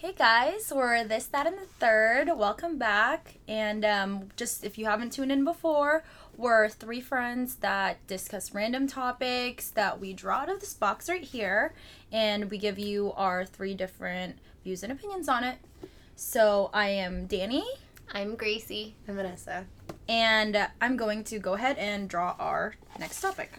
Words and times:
Hey 0.00 0.14
guys, 0.16 0.72
we're 0.72 1.02
this, 1.02 1.26
that, 1.26 1.48
and 1.48 1.58
the 1.58 1.66
third. 1.66 2.28
Welcome 2.36 2.78
back. 2.78 3.38
And 3.48 3.84
um, 3.84 4.28
just 4.36 4.62
if 4.62 4.78
you 4.78 4.84
haven't 4.86 5.12
tuned 5.12 5.32
in 5.32 5.42
before, 5.42 6.04
we're 6.36 6.68
three 6.68 7.00
friends 7.00 7.56
that 7.56 8.06
discuss 8.06 8.54
random 8.54 8.86
topics 8.86 9.70
that 9.70 9.98
we 9.98 10.12
draw 10.12 10.36
out 10.42 10.50
of 10.50 10.60
this 10.60 10.72
box 10.72 11.08
right 11.08 11.24
here, 11.24 11.74
and 12.12 12.48
we 12.48 12.58
give 12.58 12.78
you 12.78 13.12
our 13.16 13.44
three 13.44 13.74
different 13.74 14.38
views 14.62 14.84
and 14.84 14.92
opinions 14.92 15.28
on 15.28 15.42
it. 15.42 15.58
So 16.14 16.70
I 16.72 16.90
am 16.90 17.26
Danny, 17.26 17.64
I'm 18.12 18.36
Gracie. 18.36 18.94
I'm 19.08 19.16
Vanessa. 19.16 19.64
and 20.08 20.54
uh, 20.54 20.68
I'm 20.80 20.96
going 20.96 21.24
to 21.24 21.40
go 21.40 21.54
ahead 21.54 21.76
and 21.76 22.08
draw 22.08 22.36
our 22.38 22.76
next 23.00 23.20
topic. 23.20 23.50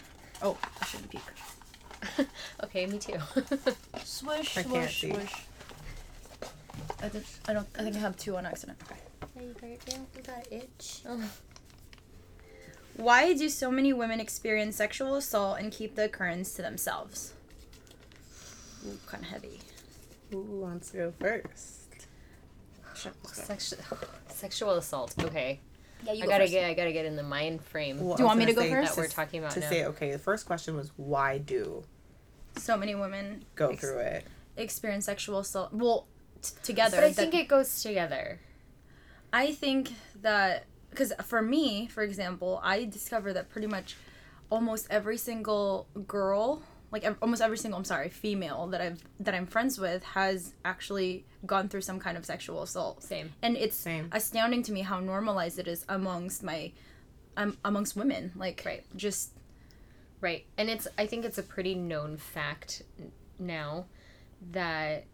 Oh, 0.42 0.58
I 0.82 0.86
shouldn't 0.86 1.10
peek. 1.10 2.28
okay, 2.64 2.86
me 2.86 2.98
too. 2.98 3.18
Swish, 4.06 4.58
I 4.58 4.62
swish, 4.64 5.02
swish. 5.02 5.34
I, 7.02 7.08
did, 7.10 7.24
I 7.48 7.54
don't. 7.54 7.68
I 7.78 7.84
think 7.84 7.96
I 7.96 8.00
have 8.00 8.18
two 8.18 8.36
on 8.38 8.46
accident. 8.46 8.78
Okay. 8.84 9.00
you 9.38 10.22
got 10.26 10.38
an 10.38 10.44
itch. 10.52 11.02
Oh. 11.08 11.30
Why 12.98 13.34
do 13.34 13.48
so 13.48 13.72
many 13.72 13.94
women 13.94 14.20
experience 14.20 14.76
sexual 14.76 15.16
assault 15.16 15.60
and 15.60 15.72
keep 15.72 15.96
the 15.96 16.06
occurrence 16.06 16.54
to 16.56 16.62
themselves? 16.62 17.34
Ooh, 18.86 18.98
kind 19.08 19.24
of 19.24 19.30
heavy. 19.30 19.60
Who 20.32 20.42
wants 20.42 20.92
to 20.92 20.98
go 20.98 21.14
first? 21.20 22.08
Sexual 23.32 23.80
sexual 24.28 24.72
assault. 24.74 25.16
Okay, 25.24 25.60
Yeah, 26.04 26.14
you 26.14 26.24
I 26.24 26.28
gotta 26.28 26.48
get 26.50 26.66
I 26.70 26.74
gotta 26.74 26.92
get 26.92 27.06
in 27.06 27.16
the 27.16 27.24
mind 27.24 27.64
frame 27.64 28.00
Well, 28.00 28.18
Do 28.18 28.24
you 28.24 28.28
want 28.28 28.40
me 28.40 28.46
to 28.46 28.54
go 28.54 28.68
first? 28.70 28.96
that 28.96 29.02
we're 29.02 29.08
talking 29.08 29.40
about 29.40 29.52
To 29.52 29.60
now. 29.62 29.70
say 29.70 29.86
okay, 29.86 30.12
the 30.12 30.20
first 30.20 30.46
question 30.46 30.76
was 30.76 30.92
why 30.98 31.38
do 31.38 31.84
So 32.58 32.76
many 32.76 32.96
women 32.96 33.46
go 33.56 33.70
ex- 33.70 33.80
through 33.82 34.00
it? 34.00 34.26
experience 34.58 35.06
sexual 35.06 35.40
assault. 35.40 35.72
Well, 35.74 36.08
t- 36.42 36.52
together. 36.64 36.98
but 36.98 37.04
I 37.04 37.14
think 37.14 37.34
it 37.34 37.48
goes 37.48 37.82
together. 37.82 38.40
I 39.32 39.54
think 39.54 39.92
that 40.22 40.66
because 40.90 41.14
for 41.26 41.42
me, 41.42 41.88
for 41.88 42.02
example, 42.04 42.60
I 42.64 42.86
discovered 42.86 43.34
that 43.34 43.50
pretty 43.50 43.68
much 43.68 43.96
almost 44.50 44.88
every 44.90 45.18
single 45.18 45.88
girl, 46.08 46.64
like 46.92 47.04
ev- 47.04 47.18
almost 47.22 47.42
every 47.42 47.58
single, 47.58 47.78
I'm 47.78 47.86
sorry, 47.86 48.10
female 48.10 48.66
that 48.68 48.82
I've 48.82 49.04
that 49.20 49.36
I'm 49.36 49.46
friends 49.46 49.78
with 49.80 50.04
has 50.04 50.54
actually 50.66 51.26
gone 51.46 51.70
through 51.70 51.82
some 51.82 52.00
kind 52.00 52.18
of 52.18 52.26
sexual 52.26 52.64
assault. 52.64 53.04
Same. 53.04 53.32
and 53.44 53.56
it's 53.56 53.76
Same. 53.78 54.10
astounding 54.12 54.64
to 54.64 54.72
me 54.72 54.82
how 54.82 55.00
normalized 55.00 55.60
it 55.60 55.68
is 55.68 55.86
amongst 55.88 56.42
my 56.44 56.72
um, 57.38 57.56
amongst 57.64 57.96
women 57.96 58.32
like 58.36 58.64
Right. 58.66 58.84
just 58.96 59.32
Right. 60.22 60.46
And 60.58 60.70
it's 60.70 60.88
I 60.98 61.06
think 61.06 61.24
it's 61.24 61.38
a 61.38 61.44
pretty 61.44 61.76
known 61.76 62.18
fact 62.18 62.82
now 63.38 63.86
that 64.52 65.06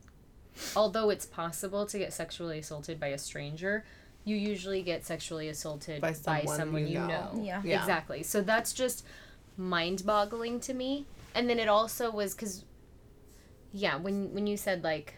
although 0.76 1.10
it's 1.10 1.26
possible 1.26 1.86
to 1.86 1.98
get 1.98 2.14
sexually 2.14 2.60
assaulted 2.60 3.00
by 3.00 3.08
a 3.08 3.18
stranger, 3.18 3.86
you 4.24 4.36
usually 4.36 4.82
get 4.82 5.06
sexually 5.06 5.50
assaulted 5.50 6.02
By 6.02 6.10
by 6.10 6.14
someone 6.14 6.58
someone, 6.58 6.82
you 6.84 6.94
you, 6.94 7.00
know. 7.00 7.08
know. 7.08 7.42
Yeah. 7.44 7.62
Yeah. 7.64 7.80
Exactly. 7.80 8.24
So 8.24 8.42
that's 8.42 8.74
just 8.74 9.06
mind-boggling 9.58 10.60
to 10.62 10.74
me. 10.74 11.06
And 11.34 11.50
then 11.50 11.60
it 11.60 11.68
also 11.68 12.12
was 12.12 12.34
cuz 12.34 12.64
yeah, 13.72 13.98
when 13.98 14.34
when 14.34 14.48
you 14.48 14.58
said 14.58 14.84
like 14.84 15.16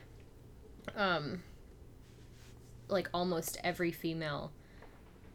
um 0.95 1.43
like 2.89 3.09
almost 3.13 3.57
every 3.63 3.91
female 3.91 4.51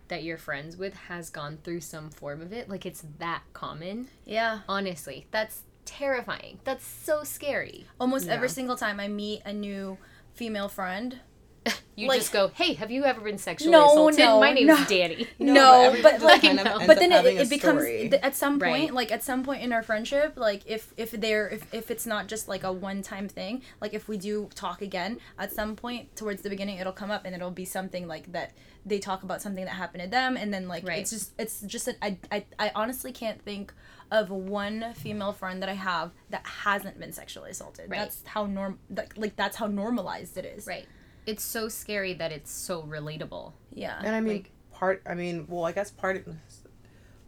that 0.08 0.22
you're 0.22 0.38
friends 0.38 0.76
with 0.76 0.94
has 0.94 1.30
gone 1.30 1.58
through 1.62 1.80
some 1.80 2.10
form 2.10 2.42
of 2.42 2.52
it, 2.52 2.68
like 2.68 2.84
it's 2.84 3.04
that 3.18 3.42
common. 3.52 4.08
yeah 4.26 4.60
Honestly, 4.68 5.26
that's 5.30 5.62
terrifying. 5.84 6.58
That's 6.64 6.86
so 6.86 7.24
scary. 7.24 7.86
almost 8.00 8.28
every 8.28 8.48
single 8.48 8.76
time 8.76 8.98
i 9.00 9.08
meet 9.08 9.42
a 9.44 9.52
new 9.52 9.98
female 10.34 10.68
friend 10.68 11.20
You 11.94 12.08
Like- 12.08 12.18
just 12.20 12.32
go, 12.32 12.48
"Hey, 12.48 12.72
have 12.74 12.90
you 12.90 13.04
ever 13.04 13.20
been 13.20 13.38
sexually 13.38 13.70
No, 13.70 13.84
assaulted? 13.86 14.18
no, 14.18 14.40
My 14.40 14.52
name's 14.52 14.66
no. 14.80 14.84
Danny." 14.86 15.28
No, 15.38 15.82
everyone 15.82 16.02
but 16.02 16.12
just 16.14 16.24
like- 16.24 16.42
kind 16.42 16.58
of 16.58 16.64
but 16.64 16.86
but 16.88 16.98
then 16.98 17.12
it, 17.12 17.24
it 17.24 17.50
becomes 17.50 17.84
th- 17.84 18.14
at 18.14 18.34
some 18.34 18.58
point 18.58 18.72
Right. 18.90 18.94
like 18.94 19.12
at 19.12 19.22
some 19.22 19.44
point 19.44 19.62
in 19.62 19.72
our 19.72 19.82
friendship 19.84 20.32
like 20.36 20.62
if 20.66 20.92
if 20.96 21.12
they're 21.12 21.48
if, 21.50 21.72
if 21.72 21.90
it's 21.92 22.04
not 22.06 22.26
just 22.26 22.48
like 22.48 22.64
a 22.64 22.72
one 22.72 23.00
time 23.02 23.28
thing 23.28 23.62
like 23.80 23.94
if 23.94 24.08
we 24.08 24.16
do 24.18 24.48
talk 24.56 24.82
again 24.82 25.18
at 25.38 25.52
some 25.52 25.76
point 25.76 26.16
towards 26.16 26.42
the 26.42 26.50
beginning 26.50 26.78
it'll 26.78 26.92
come 27.02 27.12
up 27.12 27.24
and 27.26 27.32
it'll 27.36 27.52
be 27.52 27.64
something 27.66 28.08
like 28.08 28.32
that 28.32 28.52
they 28.84 28.98
talk 28.98 29.22
about 29.22 29.40
something 29.40 29.64
that 29.64 29.74
happened 29.74 30.02
to 30.02 30.08
them 30.10 30.36
and 30.36 30.52
then 30.52 30.66
like 30.66 30.84
Right. 30.88 30.98
it's 31.00 31.10
just 31.10 31.30
it's 31.38 31.60
just 31.60 31.86
an, 31.86 31.94
I, 32.02 32.16
I 32.32 32.44
i 32.58 32.72
honestly 32.74 33.12
can't 33.12 33.40
think 33.42 33.72
of 34.12 34.30
one 34.30 34.92
female 34.94 35.32
friend 35.32 35.60
that 35.62 35.68
i 35.68 35.74
have 35.74 36.12
that 36.30 36.46
hasn't 36.46 37.00
been 37.00 37.12
sexually 37.12 37.50
assaulted 37.50 37.90
Right. 37.90 37.98
that's 38.00 38.22
how 38.26 38.46
norm 38.46 38.78
that, 38.90 39.16
like 39.18 39.34
that's 39.36 39.56
how 39.56 39.66
normalized 39.66 40.36
it 40.38 40.44
is 40.44 40.66
Right. 40.66 40.86
It's 41.24 41.44
so 41.44 41.68
scary 41.68 42.14
that 42.14 42.30
it's 42.32 42.50
so 42.50 42.82
relatable. 42.82 43.52
yeah 43.72 43.98
And 44.04 44.14
I 44.14 44.20
mean, 44.20 44.34
Like- 44.38 44.50
part. 44.72 45.02
I 45.06 45.14
mean, 45.14 45.46
well, 45.48 45.64
I 45.64 45.70
guess 45.72 45.90
part 45.90 46.16
of 46.16 46.34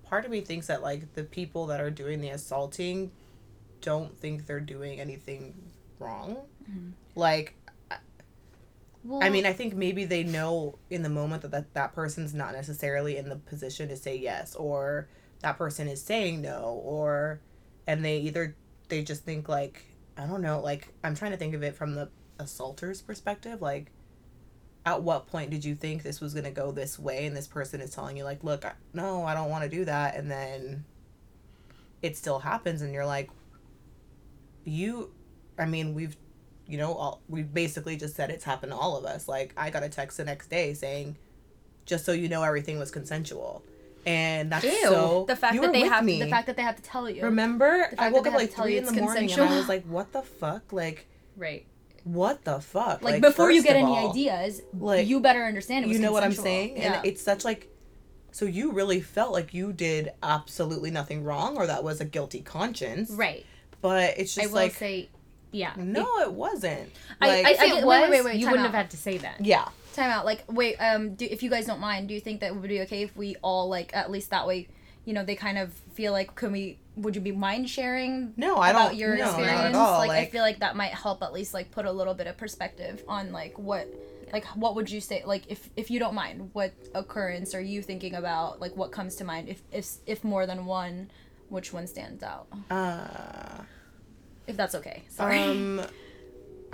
part 0.04 0.24
of 0.24 0.30
me 0.32 0.40
thinks 0.40 0.66
that 0.66 0.82
like 0.82 1.14
the 1.14 1.22
people 1.22 1.66
that 1.68 1.80
are 1.80 1.90
doing 1.90 2.20
the 2.20 2.30
assaulting 2.30 3.12
don't 3.80 4.18
think 4.18 4.46
they're 4.46 4.58
doing 4.76 4.98
anything 5.00 5.70
wrong. 6.00 6.38
Mm-hmm. 6.68 6.90
Like, 7.14 7.54
Well, 9.04 9.22
I 9.22 9.28
mean, 9.30 9.44
I 9.46 9.52
think 9.52 9.74
maybe 9.74 10.04
they 10.04 10.24
know 10.24 10.78
in 10.90 11.02
the 11.02 11.08
moment 11.10 11.42
that, 11.42 11.50
that 11.52 11.74
that 11.74 11.94
person's 11.94 12.32
not 12.34 12.52
necessarily 12.54 13.16
in 13.16 13.28
the 13.28 13.36
position 13.36 13.88
to 13.90 13.96
say 13.96 14.16
yes, 14.16 14.54
or 14.56 15.08
that 15.44 15.58
person 15.58 15.88
is 15.88 16.00
saying 16.00 16.40
no, 16.40 16.80
or 16.82 17.38
and 17.86 18.02
they 18.02 18.16
either 18.20 18.56
they 18.88 19.02
just 19.02 19.24
think 19.24 19.46
like 19.46 19.84
I 20.16 20.26
don't 20.26 20.40
know, 20.40 20.58
like 20.60 20.88
I'm 21.04 21.14
trying 21.14 21.32
to 21.32 21.36
think 21.36 21.54
of 21.54 21.62
it 21.62 21.76
from 21.76 21.94
the 21.94 22.08
assaulter's 22.38 23.02
perspective, 23.02 23.60
like 23.60 23.92
at 24.86 25.02
what 25.02 25.26
point 25.26 25.50
did 25.50 25.62
you 25.62 25.74
think 25.74 26.02
this 26.02 26.18
was 26.18 26.32
gonna 26.32 26.50
go 26.50 26.72
this 26.72 26.98
way, 26.98 27.26
and 27.26 27.36
this 27.36 27.46
person 27.46 27.82
is 27.82 27.90
telling 27.90 28.16
you 28.16 28.24
like, 28.24 28.42
look, 28.42 28.64
I, 28.64 28.72
no, 28.94 29.24
I 29.24 29.34
don't 29.34 29.50
want 29.50 29.64
to 29.64 29.68
do 29.68 29.84
that, 29.84 30.16
and 30.16 30.30
then 30.30 30.86
it 32.00 32.16
still 32.16 32.38
happens, 32.38 32.80
and 32.80 32.94
you're 32.94 33.04
like, 33.04 33.28
you, 34.64 35.10
I 35.58 35.66
mean, 35.66 35.94
we've 35.94 36.16
you 36.66 36.78
know, 36.78 36.94
all, 36.94 37.20
we 37.28 37.42
basically 37.42 37.98
just 37.98 38.16
said 38.16 38.30
it's 38.30 38.44
happened 38.44 38.72
to 38.72 38.78
all 38.78 38.96
of 38.96 39.04
us. 39.04 39.28
Like, 39.28 39.52
I 39.58 39.68
got 39.68 39.82
a 39.82 39.90
text 39.90 40.16
the 40.16 40.24
next 40.24 40.48
day 40.48 40.72
saying, 40.72 41.16
just 41.84 42.06
so 42.06 42.12
you 42.12 42.30
know, 42.30 42.42
everything 42.42 42.78
was 42.78 42.90
consensual. 42.90 43.62
And 44.06 44.52
that's 44.52 44.64
Ew. 44.64 44.80
so. 44.82 45.24
the 45.26 45.36
fact 45.36 45.54
you 45.54 45.60
that 45.62 45.68
were 45.68 45.72
they 45.72 45.82
with 45.84 45.92
have 45.92 46.04
me. 46.04 46.20
the 46.20 46.28
fact 46.28 46.46
that 46.46 46.56
they 46.56 46.62
have 46.62 46.76
to 46.76 46.82
tell 46.82 47.08
you 47.08 47.22
Remember, 47.24 47.88
I 47.98 48.10
woke 48.10 48.26
up 48.26 48.34
like 48.34 48.52
three 48.52 48.76
in 48.76 48.84
the 48.84 48.90
it's 48.92 49.00
morning 49.00 49.30
and. 49.32 49.40
I 49.42 49.56
was 49.56 49.68
like, 49.68 49.84
what 49.84 50.12
the 50.12 50.22
fuck? 50.22 50.72
Like, 50.72 51.06
right. 51.36 51.64
what 52.04 52.44
the 52.44 52.60
fuck? 52.60 53.02
like, 53.02 53.22
before 53.22 53.50
you 53.50 53.62
get 53.62 53.76
any 53.76 53.86
all, 53.86 54.10
ideas 54.10 54.60
like, 54.78 55.06
you 55.06 55.20
better 55.20 55.44
understand 55.44 55.84
it 55.84 55.88
was 55.88 55.96
you 55.96 56.02
know 56.02 56.12
what 56.12 56.22
I'm 56.24 56.32
saying? 56.32 56.76
yeah. 56.76 56.96
And 56.98 57.06
it's 57.06 57.22
such 57.22 57.44
like. 57.44 57.70
So 58.32 58.46
you 58.46 58.72
really 58.72 59.00
felt 59.00 59.32
like 59.32 59.54
you 59.54 59.72
did 59.72 60.10
absolutely 60.20 60.90
nothing 60.90 61.22
wrong, 61.22 61.56
or 61.56 61.68
that 61.68 61.84
was 61.84 62.00
a 62.00 62.04
guilty 62.04 62.40
conscience. 62.40 63.10
Right. 63.10 63.46
But 63.80 64.18
it's 64.18 64.34
just 64.34 64.38
I 64.38 64.42
just 64.42 64.52
will 64.54 64.60
like, 64.62 64.74
say, 64.74 65.08
yeah. 65.52 65.72
no, 65.76 66.18
it 66.20 66.32
wasn't. 66.32 66.90
I- 67.20 67.28
Like, 67.28 67.46
I- 67.46 67.50
If 67.52 67.62
it 67.62 67.66
get- 67.66 67.74
was, 67.76 67.84
wait, 67.84 68.10
wait, 68.10 68.24
wait, 68.24 68.36
you 68.40 68.46
wouldn't 68.46 68.66
out. 68.66 68.72
have 68.72 68.74
had 68.74 68.90
to 68.90 68.96
say 68.96 69.18
that. 69.18 69.36
yeah. 69.46 69.68
Time 69.94 70.10
out 70.10 70.24
like 70.24 70.44
wait 70.48 70.76
um 70.76 71.14
do, 71.14 71.26
if 71.30 71.42
you 71.42 71.50
guys 71.50 71.66
don't 71.66 71.80
mind 71.80 72.08
do 72.08 72.14
you 72.14 72.20
think 72.20 72.40
that 72.40 72.54
would 72.54 72.68
be 72.68 72.80
okay 72.82 73.02
if 73.02 73.16
we 73.16 73.36
all 73.42 73.68
like 73.68 73.94
at 73.94 74.10
least 74.10 74.30
that 74.30 74.46
way 74.46 74.68
you 75.04 75.12
know 75.12 75.24
they 75.24 75.34
kind 75.36 75.58
of 75.58 75.72
feel 75.94 76.12
like 76.12 76.34
can 76.34 76.50
we 76.52 76.78
would 76.96 77.14
you 77.16 77.20
be 77.20 77.32
mind 77.32 77.68
sharing 77.68 78.32
No, 78.36 78.56
I 78.56 78.70
about 78.70 78.90
don't. 78.90 78.98
your 78.98 79.16
no, 79.16 79.24
experience 79.26 79.58
not 79.60 79.66
at 79.66 79.74
all. 79.74 79.98
like, 79.98 80.10
i 80.12 80.26
feel 80.26 80.42
like 80.42 80.60
that 80.60 80.76
might 80.76 80.92
help 80.92 81.22
at 81.22 81.32
least 81.32 81.52
like 81.54 81.70
put 81.70 81.84
a 81.86 81.92
little 81.92 82.14
bit 82.14 82.26
of 82.26 82.36
perspective 82.36 83.02
on 83.08 83.32
like 83.32 83.58
what 83.58 83.86
like 84.32 84.44
what 84.56 84.74
would 84.76 84.90
you 84.90 85.00
say 85.00 85.22
like 85.26 85.44
if 85.48 85.68
if 85.76 85.90
you 85.90 85.98
don't 86.00 86.14
mind 86.14 86.50
what 86.54 86.72
occurrence 86.94 87.54
are 87.54 87.60
you 87.60 87.82
thinking 87.82 88.14
about 88.14 88.60
like 88.60 88.74
what 88.76 88.90
comes 88.92 89.16
to 89.16 89.24
mind 89.24 89.48
if 89.48 89.60
if 89.72 89.86
if 90.06 90.24
more 90.24 90.46
than 90.46 90.66
one 90.66 91.10
which 91.50 91.72
one 91.72 91.86
stands 91.86 92.22
out 92.22 92.46
uh, 92.70 93.62
if 94.46 94.56
that's 94.56 94.74
okay 94.74 95.02
sorry 95.08 95.38
Um, 95.38 95.82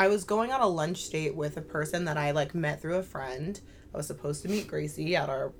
I 0.00 0.08
was 0.08 0.24
going 0.24 0.50
on 0.50 0.62
a 0.62 0.66
lunch 0.66 1.10
date 1.10 1.36
with 1.36 1.58
a 1.58 1.60
person 1.60 2.06
that 2.06 2.16
I 2.16 2.30
like 2.30 2.54
met 2.54 2.80
through 2.80 2.96
a 2.96 3.02
friend. 3.02 3.60
I 3.92 3.98
was 3.98 4.06
supposed 4.06 4.40
to 4.42 4.48
meet 4.48 4.66
Gracie 4.66 5.14
at 5.14 5.28
our 5.28 5.52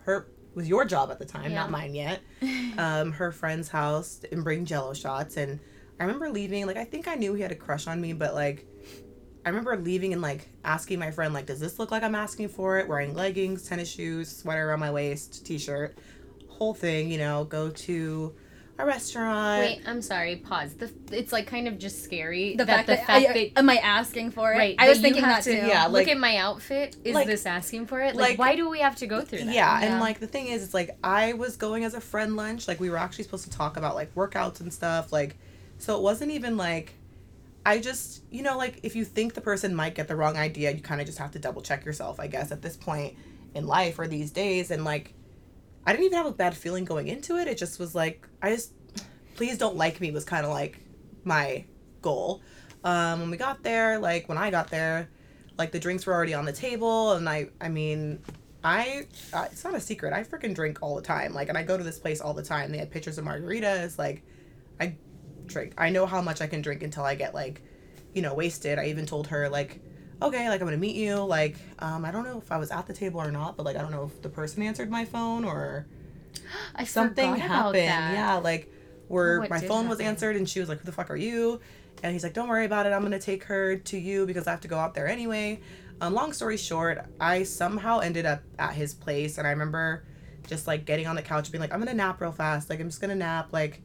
her 0.00 0.26
was 0.56 0.68
your 0.68 0.84
job 0.84 1.12
at 1.12 1.20
the 1.20 1.24
time, 1.24 1.52
Yeah. 1.52 1.58
not 1.60 1.70
mine 1.70 1.94
yet. 1.94 2.20
Um, 2.76 3.12
her 3.12 3.30
friend's 3.30 3.68
house 3.68 4.20
and 4.32 4.42
bring 4.42 4.64
Jello 4.64 4.94
shots, 4.94 5.36
and 5.36 5.60
I 6.00 6.02
remember 6.02 6.28
leaving. 6.28 6.66
Like 6.66 6.76
I 6.76 6.84
think 6.84 7.06
I 7.06 7.14
knew 7.14 7.34
he 7.34 7.42
had 7.42 7.52
a 7.52 7.54
crush 7.54 7.86
on 7.86 8.00
me, 8.00 8.12
but 8.12 8.34
like 8.34 8.66
I 9.46 9.50
remember 9.50 9.76
leaving 9.76 10.12
and 10.12 10.20
like 10.20 10.48
asking 10.64 10.98
my 10.98 11.12
friend 11.12 11.32
like, 11.32 11.46
"Does 11.46 11.60
this 11.60 11.78
look 11.78 11.92
like 11.92 12.02
I'm 12.02 12.16
asking 12.16 12.48
for 12.48 12.80
it?" 12.80 12.88
Wearing 12.88 13.14
leggings, 13.14 13.62
tennis 13.68 13.88
shoes, 13.88 14.28
sweater 14.36 14.68
around 14.68 14.80
my 14.80 14.90
waist, 14.90 15.46
t-shirt, 15.46 15.96
whole 16.48 16.74
thing. 16.74 17.12
You 17.12 17.18
know, 17.18 17.44
go 17.44 17.70
to 17.70 18.34
a 18.78 18.84
restaurant. 18.84 19.60
Wait, 19.60 19.80
I'm 19.86 20.02
sorry. 20.02 20.36
Pause. 20.36 20.74
The, 20.74 20.90
it's 21.12 21.32
like 21.32 21.46
kind 21.46 21.68
of 21.68 21.78
just 21.78 22.02
scary 22.02 22.56
the 22.56 22.64
that 22.64 22.76
fact 22.78 22.86
the 22.88 22.94
that, 22.96 23.06
fact 23.06 23.26
I- 23.28 23.32
that 23.32 23.58
am 23.58 23.70
i 23.70 23.76
asking 23.76 24.32
for 24.32 24.52
it 24.52 24.56
Right, 24.56 24.74
i 24.78 24.88
was 24.88 25.00
thinking 25.00 25.22
have 25.22 25.44
that 25.44 25.50
to- 25.50 25.60
too 25.60 25.66
yeah, 25.66 25.86
look 25.86 26.08
at 26.08 26.18
my 26.18 26.36
outfit. 26.38 26.96
Is 27.04 27.14
like- 27.14 27.26
this 27.28 27.46
asking 27.46 27.86
for 27.86 28.00
it? 28.00 28.16
Like, 28.16 28.30
like- 28.30 28.38
why 28.38 28.56
do 28.56 28.68
we 28.68 28.80
have 28.80 28.96
to 28.96 29.06
go 29.06 29.20
through 29.20 29.44
that? 29.44 29.54
Yeah, 29.54 29.80
Yeah. 29.80 29.86
and 29.92 30.00
like 30.00 30.18
the 30.20 30.26
thing 30.26 30.48
is, 30.48 30.64
it's 30.64 30.74
like 30.74 30.96
I 31.04 31.34
was 31.34 31.56
going 31.56 31.84
as 31.84 31.94
a 31.94 32.00
friend 32.00 32.34
lunch. 32.36 32.66
Like 32.66 32.80
we 32.80 32.90
were 32.90 32.96
actually 32.98 33.24
supposed 33.24 33.44
to 33.44 33.50
talk 33.50 33.76
about 33.76 33.94
like 33.94 34.14
workouts 34.14 34.60
and 34.60 34.72
stuff. 34.72 35.12
Like, 35.12 35.36
so 35.78 35.96
it 35.96 36.02
wasn't 36.02 36.32
even 36.32 36.56
like 36.56 36.94
I 37.66 37.78
just, 37.78 38.22
you 38.30 38.42
know, 38.42 38.58
like 38.58 38.80
if 38.82 38.94
you 38.96 39.04
think 39.04 39.34
the 39.34 39.40
person 39.40 39.74
might 39.74 39.94
get 39.94 40.08
the 40.08 40.16
wrong 40.16 40.36
idea, 40.36 40.70
you 40.72 40.82
kind 40.82 41.00
of 41.00 41.06
just 41.06 41.18
have 41.18 41.30
to 41.30 41.38
double 41.38 41.62
check 41.62 41.84
yourself, 41.84 42.20
I 42.20 42.26
guess, 42.26 42.50
at 42.52 42.60
this 42.60 42.76
point 42.76 43.16
in 43.54 43.66
life 43.66 43.98
or 43.98 44.06
these 44.06 44.30
days. 44.32 44.70
And 44.70 44.84
like, 44.84 45.14
I 45.86 45.92
didn't 45.92 46.06
even 46.06 46.16
have 46.16 46.26
a 46.26 46.32
bad 46.32 46.56
feeling 46.56 46.84
going 46.84 47.08
into 47.08 47.36
it. 47.36 47.48
It 47.48 47.58
just 47.58 47.78
was 47.78 47.94
like, 47.94 48.26
I 48.42 48.50
just, 48.50 48.72
please 49.34 49.58
don't 49.58 49.76
like 49.76 50.00
me 50.00 50.10
was 50.10 50.24
kind 50.24 50.44
of 50.44 50.52
like 50.52 50.78
my 51.24 51.64
goal. 52.00 52.42
Um, 52.84 53.20
when 53.20 53.30
we 53.30 53.36
got 53.36 53.62
there, 53.62 53.98
like 53.98 54.28
when 54.28 54.38
I 54.38 54.50
got 54.50 54.70
there, 54.70 55.08
like 55.58 55.72
the 55.72 55.78
drinks 55.78 56.06
were 56.06 56.12
already 56.12 56.34
on 56.34 56.44
the 56.44 56.52
table, 56.52 57.12
and 57.12 57.28
I, 57.28 57.48
I 57.60 57.68
mean, 57.68 58.20
I, 58.62 59.06
uh, 59.32 59.46
it's 59.52 59.62
not 59.62 59.74
a 59.74 59.80
secret. 59.80 60.12
I 60.12 60.24
freaking 60.24 60.54
drink 60.54 60.78
all 60.80 60.96
the 60.96 61.02
time. 61.02 61.34
Like, 61.34 61.48
and 61.48 61.58
I 61.58 61.62
go 61.62 61.76
to 61.76 61.84
this 61.84 61.98
place 61.98 62.20
all 62.20 62.32
the 62.32 62.42
time. 62.42 62.72
They 62.72 62.78
had 62.78 62.90
pictures 62.90 63.18
of 63.18 63.24
margaritas. 63.24 63.98
Like, 63.98 64.22
I 64.80 64.96
drink. 65.46 65.74
I 65.76 65.90
know 65.90 66.06
how 66.06 66.22
much 66.22 66.40
I 66.40 66.46
can 66.46 66.62
drink 66.62 66.82
until 66.82 67.04
I 67.04 67.14
get 67.14 67.34
like, 67.34 67.62
you 68.14 68.22
know, 68.22 68.32
wasted. 68.34 68.78
I 68.78 68.86
even 68.86 69.04
told 69.04 69.26
her 69.28 69.48
like, 69.50 69.80
okay, 70.22 70.48
like 70.48 70.60
I'm 70.60 70.66
gonna 70.66 70.76
meet 70.76 70.96
you. 70.96 71.16
Like, 71.16 71.56
um, 71.78 72.04
I 72.04 72.10
don't 72.10 72.24
know 72.24 72.38
if 72.38 72.50
I 72.50 72.58
was 72.58 72.70
at 72.70 72.86
the 72.86 72.92
table 72.92 73.20
or 73.20 73.30
not, 73.30 73.56
but 73.56 73.64
like 73.64 73.76
I 73.76 73.80
don't 73.82 73.90
know 73.90 74.04
if 74.04 74.22
the 74.22 74.28
person 74.28 74.62
answered 74.62 74.90
my 74.90 75.04
phone 75.04 75.44
or 75.44 75.86
I 76.74 76.84
something 76.84 77.34
happened. 77.36 77.74
Yeah, 78.14 78.36
like 78.36 78.72
where 79.08 79.40
What 79.40 79.50
my 79.50 79.60
phone 79.60 79.88
was 79.88 80.00
answered 80.00 80.36
and 80.36 80.48
she 80.48 80.60
was 80.60 80.68
like, 80.68 80.78
"Who 80.78 80.86
the 80.86 80.92
fuck 80.92 81.10
are 81.10 81.16
you?" 81.16 81.60
And 82.02 82.12
he's 82.12 82.22
like, 82.22 82.34
"Don't 82.34 82.48
worry 82.48 82.64
about 82.64 82.86
it. 82.86 82.92
I'm 82.92 83.02
gonna 83.02 83.18
take 83.18 83.44
her 83.44 83.76
to 83.76 83.98
you 83.98 84.26
because 84.26 84.46
I 84.46 84.50
have 84.50 84.60
to 84.62 84.68
go 84.68 84.78
out 84.78 84.94
there 84.94 85.06
anyway." 85.08 85.60
Um, 86.00 86.12
long 86.14 86.32
story 86.32 86.56
short, 86.56 87.04
I 87.20 87.44
somehow 87.44 88.00
ended 88.00 88.26
up 88.26 88.42
at 88.58 88.74
his 88.74 88.94
place, 88.94 89.38
and 89.38 89.46
I 89.46 89.50
remember 89.50 90.04
just 90.46 90.66
like 90.66 90.84
getting 90.84 91.06
on 91.06 91.16
the 91.16 91.22
couch, 91.22 91.50
being 91.52 91.60
like, 91.62 91.72
"I'm 91.72 91.78
gonna 91.78 91.94
nap 91.94 92.20
real 92.20 92.32
fast. 92.32 92.68
Like 92.70 92.80
I'm 92.80 92.88
just 92.88 93.00
gonna 93.00 93.14
nap." 93.14 93.52
Like, 93.52 93.82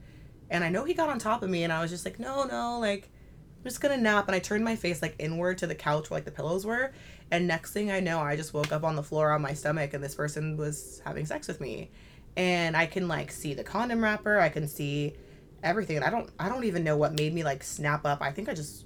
and 0.49 0.63
I 0.63 0.69
know 0.69 0.83
he 0.85 0.93
got 0.93 1.09
on 1.09 1.19
top 1.19 1.43
of 1.43 1.49
me, 1.49 1.63
and 1.63 1.71
I 1.71 1.81
was 1.81 1.91
just 1.91 2.05
like, 2.05 2.19
"No, 2.19 2.43
no, 2.45 2.79
like." 2.79 3.09
I'm 3.59 3.65
just 3.65 3.81
gonna 3.81 3.97
nap 3.97 4.27
and 4.27 4.35
I 4.35 4.39
turned 4.39 4.63
my 4.63 4.77
face 4.77 5.01
like 5.01 5.15
inward 5.19 5.57
to 5.57 5.67
the 5.67 5.75
couch 5.75 6.09
where 6.09 6.17
like 6.17 6.23
the 6.23 6.31
pillows 6.31 6.65
were 6.65 6.93
and 7.29 7.45
next 7.45 7.73
thing 7.73 7.91
I 7.91 7.99
know 7.99 8.19
I 8.19 8.37
just 8.37 8.53
woke 8.53 8.71
up 8.71 8.85
on 8.85 8.95
the 8.95 9.03
floor 9.03 9.31
on 9.31 9.41
my 9.41 9.53
stomach 9.53 9.93
and 9.93 10.01
this 10.01 10.15
person 10.15 10.55
was 10.55 11.01
having 11.05 11.25
sex 11.25 11.47
with 11.47 11.59
me. 11.59 11.91
And 12.37 12.77
I 12.77 12.85
can 12.85 13.09
like 13.09 13.31
see 13.31 13.53
the 13.53 13.63
condom 13.63 14.01
wrapper 14.01 14.39
I 14.39 14.47
can 14.47 14.65
see 14.65 15.17
everything 15.61 15.97
and 15.97 16.05
I 16.05 16.09
don't 16.09 16.29
I 16.39 16.47
don't 16.47 16.63
even 16.63 16.85
know 16.85 16.95
what 16.95 17.19
made 17.19 17.33
me 17.33 17.43
like 17.43 17.61
snap 17.61 18.05
up. 18.05 18.21
I 18.21 18.31
think 18.31 18.47
I 18.47 18.53
just 18.53 18.85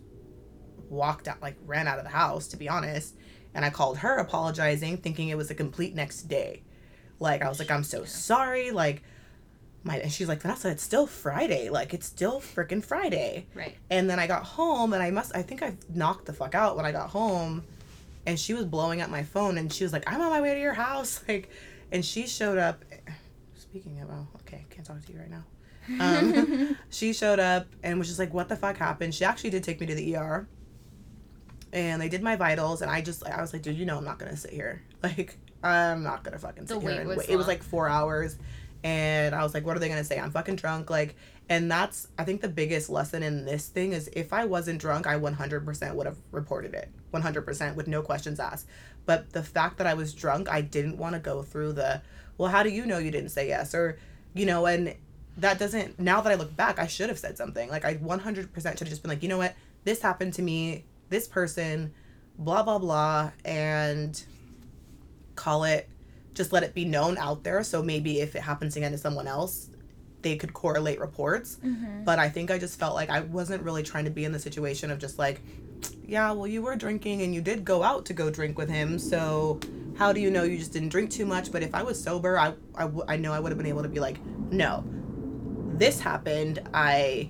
walked 0.89 1.27
out 1.27 1.39
like 1.39 1.55
ran 1.67 1.87
out 1.87 1.99
of 1.99 2.03
the 2.03 2.09
house 2.09 2.47
to 2.47 2.57
be 2.57 2.67
honest 2.67 3.15
and 3.53 3.63
I 3.63 3.69
called 3.69 3.99
her 3.99 4.17
apologizing 4.17 4.97
thinking 4.97 5.29
it 5.29 5.37
was 5.37 5.51
a 5.51 5.55
complete 5.55 5.93
next 5.93 6.23
day. 6.23 6.63
Like 7.19 7.43
I 7.43 7.49
was 7.49 7.59
like 7.59 7.69
I'm 7.69 7.83
so 7.83 8.05
sorry 8.05 8.71
like 8.71 9.03
my 9.83 9.97
and 9.97 10.11
she's 10.11 10.27
like 10.27 10.41
Vanessa 10.41 10.69
it's 10.69 10.81
still 10.83 11.05
Friday 11.07 11.69
like 11.69 11.93
it's 11.93 12.05
still 12.05 12.39
freaking 12.39 12.83
Friday 12.83 13.45
Right. 13.53 13.75
and 13.89 14.09
then 14.09 14.17
I 14.19 14.27
got 14.27 14.43
home 14.43 14.93
and 14.93 15.03
I 15.03 15.11
must 15.11 15.35
I 15.35 15.41
think 15.41 15.61
I 15.61 15.75
knocked 15.93 16.25
the 16.25 16.33
fuck 16.33 16.55
out 16.55 16.75
when 16.77 16.85
I 16.85 16.91
got 16.91 17.09
home 17.09 17.63
and 18.25 18.39
she 18.39 18.53
was 18.53 18.63
blowing 18.65 19.01
up 19.01 19.09
my 19.09 19.23
phone 19.23 19.57
and 19.57 19.71
she 19.71 19.83
was 19.83 19.91
like, 19.91 20.03
I'm 20.07 20.21
on 20.21 20.29
my 20.29 20.39
way 20.41 20.53
to 20.53 20.59
your 20.59 20.73
house. 20.73 21.21
Like 21.27 21.49
and 21.91 22.03
she 22.03 22.27
showed 22.27 22.57
up 22.57 22.83
speaking 23.55 23.99
of 24.01 24.09
oh, 24.09 24.27
okay, 24.41 24.65
can't 24.69 24.85
talk 24.87 25.03
to 25.05 25.11
you 25.13 25.19
right 25.19 25.29
now. 25.29 25.43
Um, 25.99 26.77
she 26.89 27.11
showed 27.11 27.39
up 27.39 27.67
and 27.83 27.99
was 27.99 28.07
just 28.07 28.19
like, 28.19 28.33
What 28.33 28.47
the 28.47 28.55
fuck 28.55 28.77
happened? 28.77 29.13
She 29.13 29.25
actually 29.25 29.49
did 29.49 29.63
take 29.65 29.81
me 29.81 29.87
to 29.87 29.95
the 29.95 30.15
ER. 30.15 30.47
And 31.73 32.01
they 32.01 32.07
did 32.07 32.21
my 32.21 32.35
vitals 32.35 32.81
and 32.81 32.89
I 32.91 33.01
just 33.01 33.27
I 33.27 33.41
was 33.41 33.51
like, 33.51 33.63
dude, 33.63 33.75
you 33.77 33.85
know 33.85 33.97
I'm 33.97 34.05
not 34.05 34.19
gonna 34.19 34.37
sit 34.37 34.51
here. 34.51 34.81
Like, 35.03 35.37
I'm 35.61 36.01
not 36.03 36.23
gonna 36.23 36.37
fucking 36.39 36.67
sit 36.67 36.75
The 36.75 36.79
here 36.79 36.89
wait 36.89 36.99
and 36.99 37.09
was 37.09 37.17
wait. 37.17 37.29
It 37.29 37.35
was 37.35 37.47
like 37.47 37.61
four 37.61 37.89
hours 37.89 38.37
and 38.83 39.33
I 39.33 39.43
was 39.43 39.53
like, 39.53 39.65
what 39.65 39.75
are 39.75 39.79
they 39.79 39.89
gonna 39.89 40.03
say? 40.03 40.19
I'm 40.19 40.31
fucking 40.31 40.57
drunk. 40.57 40.89
Like, 40.89 41.15
and 41.49 41.69
that's 41.71 42.07
I 42.17 42.23
think 42.23 42.41
the 42.41 42.49
biggest 42.49 42.89
lesson 42.89 43.23
in 43.23 43.45
this 43.45 43.67
thing 43.67 43.93
is 43.93 44.09
if 44.13 44.33
I 44.33 44.45
wasn't 44.45 44.79
drunk, 44.79 45.07
I 45.07 45.17
100% 45.17 45.95
would 45.95 46.05
have 46.05 46.17
reported 46.31 46.73
it, 46.73 46.89
100% 47.13 47.75
with 47.75 47.87
no 47.87 48.01
questions 48.01 48.39
asked. 48.39 48.67
But 49.05 49.31
the 49.31 49.43
fact 49.43 49.77
that 49.77 49.87
I 49.87 49.93
was 49.93 50.13
drunk, 50.13 50.49
I 50.49 50.61
didn't 50.61 50.97
want 50.97 51.13
to 51.15 51.19
go 51.19 51.43
through 51.43 51.73
the, 51.73 52.01
well, 52.37 52.49
how 52.49 52.63
do 52.63 52.69
you 52.69 52.85
know 52.85 52.97
you 52.97 53.11
didn't 53.11 53.29
say 53.29 53.47
yes, 53.47 53.75
or, 53.75 53.97
you 54.33 54.45
know, 54.45 54.65
and 54.65 54.95
that 55.37 55.59
doesn't. 55.59 55.99
Now 55.99 56.21
that 56.21 56.31
I 56.31 56.35
look 56.35 56.55
back, 56.55 56.79
I 56.79 56.87
should 56.87 57.09
have 57.09 57.19
said 57.19 57.37
something. 57.37 57.69
Like 57.69 57.85
I 57.85 57.95
100% 57.95 58.53
should 58.53 58.65
have 58.65 58.87
just 58.87 59.01
been 59.01 59.09
like, 59.09 59.23
you 59.23 59.29
know 59.29 59.37
what, 59.37 59.55
this 59.83 60.01
happened 60.01 60.33
to 60.35 60.41
me, 60.41 60.85
this 61.09 61.27
person, 61.27 61.93
blah 62.37 62.63
blah 62.63 62.79
blah, 62.79 63.31
and 63.45 64.21
call 65.35 65.63
it 65.63 65.89
just 66.33 66.51
let 66.51 66.63
it 66.63 66.73
be 66.73 66.85
known 66.85 67.17
out 67.17 67.43
there. 67.43 67.63
So 67.63 67.81
maybe 67.83 68.19
if 68.21 68.35
it 68.35 68.41
happens 68.41 68.75
again 68.75 68.91
to 68.91 68.97
someone 68.97 69.27
else 69.27 69.69
they 70.23 70.37
could 70.37 70.53
correlate 70.53 71.01
reports. 71.01 71.57
Mm-hmm. 71.63 72.05
But 72.05 72.17
i 72.17 72.29
think 72.29 72.49
i 72.49 72.57
just 72.57 72.79
felt 72.79 72.95
like 72.95 73.09
i 73.09 73.19
wasn't 73.19 73.61
really 73.61 73.83
trying 73.83 74.05
to 74.05 74.09
be 74.11 74.23
in 74.23 74.31
the 74.31 74.39
situation 74.39 74.89
of 74.89 74.97
just 74.97 75.19
like 75.19 75.41
yeah 76.05 76.31
well 76.31 76.47
you 76.47 76.61
were 76.61 76.77
drinking 76.77 77.21
and 77.23 77.35
you 77.35 77.41
did 77.41 77.65
go 77.65 77.83
out 77.83 78.05
to 78.05 78.13
go 78.13 78.29
drink 78.29 78.57
with 78.57 78.69
him. 78.69 78.97
So 78.97 79.59
how 79.97 80.13
do 80.13 80.21
you 80.21 80.31
know 80.31 80.43
you 80.43 80.57
just 80.57 80.71
didn't 80.73 80.89
drink 80.89 81.11
too 81.11 81.25
much? 81.25 81.51
But 81.51 81.61
if 81.61 81.75
i 81.75 81.83
was 81.83 82.01
sober 82.01 82.39
i, 82.39 82.53
I, 82.73 82.83
w- 82.83 83.03
I 83.07 83.17
know 83.17 83.33
i 83.33 83.39
would 83.39 83.51
have 83.51 83.57
been 83.57 83.67
able 83.67 83.83
to 83.83 83.89
be 83.89 83.99
like 83.99 84.17
no 84.49 84.83
this 85.75 85.99
happened. 85.99 86.59
I 86.73 87.29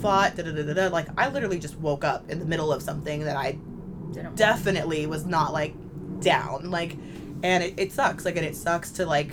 fought 0.00 0.34
da, 0.34 0.42
da, 0.42 0.50
da, 0.50 0.62
da, 0.64 0.74
da. 0.74 0.86
like 0.88 1.06
i 1.16 1.28
literally 1.28 1.60
just 1.60 1.76
woke 1.78 2.02
up 2.04 2.28
in 2.28 2.40
the 2.40 2.44
middle 2.44 2.72
of 2.72 2.82
something 2.82 3.20
that 3.20 3.36
i 3.36 3.52
Didn't 4.12 4.34
definitely 4.34 5.06
was 5.06 5.24
not 5.26 5.52
like 5.52 5.74
down. 6.20 6.70
Like 6.70 6.96
and 7.46 7.62
it, 7.64 7.74
it 7.84 7.92
sucks 7.92 8.24
like 8.24 8.36
and 8.36 8.44
it 8.46 8.56
sucks 8.56 8.90
to 8.98 9.06
like 9.06 9.30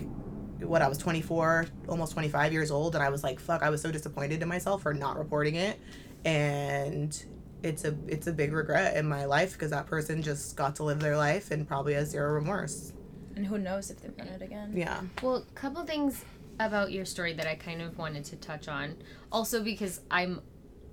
what 0.59 0.81
i 0.81 0.87
was 0.87 0.97
24 0.97 1.65
almost 1.89 2.13
25 2.13 2.53
years 2.53 2.69
old 2.71 2.95
and 2.95 3.03
i 3.03 3.09
was 3.09 3.23
like 3.23 3.39
fuck 3.39 3.61
i 3.63 3.69
was 3.69 3.81
so 3.81 3.91
disappointed 3.91 4.41
in 4.41 4.47
myself 4.47 4.81
for 4.83 4.93
not 4.93 5.17
reporting 5.17 5.55
it 5.55 5.79
and 6.25 7.25
it's 7.63 7.85
a 7.85 7.95
it's 8.07 8.27
a 8.27 8.31
big 8.33 8.53
regret 8.53 8.95
in 8.97 9.05
my 9.07 9.25
life 9.25 9.53
because 9.53 9.71
that 9.71 9.85
person 9.87 10.21
just 10.21 10.55
got 10.55 10.75
to 10.75 10.83
live 10.83 10.99
their 10.99 11.17
life 11.17 11.51
and 11.51 11.67
probably 11.67 11.93
has 11.93 12.09
zero 12.09 12.31
remorse 12.33 12.93
And 13.35 13.45
who 13.47 13.57
knows 13.57 13.89
if 13.91 13.97
they've 14.01 14.15
done 14.15 14.27
it 14.27 14.41
again. 14.41 14.73
yeah 14.75 15.01
Well, 15.21 15.37
a 15.37 15.53
couple 15.59 15.83
things 15.85 16.23
about 16.59 16.91
your 16.91 17.05
story 17.05 17.33
that 17.33 17.47
I 17.47 17.55
kind 17.55 17.81
of 17.81 17.97
wanted 17.97 18.23
to 18.25 18.35
touch 18.35 18.67
on. 18.67 18.95
Also 19.31 19.63
because 19.63 20.01
I'm 20.11 20.41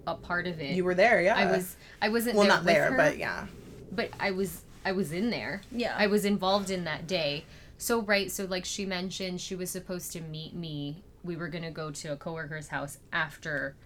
a 0.07 0.15
part 0.15 0.47
of 0.47 0.59
it. 0.61 0.71
you 0.75 0.85
were 0.85 0.95
there 0.95 1.21
yeah 1.23 1.37
I 1.37 1.47
was 1.55 1.77
I 2.01 2.09
wasn't 2.09 2.37
well 2.37 2.47
there 2.47 2.57
not 2.57 2.65
with 2.65 2.75
there 2.75 2.91
her, 2.93 2.97
but 2.97 3.19
yeah 3.19 3.47
but 3.93 4.09
I 4.19 4.31
was 4.31 4.63
I 4.85 4.93
was 4.93 5.12
in 5.12 5.31
there. 5.31 5.62
Yeah. 5.71 5.94
I 5.97 6.06
was 6.06 6.25
involved 6.25 6.71
in 6.71 6.85
that 6.85 7.06
day. 7.06 7.44
So 7.79 8.03
right, 8.03 8.31
so 8.31 8.44
like 8.44 8.65
she 8.65 8.85
mentioned 8.87 9.41
she 9.41 9.55
was 9.55 9.71
supposed 9.71 10.12
to 10.12 10.21
meet 10.21 10.55
me. 10.55 11.03
We 11.25 11.37
were 11.37 11.49
going 11.49 11.65
to 11.65 11.71
go 11.71 11.91
to 11.91 12.12
a 12.12 12.17
coworker's 12.17 12.69
house 12.69 12.99
after 13.12 13.77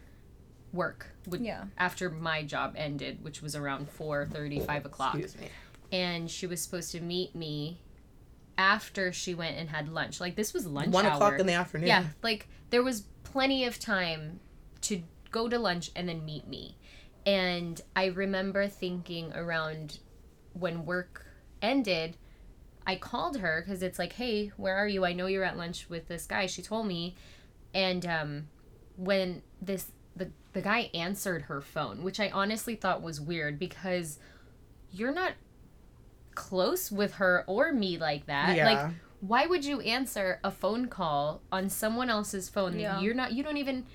work. 0.72 1.06
Would, 1.28 1.40
Yeah. 1.40 1.64
After 1.78 2.10
my 2.10 2.42
job 2.42 2.74
ended, 2.76 3.22
which 3.22 3.42
was 3.42 3.54
around 3.56 3.88
4:30, 3.96 4.64
5 4.66 4.86
o'clock. 4.86 5.14
excuse 5.14 5.40
me 5.40 5.48
And 5.92 6.30
she 6.30 6.46
was 6.46 6.60
supposed 6.60 6.90
to 6.92 7.00
meet 7.00 7.34
me 7.34 7.80
after 8.56 9.12
she 9.12 9.34
went 9.34 9.56
and 9.56 9.68
had 9.70 9.88
lunch. 9.88 10.20
Like 10.20 10.36
this 10.36 10.52
was 10.52 10.66
lunch 10.66 10.92
one 10.92 11.06
hour. 11.06 11.14
o'clock 11.14 11.38
in 11.40 11.46
the 11.46 11.52
afternoon 11.54 11.88
Yeah, 11.88 12.04
like 12.22 12.48
there 12.70 12.82
was 12.82 13.04
plenty 13.24 13.64
of 13.64 13.78
time 13.78 14.40
to 14.82 15.02
go 15.30 15.48
to 15.48 15.58
lunch 15.58 15.90
and 15.96 16.08
then 16.08 16.24
meet 16.24 16.46
me. 16.46 16.76
And 17.26 17.80
I 17.96 18.06
remember 18.06 18.68
thinking 18.68 19.32
around 19.34 19.98
when 20.54 20.86
work 20.86 21.26
ended, 21.60 22.16
I 22.86 22.96
called 22.96 23.38
her 23.38 23.62
because 23.64 23.82
it's 23.82 23.98
like, 23.98 24.14
hey, 24.14 24.52
where 24.56 24.76
are 24.76 24.88
you? 24.88 25.04
I 25.04 25.12
know 25.12 25.26
you're 25.26 25.44
at 25.44 25.56
lunch 25.56 25.88
with 25.88 26.08
this 26.08 26.26
guy. 26.26 26.46
She 26.46 26.62
told 26.62 26.86
me. 26.86 27.14
And 27.74 28.06
um, 28.06 28.48
when 28.96 29.42
this 29.60 29.90
the 30.16 30.30
the 30.52 30.62
guy 30.62 30.90
answered 30.94 31.42
her 31.42 31.60
phone, 31.60 32.02
which 32.02 32.20
I 32.20 32.30
honestly 32.30 32.76
thought 32.76 33.02
was 33.02 33.20
weird 33.20 33.58
because 33.58 34.18
you're 34.92 35.12
not 35.12 35.32
close 36.34 36.90
with 36.92 37.14
her 37.14 37.44
or 37.46 37.72
me 37.72 37.98
like 37.98 38.26
that. 38.26 38.56
Yeah. 38.56 38.66
Like 38.66 38.94
why 39.20 39.46
would 39.46 39.64
you 39.64 39.80
answer 39.80 40.38
a 40.44 40.50
phone 40.50 40.86
call 40.86 41.40
on 41.50 41.70
someone 41.70 42.10
else's 42.10 42.50
phone 42.50 42.78
Yeah. 42.78 43.00
you're 43.00 43.14
not 43.14 43.32
you 43.32 43.42
don't 43.42 43.56
even 43.56 43.86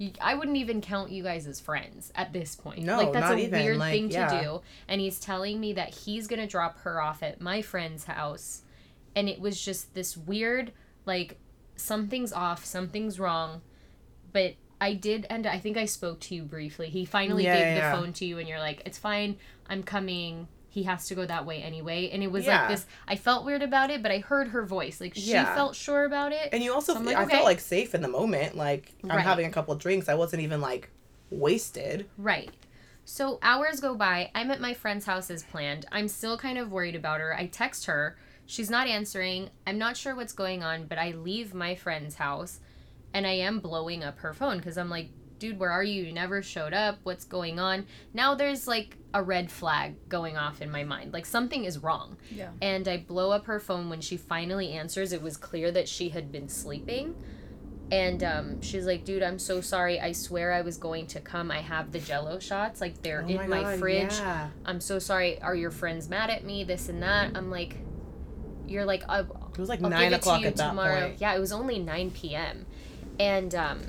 you, 0.00 0.12
I 0.18 0.34
wouldn't 0.34 0.56
even 0.56 0.80
count 0.80 1.10
you 1.10 1.22
guys 1.22 1.46
as 1.46 1.60
friends 1.60 2.10
at 2.14 2.32
this 2.32 2.56
point. 2.56 2.80
No, 2.80 2.96
like 2.96 3.12
that's 3.12 3.28
not 3.28 3.38
a 3.38 3.42
even, 3.42 3.62
weird 3.62 3.76
like, 3.76 3.92
thing 3.92 4.08
to 4.08 4.14
yeah. 4.14 4.42
do. 4.42 4.62
And 4.88 4.98
he's 4.98 5.20
telling 5.20 5.60
me 5.60 5.74
that 5.74 5.90
he's 5.90 6.26
gonna 6.26 6.46
drop 6.46 6.78
her 6.80 7.02
off 7.02 7.22
at 7.22 7.40
my 7.40 7.60
friend's 7.60 8.04
house, 8.04 8.62
and 9.14 9.28
it 9.28 9.40
was 9.40 9.62
just 9.62 9.94
this 9.94 10.16
weird 10.16 10.72
like 11.04 11.38
something's 11.76 12.32
off, 12.32 12.64
something's 12.64 13.20
wrong, 13.20 13.60
but 14.32 14.54
I 14.80 14.94
did, 14.94 15.26
end 15.28 15.46
I 15.46 15.58
think 15.58 15.76
I 15.76 15.84
spoke 15.84 16.20
to 16.20 16.34
you 16.34 16.44
briefly. 16.44 16.88
He 16.88 17.04
finally 17.04 17.44
Yeah, 17.44 17.58
gave 17.58 17.76
yeah, 17.76 17.90
the 17.90 17.96
phone 17.98 18.14
to 18.14 18.24
you, 18.24 18.38
and 18.38 18.48
you're 18.48 18.58
like, 18.58 18.82
"It's 18.86 18.96
fine, 18.98 19.36
I'm 19.68 19.82
coming." 19.82 20.48
He 20.72 20.84
has 20.84 21.06
to 21.08 21.16
go 21.16 21.26
that 21.26 21.44
way 21.44 21.60
anyway, 21.62 22.10
and 22.10 22.22
it 22.22 22.30
was 22.30 22.46
Yeah. 22.46 22.60
like 22.60 22.68
this. 22.70 22.86
I 23.08 23.16
felt 23.16 23.44
weird 23.44 23.62
about 23.62 23.90
it, 23.90 24.02
but 24.02 24.12
I 24.12 24.18
heard 24.20 24.48
her 24.48 24.64
voice. 24.64 25.00
Like 25.00 25.14
she 25.16 25.32
Yeah. 25.32 25.52
felt 25.54 25.74
sure 25.74 26.04
about 26.04 26.30
it. 26.32 26.48
And 26.52 26.62
you 26.62 26.72
also, 26.72 26.94
So 26.94 27.00
like, 27.00 27.16
I 27.16 27.24
okay. 27.24 27.32
felt 27.32 27.44
like 27.44 27.58
safe 27.60 27.92
in 27.94 28.02
the 28.02 28.08
moment. 28.08 28.56
Like 28.56 28.92
I'm 29.02 29.10
Right. 29.10 29.20
having 29.20 29.46
a 29.46 29.50
couple 29.50 29.74
of 29.74 29.80
drinks. 29.80 30.08
I 30.08 30.14
wasn't 30.14 30.42
even 30.42 30.60
like 30.60 30.90
wasted. 31.30 32.08
Right. 32.16 32.50
So 33.04 33.38
hours 33.42 33.80
go 33.80 33.96
by. 33.96 34.30
I'm 34.34 34.50
at 34.52 34.60
my 34.60 34.72
friend's 34.72 35.06
house 35.06 35.30
as 35.30 35.42
planned. 35.42 35.86
I'm 35.90 36.06
still 36.06 36.38
kind 36.38 36.56
of 36.56 36.70
worried 36.70 36.94
about 36.94 37.20
her. 37.20 37.34
I 37.36 37.46
text 37.46 37.86
her. 37.86 38.16
She's 38.46 38.70
not 38.70 38.86
answering. 38.86 39.50
I'm 39.66 39.78
not 39.78 39.96
sure 39.96 40.14
what's 40.14 40.32
going 40.32 40.62
on, 40.62 40.86
but 40.86 40.98
I 40.98 41.10
leave 41.10 41.52
my 41.52 41.74
friend's 41.74 42.16
house 42.16 42.60
and 43.12 43.26
I 43.26 43.32
am 43.32 43.58
blowing 43.58 44.04
up 44.04 44.18
her 44.20 44.32
phone 44.32 44.58
because 44.58 44.78
I'm 44.78 44.90
like, 44.90 45.08
dude, 45.40 45.58
where 45.58 45.72
are 45.72 45.82
you? 45.82 46.04
You 46.04 46.12
never 46.12 46.40
showed 46.42 46.72
up. 46.72 46.98
What's 47.02 47.24
going 47.24 47.58
on? 47.58 47.86
Now 48.14 48.36
there's 48.36 48.68
like 48.68 48.96
a 49.12 49.22
red 49.22 49.50
flag 49.50 49.96
going 50.08 50.36
off 50.36 50.62
in 50.62 50.70
my 50.70 50.84
mind. 50.84 51.12
Like 51.12 51.26
something 51.26 51.64
is 51.64 51.78
wrong. 51.78 52.16
Yeah. 52.30 52.50
And 52.62 52.86
I 52.86 52.98
blow 52.98 53.32
up 53.32 53.46
her 53.46 53.58
phone 53.58 53.90
when 53.90 54.00
she 54.00 54.16
finally 54.16 54.70
answers. 54.72 55.12
It 55.12 55.20
was 55.22 55.36
clear 55.36 55.72
that 55.72 55.88
she 55.88 56.10
had 56.10 56.30
been 56.30 56.48
sleeping. 56.48 57.16
And 57.92 58.22
um, 58.22 58.62
she's 58.62 58.86
like, 58.86 59.04
dude, 59.04 59.20
I'm 59.24 59.40
so 59.40 59.60
sorry. 59.60 59.98
I 59.98 60.12
swear 60.12 60.52
I 60.52 60.60
was 60.60 60.76
going 60.76 61.08
to 61.08 61.18
come. 61.20 61.50
I 61.50 61.58
have 61.58 61.90
the 61.90 61.98
jello 61.98 62.38
shots. 62.38 62.80
Like, 62.80 63.02
they're 63.02 63.24
Oh 63.24 63.28
in 63.28 63.50
my, 63.50 63.62
God, 63.62 63.78
fridge. 63.80 64.12
yeah. 64.12 64.50
I'm 64.64 64.80
so 64.80 65.00
sorry. 65.00 65.42
Are 65.42 65.56
your 65.56 65.72
friends 65.72 66.08
mad 66.08 66.30
at 66.30 66.44
me? 66.44 66.62
This 66.62 66.88
and 66.88 67.02
that. 67.02 67.32
I'm 67.36 67.50
like, 67.50 67.78
you're 68.68 68.84
like, 68.84 69.02
I, 69.08 69.20
It 69.22 69.58
was 69.58 69.68
like 69.68 69.82
I'll 69.82 69.90
nine 69.90 70.12
o'clock 70.14 70.36
to 70.36 70.42
you 70.42 70.46
at 70.46 70.56
that 70.58 70.68
tomorrow. 70.68 71.08
point. 71.08 71.20
Yeah, 71.20 71.34
it 71.34 71.40
was 71.40 71.50
only 71.50 71.80
9 71.80 72.12
p.m. 72.12 72.64
And 73.18 73.52
um, 73.56 73.80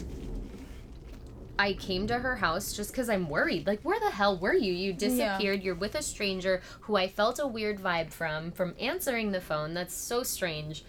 I 1.61 1.73
came 1.73 2.07
to 2.07 2.17
her 2.17 2.37
house 2.37 2.73
just 2.73 2.91
because 2.91 3.07
I'm 3.07 3.29
worried. 3.29 3.67
Like, 3.67 3.83
where 3.83 3.99
the 3.99 4.09
hell 4.09 4.35
were 4.35 4.55
you? 4.55 4.73
You 4.73 4.93
disappeared. 4.93 5.61
You're 5.61 5.75
with 5.75 5.93
a 5.93 6.01
stranger 6.01 6.59
who 6.81 6.95
I 6.95 7.07
felt 7.07 7.37
a 7.37 7.45
weird 7.45 7.79
vibe 7.79 8.11
from, 8.11 8.51
from 8.51 8.73
answering 8.79 9.31
the 9.31 9.41
phone. 9.41 9.75
That's 9.75 9.93
so 9.93 10.23
strange. 10.23 10.83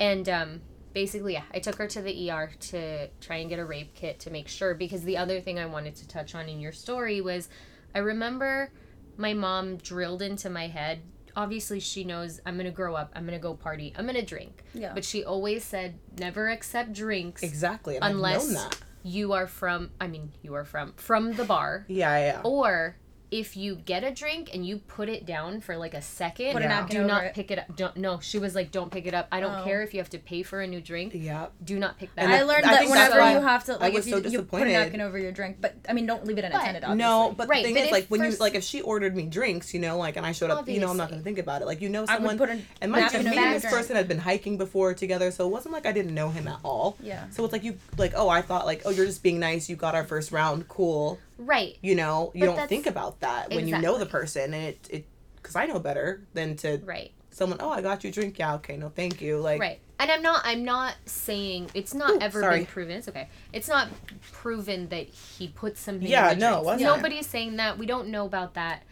And 0.00 0.28
um, 0.28 0.60
basically, 0.92 1.34
yeah, 1.34 1.44
I 1.54 1.60
took 1.60 1.76
her 1.76 1.86
to 1.86 2.02
the 2.02 2.32
ER 2.32 2.50
to 2.50 3.06
try 3.20 3.36
and 3.36 3.48
get 3.48 3.60
a 3.60 3.64
rape 3.64 3.94
kit 3.94 4.18
to 4.20 4.30
make 4.30 4.48
sure. 4.48 4.74
Because 4.74 5.04
the 5.04 5.16
other 5.16 5.40
thing 5.40 5.60
I 5.60 5.66
wanted 5.66 5.94
to 5.94 6.08
touch 6.08 6.34
on 6.34 6.48
in 6.48 6.58
your 6.58 6.72
story 6.72 7.20
was 7.20 7.48
I 7.94 8.00
remember 8.00 8.72
my 9.16 9.34
mom 9.34 9.76
drilled 9.76 10.20
into 10.20 10.50
my 10.50 10.66
head. 10.66 11.02
Obviously, 11.36 11.78
she 11.78 12.02
knows 12.02 12.40
I'm 12.44 12.54
going 12.54 12.66
to 12.66 12.72
grow 12.72 12.96
up, 12.96 13.12
I'm 13.14 13.24
going 13.24 13.38
to 13.38 13.42
go 13.42 13.54
party, 13.54 13.94
I'm 13.96 14.04
going 14.04 14.16
to 14.16 14.26
drink. 14.26 14.64
Yeah. 14.74 14.94
But 14.94 15.04
she 15.04 15.22
always 15.24 15.62
said, 15.62 16.00
never 16.18 16.48
accept 16.48 16.92
drinks 16.92 17.44
Exactly. 17.44 17.94
And 17.96 18.04
unless 18.04 18.48
I've 18.48 18.52
known 18.52 18.64
that. 18.64 18.78
You 19.02 19.32
are 19.32 19.46
from, 19.46 19.90
I 20.00 20.06
mean, 20.06 20.32
you 20.42 20.54
are 20.54 20.64
from, 20.64 20.92
from 20.96 21.32
the 21.34 21.44
bar. 21.44 21.84
Yeah, 21.88 22.16
yeah. 22.18 22.40
Or 22.44 22.96
if 23.32 23.56
you 23.56 23.74
get 23.76 24.04
a 24.04 24.10
drink 24.10 24.50
and 24.52 24.64
you 24.66 24.76
put 24.76 25.08
it 25.08 25.24
down 25.24 25.58
for 25.62 25.74
like 25.78 25.94
a 25.94 26.02
second, 26.02 26.52
Put 26.52 26.60
a 26.60 26.86
do 26.90 27.02
not 27.02 27.24
it. 27.24 27.34
pick 27.34 27.50
it 27.50 27.58
up. 27.58 27.74
Don't, 27.74 27.96
no, 27.96 28.20
she 28.20 28.38
was 28.38 28.54
like, 28.54 28.70
don't 28.70 28.92
pick 28.92 29.06
it 29.06 29.14
up. 29.14 29.26
I 29.32 29.40
don't 29.40 29.60
Oh. 29.62 29.64
care 29.64 29.82
if 29.82 29.94
you 29.94 30.00
have 30.00 30.10
to 30.10 30.18
pay 30.18 30.42
for 30.42 30.60
a 30.60 30.66
new 30.66 30.82
drink. 30.82 31.12
Yeah. 31.16 31.46
Do 31.64 31.78
not 31.78 31.98
pick 31.98 32.14
that 32.14 32.24
And 32.26 32.32
up. 32.34 32.40
I 32.40 32.42
learned 32.42 32.66
I 32.66 32.70
that 32.72 32.78
think 32.80 32.90
whenever 32.90 33.30
you 33.32 33.40
have 33.40 33.64
to, 33.64 33.72
I 33.72 33.76
like, 33.78 33.94
was 33.94 34.06
if 34.06 34.12
you, 34.14 34.22
so 34.22 34.28
you 34.28 34.42
put 34.42 34.62
a 34.62 34.66
napkin 34.66 35.00
over 35.00 35.18
your 35.18 35.32
drink, 35.32 35.56
but 35.62 35.74
I 35.88 35.94
mean, 35.94 36.04
don't 36.04 36.26
leave 36.26 36.36
it 36.36 36.42
But- 36.42 36.52
unattended. 36.52 36.84
Obviously. 36.84 36.98
No, 36.98 37.34
but 37.34 37.48
Right, 37.48 37.62
the 37.64 37.68
thing 37.68 37.74
but 37.74 37.84
is, 37.84 37.90
like, 37.90 38.06
when 38.08 38.22
you 38.22 38.30
like, 38.36 38.54
if 38.54 38.64
she 38.64 38.82
ordered 38.82 39.16
me 39.16 39.22
drinks, 39.24 39.72
you 39.72 39.80
know, 39.80 39.96
like, 39.96 40.16
and 40.18 40.26
I 40.26 40.32
showed 40.32 40.50
up, 40.50 40.68
you 40.68 40.78
know, 40.80 40.90
I'm 40.90 40.98
not 40.98 41.08
gonna 41.08 41.22
think 41.22 41.38
about 41.38 41.62
it. 41.62 41.64
Like, 41.64 41.80
you 41.80 41.88
know, 41.88 42.02
I 42.02 42.16
someone, 42.16 42.36
would 42.38 42.48
put 42.50 42.56
a 42.58 42.60
and 42.82 42.92
my 42.92 43.00
napkin 43.00 43.22
me 43.24 43.28
and 43.28 43.36
your 43.36 43.52
this 43.54 43.64
person 43.64 43.96
had 43.96 44.08
been 44.08 44.18
hiking 44.18 44.58
before 44.58 44.92
together, 44.92 45.30
so 45.30 45.46
it 45.46 45.50
wasn't 45.50 45.72
like 45.72 45.86
I 45.86 45.92
didn't 45.92 46.14
know 46.14 46.28
him 46.28 46.46
at 46.48 46.58
all. 46.62 46.98
Yeah. 47.00 47.24
So 47.30 47.42
it's 47.44 47.52
like 47.54 47.64
you, 47.64 47.78
like, 47.96 48.12
oh, 48.14 48.28
I 48.28 48.42
thought 48.42 48.66
like, 48.66 48.82
oh, 48.84 48.90
you're 48.90 49.06
just 49.06 49.22
being 49.22 49.40
nice. 49.40 49.70
You 49.70 49.76
got 49.76 49.94
our 49.94 50.04
first 50.04 50.32
round, 50.32 50.68
cool. 50.68 51.18
Right. 51.46 51.76
You 51.82 51.94
know, 51.94 52.30
you 52.34 52.46
But 52.46 52.56
don't 52.56 52.68
think 52.68 52.86
about 52.86 53.20
that 53.20 53.50
when 53.50 53.68
you 53.68 53.78
know 53.78 53.98
the 53.98 54.06
person, 54.06 54.54
and 54.54 54.64
it, 54.64 54.88
it, 54.90 55.06
because 55.36 55.56
I 55.56 55.66
know 55.66 55.78
better 55.78 56.22
than 56.34 56.56
to 56.58 56.80
Right. 56.84 57.10
someone. 57.30 57.58
Oh, 57.60 57.70
I 57.70 57.80
got 57.82 58.04
you 58.04 58.10
a 58.10 58.12
drink. 58.12 58.38
Yeah, 58.38 58.54
okay, 58.56 58.76
no, 58.76 58.88
thank 58.88 59.20
you. 59.20 59.38
Like, 59.38 59.60
Right. 59.60 59.80
And 59.98 60.10
I'm 60.10 60.22
not 60.22 60.42
I'm 60.44 60.64
not 60.64 60.94
saying 61.06 61.70
it's 61.74 61.94
not 61.94 62.10
Ooh, 62.10 62.20
ever 62.20 62.40
sorry. 62.40 62.58
been 62.58 62.66
proven. 62.66 62.96
It's 62.96 63.08
okay. 63.08 63.28
It's 63.52 63.68
not 63.68 63.88
proven 64.32 64.88
that 64.88 65.06
he 65.06 65.48
put 65.48 65.76
something 65.78 66.08
Yeah, 66.08 66.34
no, 66.34 66.62
wasn't. 66.62 66.82
Nobody's 66.82 67.26
saying 67.26 67.56
that. 67.56 67.78
We 67.78 67.86
don't 67.86 68.08
know 68.08 68.26
about 68.26 68.54
that. 68.54 68.82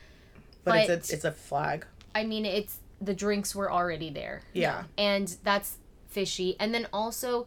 but, 0.65 0.87
But- 0.87 0.91
it's 0.91 1.11
a, 1.11 1.15
it's 1.15 1.25
a 1.25 1.33
flag. 1.33 1.87
I 2.15 2.25
mean, 2.25 2.45
it's 2.47 2.79
the 3.01 3.15
drinks 3.15 3.55
were 3.55 3.73
already 3.73 4.11
there. 4.11 4.43
Yeah. 4.53 4.85
And 4.99 5.35
that's 5.43 5.79
fishy. 6.09 6.55
And 6.61 6.73
then 6.75 6.87
also, 6.93 7.47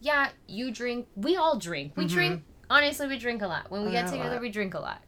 yeah, 0.00 0.28
you 0.46 0.70
drink. 0.70 1.08
We 1.16 1.36
all 1.36 1.58
drink. 1.58 1.92
We 1.96 2.04
Mhm. 2.04 2.08
drink. 2.10 2.42
Honestly, 2.70 3.06
we 3.06 3.18
drink 3.18 3.42
a 3.42 3.46
lot. 3.46 3.70
When 3.70 3.84
we 3.84 3.92
get 3.92 4.08
together, 4.08 4.40
we 4.40 4.50
drink 4.50 4.74
a 4.74 4.80
lot. 4.80 5.02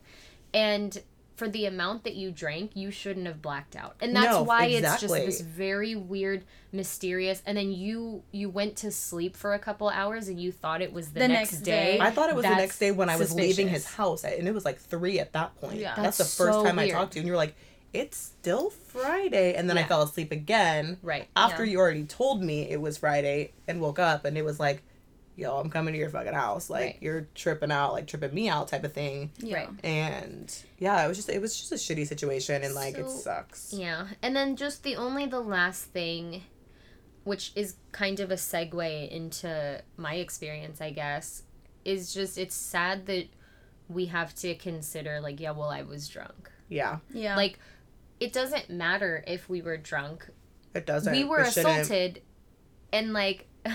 And 0.54 1.02
for 1.36 1.48
the 1.48 1.66
amount 1.66 2.04
that 2.04 2.14
you 2.14 2.30
drank, 2.30 2.70
you 2.74 2.90
shouldn't 2.90 3.26
have 3.26 3.42
blacked 3.42 3.76
out. 3.76 3.96
And 4.00 4.16
that's 4.16 4.28
No, 4.28 4.42
why 4.42 4.66
it's 4.66 5.00
just 5.02 5.12
this 5.12 5.40
very 5.42 5.94
weird, 5.94 6.44
mysterious. 6.72 7.42
And 7.44 7.58
then 7.58 7.72
you 7.72 8.22
you 8.32 8.48
went 8.48 8.76
to 8.76 8.90
sleep 8.90 9.36
for 9.36 9.52
a 9.52 9.58
couple 9.58 9.88
hours 9.90 10.28
and 10.28 10.40
you 10.40 10.50
thought 10.50 10.80
it 10.80 10.92
was 10.94 11.08
the, 11.10 11.20
The 11.20 11.28
next, 11.28 11.52
next 11.52 11.62
day. 11.62 11.98
day. 11.98 12.00
I 12.00 12.10
thought 12.10 12.30
it 12.30 12.36
was 12.36 12.44
the 12.44 12.54
next 12.54 12.78
day 12.78 12.90
when 12.90 13.10
I 13.10 13.16
was 13.16 13.34
leaving 13.34 13.68
his 13.68 13.84
house, 13.84 14.24
and 14.24 14.48
it 14.48 14.54
was 14.54 14.64
like 14.64 14.78
three 14.78 15.18
at 15.20 15.32
that 15.34 15.54
point. 15.56 15.76
Yeah. 15.78 15.94
that's, 15.94 16.16
That's 16.16 16.38
the 16.38 16.44
first 16.44 16.58
so 16.58 16.64
time 16.64 16.78
I 16.78 16.88
talked 16.88 17.12
to 17.12 17.16
you, 17.18 17.20
and 17.20 17.26
you 17.26 17.32
were 17.32 17.36
like, 17.36 17.54
"It's 17.92 18.16
still 18.16 18.70
Friday," 18.70 19.54
and 19.54 19.68
then 19.68 19.76
I 19.76 19.84
fell 19.84 20.02
asleep 20.02 20.32
again 20.32 20.96
Right. 21.02 21.28
after 21.36 21.64
Yeah. 21.66 21.72
you 21.72 21.78
already 21.80 22.04
told 22.04 22.42
me 22.42 22.70
it 22.70 22.80
was 22.80 22.96
Friday, 22.96 23.52
and 23.68 23.82
woke 23.82 23.98
up, 23.98 24.24
and 24.24 24.38
it 24.38 24.44
was 24.44 24.58
like, 24.58 24.82
"Yo, 25.36 25.56
I'm 25.58 25.70
coming 25.70 25.92
to 25.92 25.98
your 25.98 26.08
fucking 26.10 26.32
house. 26.32 26.68
Like 26.70 26.82
Right. 26.82 26.98
you're 27.00 27.28
tripping 27.34 27.70
out, 27.70 27.92
like 27.92 28.06
tripping 28.06 28.34
me 28.34 28.48
out, 28.48 28.68
type 28.68 28.84
of 28.84 28.92
thing." 28.92 29.30
Yeah. 29.38 29.56
Right. 29.56 29.68
And 29.84 30.54
yeah, 30.78 31.04
it 31.04 31.08
was 31.08 31.16
just 31.18 31.28
it 31.28 31.40
was 31.40 31.56
just 31.58 31.72
a 31.72 31.76
shitty 31.76 32.06
situation, 32.06 32.62
and 32.64 32.74
like 32.74 32.96
it 32.98 33.08
sucks. 33.10 33.72
Yeah, 33.72 34.08
and 34.22 34.34
then 34.34 34.56
just 34.56 34.82
the 34.82 34.96
only 34.96 35.26
the 35.26 35.40
last 35.40 35.84
thing, 35.84 36.42
which 37.24 37.52
is 37.54 37.76
kind 37.92 38.18
of 38.20 38.30
a 38.30 38.34
segue 38.36 39.08
into 39.10 39.82
my 39.96 40.14
experience, 40.14 40.80
I 40.80 40.90
guess, 40.90 41.42
is 41.84 42.12
just 42.14 42.38
it's 42.38 42.54
sad 42.54 43.06
that 43.06 43.26
we 43.88 44.06
have 44.06 44.34
to 44.36 44.54
consider 44.56 45.20
like, 45.20 45.38
yeah, 45.40 45.52
well, 45.52 45.68
I 45.70 45.82
was 45.82 46.08
drunk. 46.08 46.50
Yeah, 46.68 46.98
Yeah. 47.12 47.36
Like, 47.36 47.60
it 48.18 48.32
doesn't 48.32 48.68
matter 48.70 49.22
if 49.28 49.48
we 49.48 49.62
were 49.62 49.76
drunk. 49.76 50.28
it 50.74 50.84
doesn't. 50.86 51.12
we 51.12 51.22
were 51.22 51.40
it 51.42 51.52
shouldn't- 51.52 51.82
assaulted, 51.82 52.22
and 52.92 53.12
like. 53.12 53.46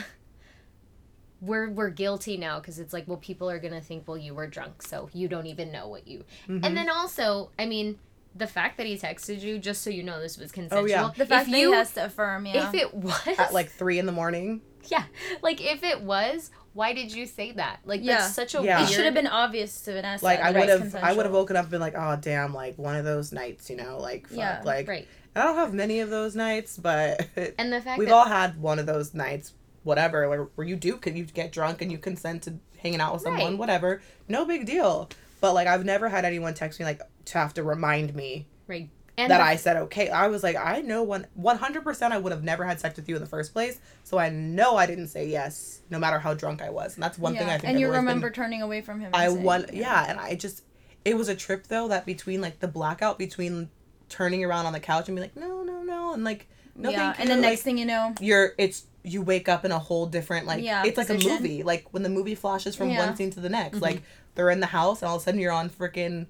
We're, 1.42 1.70
we're 1.70 1.90
guilty 1.90 2.38
now 2.38 2.60
because 2.60 2.78
it's 2.80 2.94
like 2.94 3.08
well 3.08 3.18
people 3.18 3.50
are 3.50 3.58
gonna 3.60 3.82
think 3.82 4.08
well 4.08 4.18
you 4.18 4.34
were 4.36 4.46
drunk 4.48 4.82
so 4.84 5.10
you 5.14 5.28
don't 5.28 5.48
even 5.48 5.72
know 5.72 5.88
what 5.88 6.08
you 6.08 6.24
Mhm. 6.48 6.64
and 6.66 6.78
then 6.78 6.90
also 6.90 7.50
I 7.58 7.66
mean 7.66 7.98
the 8.36 8.48
fact 8.48 8.78
that 8.78 8.86
he 8.86 8.96
texted 8.98 9.42
you 9.42 9.58
just 9.60 9.82
so 9.82 9.90
you 9.90 10.04
know 10.04 10.22
this 10.22 10.38
was 10.38 10.52
consensual 10.52 10.84
Oh, 10.84 10.88
yeah. 10.88 11.12
the 11.18 11.26
fact 11.26 11.48
if 11.48 11.52
that 11.54 11.60
you 11.60 11.72
he 11.72 11.76
has 11.76 11.92
to 11.96 12.06
affirm, 12.06 12.46
yeah. 12.46 12.68
if 12.70 12.74
it 12.76 12.94
was 12.94 13.20
at 13.40 13.54
like 13.54 13.70
three 13.72 13.98
in 14.00 14.06
the 14.06 14.12
morning. 14.12 14.62
yeah 14.86 15.04
like 15.42 15.60
if 15.62 15.84
it 15.84 16.02
was 16.02 16.52
why 16.74 16.94
did 16.94 17.12
you 17.14 17.26
say 17.26 17.52
that 17.54 17.80
like 17.86 18.02
Yeah. 18.04 18.18
that's 18.20 18.34
such 18.36 18.54
a 18.56 18.62
Yeah. 18.64 18.84
it 18.84 18.90
should 18.90 19.06
have 19.06 19.14
been 19.16 19.28
obvious 19.28 19.82
to 19.82 19.94
Vanessa. 19.94 20.24
Like 20.24 20.40
I 20.40 20.52
would 20.52 20.70
have, 20.70 20.96
I 20.96 21.12
would 21.14 21.26
have 21.26 21.34
woken 21.34 21.56
up 21.58 21.64
and 21.64 21.72
been 21.72 21.82
like, 21.82 21.96
"Oh 21.98 22.18
damn!" 22.22 22.54
Like 22.54 22.78
one 22.78 22.96
of 22.96 23.04
those 23.04 23.32
nights, 23.34 23.70
you 23.70 23.76
know, 23.76 23.98
like 24.00 24.28
fuck, 24.28 24.38
Yeah. 24.38 24.62
like 24.64 24.88
right 24.88 25.08
I 25.36 25.44
don't 25.44 25.56
have 25.56 25.74
many 25.74 26.00
of 26.02 26.10
those 26.10 26.36
nights, 26.36 26.78
but 26.78 27.28
and 27.58 27.74
the 27.74 27.82
fact 27.82 27.98
we've 28.00 28.08
that 28.10 28.14
all 28.14 28.28
had 28.28 28.62
one 28.62 28.80
of 28.80 28.86
those 28.86 29.14
nights, 29.14 29.54
whatever, 29.84 30.28
where, 30.30 30.44
where 30.56 30.68
you 30.68 30.76
do 30.76 30.98
can 30.98 31.16
you 31.16 31.24
get 31.26 31.52
drunk 31.52 31.82
and 31.82 31.92
you 31.92 31.98
consent 31.98 32.44
to 32.44 32.54
hanging 32.78 33.02
out 33.02 33.14
with 33.14 33.22
someone, 33.24 33.52
Right. 33.52 33.58
whatever, 33.60 34.02
no 34.28 34.46
big 34.46 34.66
deal. 34.66 35.10
But 35.40 35.54
like 35.54 35.68
I've 35.68 35.86
never 35.86 36.10
had 36.10 36.26
anyone 36.26 36.54
text 36.54 36.80
me 36.80 36.86
like 36.86 37.02
to 37.26 37.38
have 37.38 37.54
to 37.56 37.64
remind 37.64 38.14
me 38.16 38.48
right 38.68 38.90
and 39.18 39.30
that 39.32 39.38
the- 39.40 39.44
I 39.44 39.56
said 39.56 39.78
okay. 39.78 40.10
I 40.10 40.28
was 40.28 40.42
like, 40.44 40.56
I 40.56 40.82
know 40.82 41.04
one 41.04 41.28
one 41.34 41.58
hundred 41.58 41.84
percent 41.84 42.14
I 42.14 42.18
would 42.18 42.32
have 42.32 42.44
never 42.44 42.64
had 42.64 42.80
sex 42.80 42.96
with 42.96 43.10
you 43.10 43.16
in 43.16 43.22
the 43.22 43.28
first 43.28 43.54
place, 43.54 43.80
so 44.04 44.18
I 44.18 44.30
know 44.30 44.78
I 44.78 44.86
didn't 44.86 45.08
say 45.10 45.28
yes, 45.28 45.82
no 45.90 46.00
matter 46.00 46.18
how 46.20 46.34
drunk 46.34 46.62
I 46.62 46.70
was, 46.70 46.96
and 46.96 47.04
that's 47.04 47.18
one 47.20 47.34
thing 47.36 47.48
I 47.48 47.54
think. 47.54 47.64
And 47.66 47.76
I've 47.76 47.80
you 47.80 47.88
always 47.88 47.98
been- 48.00 48.06
remember 48.06 48.30
turning 48.32 48.62
away 48.62 48.82
from 48.82 49.00
him. 49.00 49.12
I 49.14 49.28
saying, 49.28 49.44
won, 49.44 49.66
yeah, 49.74 50.06
and 50.08 50.20
I 50.20 50.36
just, 50.36 50.64
it 51.06 51.18
was 51.18 51.28
a 51.28 51.36
trip 51.36 51.68
though 51.68 51.88
that 51.90 52.06
between 52.06 52.40
like 52.42 52.60
the 52.60 52.68
blackout 52.68 53.18
between 53.20 53.70
turning 54.10 54.44
around 54.46 54.66
on 54.66 54.74
the 54.74 54.80
couch 54.80 55.08
and 55.10 55.16
be 55.16 55.22
like, 55.22 55.36
no, 55.36 55.62
no, 55.64 55.82
no, 55.84 56.14
and 56.14 56.24
like, 56.24 56.48
no, 56.76 56.90
yeah. 56.90 57.14
And 57.20 57.30
the 57.30 57.36
next 57.36 57.62
thing 57.64 57.78
you 57.78 57.86
know, 57.86 58.14
you're, 58.22 58.54
it's 58.58 58.86
you 59.04 59.22
wake 59.22 59.50
up 59.50 59.66
in 59.66 59.72
a 59.72 59.80
whole 59.80 60.06
different 60.06 60.46
like, 60.48 60.64
Yeah, 60.64 60.84
it's 60.86 60.98
like 60.98 61.10
a 61.10 61.16
movie, 61.18 61.64
like 61.64 61.86
when 61.92 62.04
the 62.04 62.10
movie 62.10 62.36
flashes 62.36 62.76
from 62.76 62.90
Yeah. 62.90 63.00
one 63.00 63.16
scene 63.16 63.32
to 63.32 63.40
the 63.40 63.50
next, 63.50 63.78
Mhm. 63.80 63.82
like 63.82 64.04
they're 64.36 64.50
in 64.52 64.60
the 64.60 64.68
house 64.68 65.02
and 65.02 65.10
all 65.10 65.16
of 65.16 65.22
a 65.22 65.26
sudden 65.26 65.40
you're 65.40 65.52
on 65.52 65.70
freaking 65.70 66.28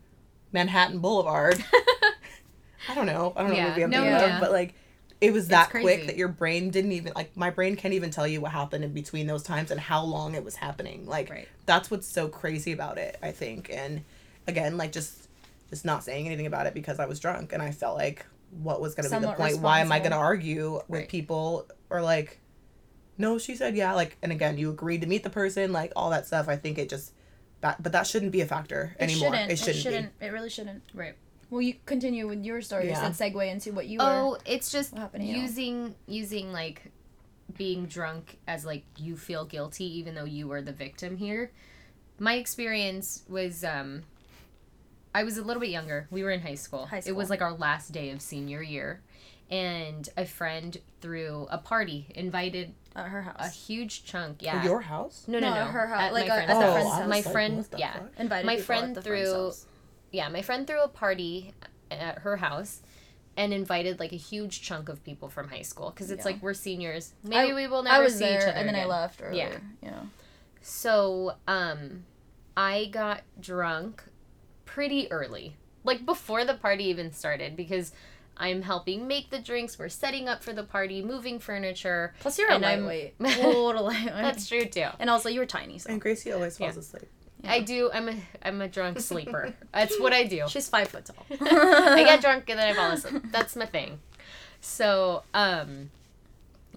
Manhattan 0.52 1.00
Boulevard. 1.00 1.64
I 2.90 2.96
don't 2.96 3.06
know, 3.06 3.34
I 3.36 3.42
don't 3.42 3.52
know 3.52 3.58
Yeah, 3.58 3.64
what 3.66 3.70
movie 3.70 3.84
I'm 3.84 3.90
no, 3.90 4.04
thinking 4.04 4.36
of, 4.36 4.40
but 4.40 4.52
like. 4.52 4.74
It 5.20 5.34
was 5.34 5.50
that 5.50 5.70
quick 5.70 6.08
that 6.08 6.18
your 6.18 6.30
brain 6.30 6.72
didn't 6.72 6.94
even 6.94 7.14
like 7.16 7.38
my 7.38 7.52
brain 7.52 7.76
can't 7.76 7.94
even 7.94 8.10
tell 8.10 8.26
you 8.26 8.42
what 8.42 8.52
happened 8.54 8.84
in 8.84 8.92
between 8.92 9.28
those 9.28 9.44
times 9.44 9.70
and 9.70 9.80
how 9.80 10.04
long 10.04 10.34
it 10.34 10.44
was 10.44 10.56
happening. 10.56 11.06
Like 11.06 11.30
Right. 11.30 11.48
that's 11.68 11.92
what's 11.92 12.08
so 12.08 12.28
crazy 12.28 12.72
about 12.72 12.98
it 12.98 13.18
i 13.22 13.30
think 13.32 13.70
and 13.72 14.04
again 14.48 14.78
like 14.78 14.92
just 14.92 15.28
just 15.70 15.86
not 15.86 16.04
saying 16.04 16.26
anything 16.26 16.48
about 16.48 16.66
it 16.66 16.74
because 16.74 17.00
i 17.00 17.06
was 17.06 17.20
drunk 17.20 17.54
and 17.54 17.62
i 17.62 17.70
felt 17.70 17.96
like 17.96 18.26
what 18.50 18.82
was 18.82 18.96
going 18.96 19.08
to 19.08 19.16
be 19.16 19.22
the 19.28 19.32
point 19.34 19.60
why 19.60 19.80
am 19.82 19.92
i 19.92 20.00
going 20.00 20.10
to 20.10 20.18
argue 20.18 20.74
with 20.88 21.02
Right. 21.02 21.08
people 21.08 21.68
or 21.92 22.02
like 22.02 22.40
no 23.18 23.38
she 23.38 23.56
said 23.56 23.76
yeah 23.76 23.94
like 23.94 24.18
and 24.22 24.32
again 24.32 24.58
you 24.58 24.70
agreed 24.70 25.02
to 25.02 25.08
meet 25.08 25.24
the 25.24 25.30
person 25.30 25.72
like 25.72 25.92
all 25.96 26.10
that 26.10 26.26
stuff 26.26 26.48
i 26.48 26.56
think 26.56 26.78
it 26.78 26.90
just 26.90 27.14
that 27.62 27.82
but 27.82 27.92
that 27.92 28.08
shouldn't 28.08 28.32
be 28.32 28.42
a 28.42 28.46
factor 28.46 28.96
it 29.00 29.04
anymore 29.04 29.32
shouldn't. 29.32 29.52
it 29.52 29.58
shouldn't, 29.58 29.76
it 29.78 29.82
shouldn't. 29.82 30.12
It 30.22 30.28
really 30.28 30.50
shouldn't. 30.50 30.84
right 30.94 31.16
Well, 31.50 31.62
you 31.62 31.76
continue 31.86 32.28
with 32.28 32.44
your 32.44 32.62
story. 32.62 32.88
Yeah. 32.88 33.08
You 33.08 33.14
said 33.14 33.34
segue 33.34 33.52
into 33.52 33.74
what 33.74 33.88
you 33.88 34.00
were. 34.00 34.06
oh 34.06 34.38
it's 34.46 34.72
just 34.72 34.94
What 34.94 35.02
happened 35.02 35.26
to 35.26 35.30
using 35.30 35.96
using 36.08 36.52
like 36.52 36.92
being 37.58 37.86
drunk 37.86 38.38
as 38.48 38.66
like 38.66 38.86
you 38.98 39.18
feel 39.18 39.46
guilty 39.46 39.86
even 40.00 40.16
though 40.16 40.26
you 40.26 40.48
were 40.48 40.62
the 40.62 40.72
victim 40.72 41.18
here 41.18 41.52
my 42.18 42.36
experience 42.36 43.24
was 43.28 43.64
um 43.64 44.04
I 45.14 45.24
was 45.24 45.38
a 45.38 45.44
little 45.44 45.60
bit 45.62 45.70
younger. 45.70 46.08
We 46.12 46.24
were 46.24 46.32
in 46.32 46.42
high 46.42 46.56
school. 46.56 46.86
High 46.86 47.02
school. 47.02 47.12
It 47.14 47.16
was 47.18 47.30
like 47.30 47.42
our 47.42 47.54
last 47.54 47.92
day 47.92 48.12
of 48.12 48.22
senior 48.22 48.62
year. 48.62 49.02
And 49.50 50.08
a 50.16 50.26
friend 50.26 50.78
threw 51.02 51.46
a 51.52 51.58
party, 51.58 52.08
invited 52.16 52.74
At 52.96 53.08
her 53.10 53.22
house. 53.24 53.36
a 53.40 53.50
huge 53.50 54.06
chunk. 54.06 54.40
For 54.40 54.46
Yeah. 54.46 54.64
Your 54.64 54.80
house? 54.82 55.26
no, 55.28 55.40
no, 55.40 55.50
No, 55.50 55.66
no. 55.66 55.72
her 55.72 55.88
house- 55.88 56.02
At 56.04 56.14
like 56.14 56.28
my 56.30 56.36
a- 56.36 56.38
friend's 56.38 56.50
at 56.52 56.60
the 56.60 56.62
house. 56.66 56.74
friend's 56.74 56.90
house. 56.94 57.00
My 57.02 57.16
like, 57.16 57.26
friend, 57.26 57.58
what 57.70 57.80
yeah. 57.80 57.94
fuck? 57.94 58.10
Invited 58.18 58.46
my 58.46 58.58
friend 58.58 58.98
at 58.98 59.04
the 59.04 59.10
friend's 59.10 59.30
threw- 59.30 59.44
house. 59.44 59.66
Yeah, 60.12 60.30
my 60.30 60.42
friend 60.42 60.66
threw 60.68 60.82
a 60.82 60.88
party 60.88 61.54
at 61.90 62.20
her 62.20 62.38
house 62.38 62.82
and 63.36 63.54
invited 63.54 64.00
like 64.00 64.14
a 64.14 64.18
huge 64.18 64.62
chunk 64.62 64.88
of 64.88 65.04
people 65.04 65.28
from 65.28 65.50
high 65.50 65.62
school 65.64 65.90
because 65.90 66.12
it's 66.12 66.20
Yeah. 66.26 66.32
like 66.32 66.42
we're 66.42 66.54
seniors. 66.54 67.14
Maybe 67.22 67.52
I- 67.52 67.56
we 67.56 67.68
will 67.68 67.84
never 67.84 67.98
I 67.98 68.00
was 68.00 68.14
see 68.14 68.20
there, 68.20 68.38
each 68.38 68.44
other 68.48 68.52
and 68.58 68.70
then 68.70 68.76
I 68.76 68.86
left 68.86 69.22
earlier. 69.22 69.62
Yeah. 69.82 69.90
Yeah. 69.90 70.00
So, 70.62 71.36
um, 71.48 72.06
I 72.56 72.86
got 72.86 73.22
drunk 73.40 74.04
pretty 74.74 75.12
early, 75.12 75.56
like 75.84 76.06
before 76.06 76.46
the 76.46 76.54
party 76.54 76.86
even 76.86 77.12
started, 77.12 77.56
because 77.56 77.92
I'm 78.38 78.62
helping 78.62 79.08
make 79.08 79.30
the 79.30 79.40
drinks. 79.40 79.78
We're 79.78 79.90
setting 79.90 80.28
up 80.30 80.42
for 80.44 80.54
the 80.54 80.64
party, 80.64 81.02
moving 81.04 81.40
furniture. 81.40 82.14
Plus, 82.22 82.40
you're 82.40 82.50
a 82.50 82.56
And 82.56 82.66
I'm- 82.66 82.86
lightweight. 82.86 83.20
Total. 83.42 83.90
That's 83.90 84.48
true 84.48 84.66
too. 84.66 84.88
And 85.00 85.10
also, 85.10 85.30
you 85.30 85.40
were 85.42 85.46
tiny, 85.46 85.78
so 85.78 85.90
And 85.90 86.00
Gracie 86.02 86.32
always 86.32 86.58
falls 86.58 86.76
Yeah. 86.76 86.80
asleep. 86.80 87.10
Yeah. 87.44 87.52
I 87.54 87.60
do. 87.62 87.90
I'm 87.94 88.08
a 88.10 88.16
I'm 88.44 88.62
a 88.62 88.68
drunk 88.68 89.00
sleeper. 89.00 89.54
That's 89.74 90.00
what 90.00 90.14
I 90.14 90.24
do. 90.26 90.44
she's 90.48 90.70
five 90.70 90.88
foot 90.88 91.06
tall. 91.06 91.26
I 91.42 92.04
get 92.06 92.22
drunk 92.22 92.50
and 92.50 92.60
then 92.60 92.70
I 92.70 92.74
fall 92.74 92.92
asleep. 92.92 93.24
That's 93.32 93.56
my 93.56 93.66
thing. 93.66 94.00
So, 94.62 95.24
um, 95.34 95.90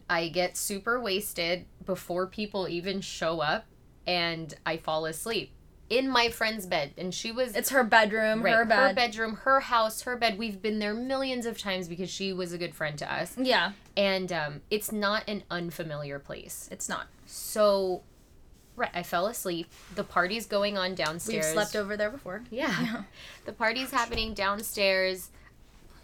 I 0.09 0.29
get 0.29 0.57
super 0.57 0.99
wasted 1.01 1.67
before 1.85 2.27
people 2.27 2.67
even 2.69 3.01
show 3.03 3.41
up, 3.41 3.67
and 4.07 4.53
I 4.67 4.77
fall 4.79 5.05
asleep 5.07 5.51
in 5.91 6.09
my 6.09 6.29
friend's 6.31 6.67
bed. 6.67 6.93
And 6.97 7.13
she 7.15 7.31
was 7.31 7.55
It's 7.55 7.71
her 7.71 7.85
bedroom, 7.85 8.43
right, 8.43 8.55
her 8.55 8.65
bed. 8.65 8.95
bedroom, 8.97 9.37
her 9.43 9.61
house, 9.61 10.03
her 10.03 10.17
bed. 10.17 10.39
We've 10.39 10.61
been 10.61 10.79
there 10.79 10.95
millions 10.95 11.47
of 11.47 11.59
times 11.59 11.89
because 11.89 12.09
she 12.11 12.33
was 12.33 12.53
a 12.53 12.59
good 12.59 12.75
friend 12.75 12.97
to 12.99 13.13
us, 13.13 13.35
Yeah, 13.39 13.73
and 13.97 14.33
um, 14.33 14.61
it's 14.71 14.91
not 14.93 15.29
an 15.29 15.43
unfamiliar 15.51 16.19
place. 16.19 16.69
it's 16.73 16.89
not. 16.89 17.07
So, 17.27 18.03
right, 18.77 18.91
I 18.95 19.03
fell 19.03 19.27
asleep. 19.27 19.71
The 19.95 20.05
party's 20.05 20.47
going 20.47 20.77
on 20.79 20.95
downstairs. 20.95 21.45
We've 21.47 21.53
slept 21.53 21.77
over 21.77 21.97
there 21.97 22.11
before. 22.11 22.43
Yeah. 22.51 23.03
The 23.45 23.53
party's 23.53 23.91
happening 23.91 24.35
downstairs. 24.35 25.31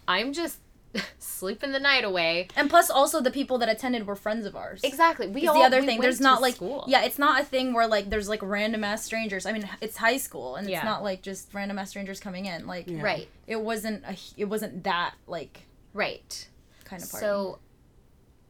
I'm 0.07 0.33
just 0.33 0.59
sleeping 1.19 1.71
the 1.71 1.79
night 1.79 2.03
away. 2.03 2.47
And 2.55 2.69
plus, 2.69 2.89
also 2.89 3.21
the 3.21 3.31
people 3.31 3.57
that 3.59 3.69
attended 3.69 4.05
were 4.07 4.15
friends 4.15 4.45
of 4.45 4.55
ours. 4.55 4.81
Exactly. 4.83 5.27
We 5.27 5.47
all 5.47 5.55
the 5.55 5.61
other 5.65 5.79
we 5.79 5.85
thing. 5.85 5.97
went 5.97 6.03
There's 6.03 6.19
not 6.21 6.41
like 6.41 6.55
school. 6.55 6.83
yeah, 6.87 7.03
it's 7.03 7.17
not 7.19 7.41
a 7.41 7.45
thing 7.45 7.73
where 7.73 7.87
like 7.87 8.09
there's 8.09 8.27
like 8.29 8.41
random 8.41 8.83
ass 8.83 9.03
strangers. 9.03 9.45
I 9.45 9.51
mean, 9.53 9.67
it's 9.81 9.97
high 9.97 10.17
school, 10.17 10.55
and 10.55 10.69
Yeah. 10.69 10.77
it's 10.77 10.85
not 10.85 11.03
like 11.03 11.21
just 11.21 11.53
random 11.53 11.79
ass 11.79 11.89
strangers 11.89 12.19
coming 12.19 12.45
in. 12.45 12.67
Like 12.67 12.87
Yeah. 12.87 13.01
Right. 13.01 13.27
it 13.47 13.61
wasn't 13.61 14.03
a 14.05 14.17
it 14.37 14.45
wasn't 14.45 14.83
that 14.83 15.13
like 15.27 15.61
Right. 15.93 16.47
kind 16.83 17.01
of 17.01 17.09
party. 17.11 17.25
So 17.25 17.59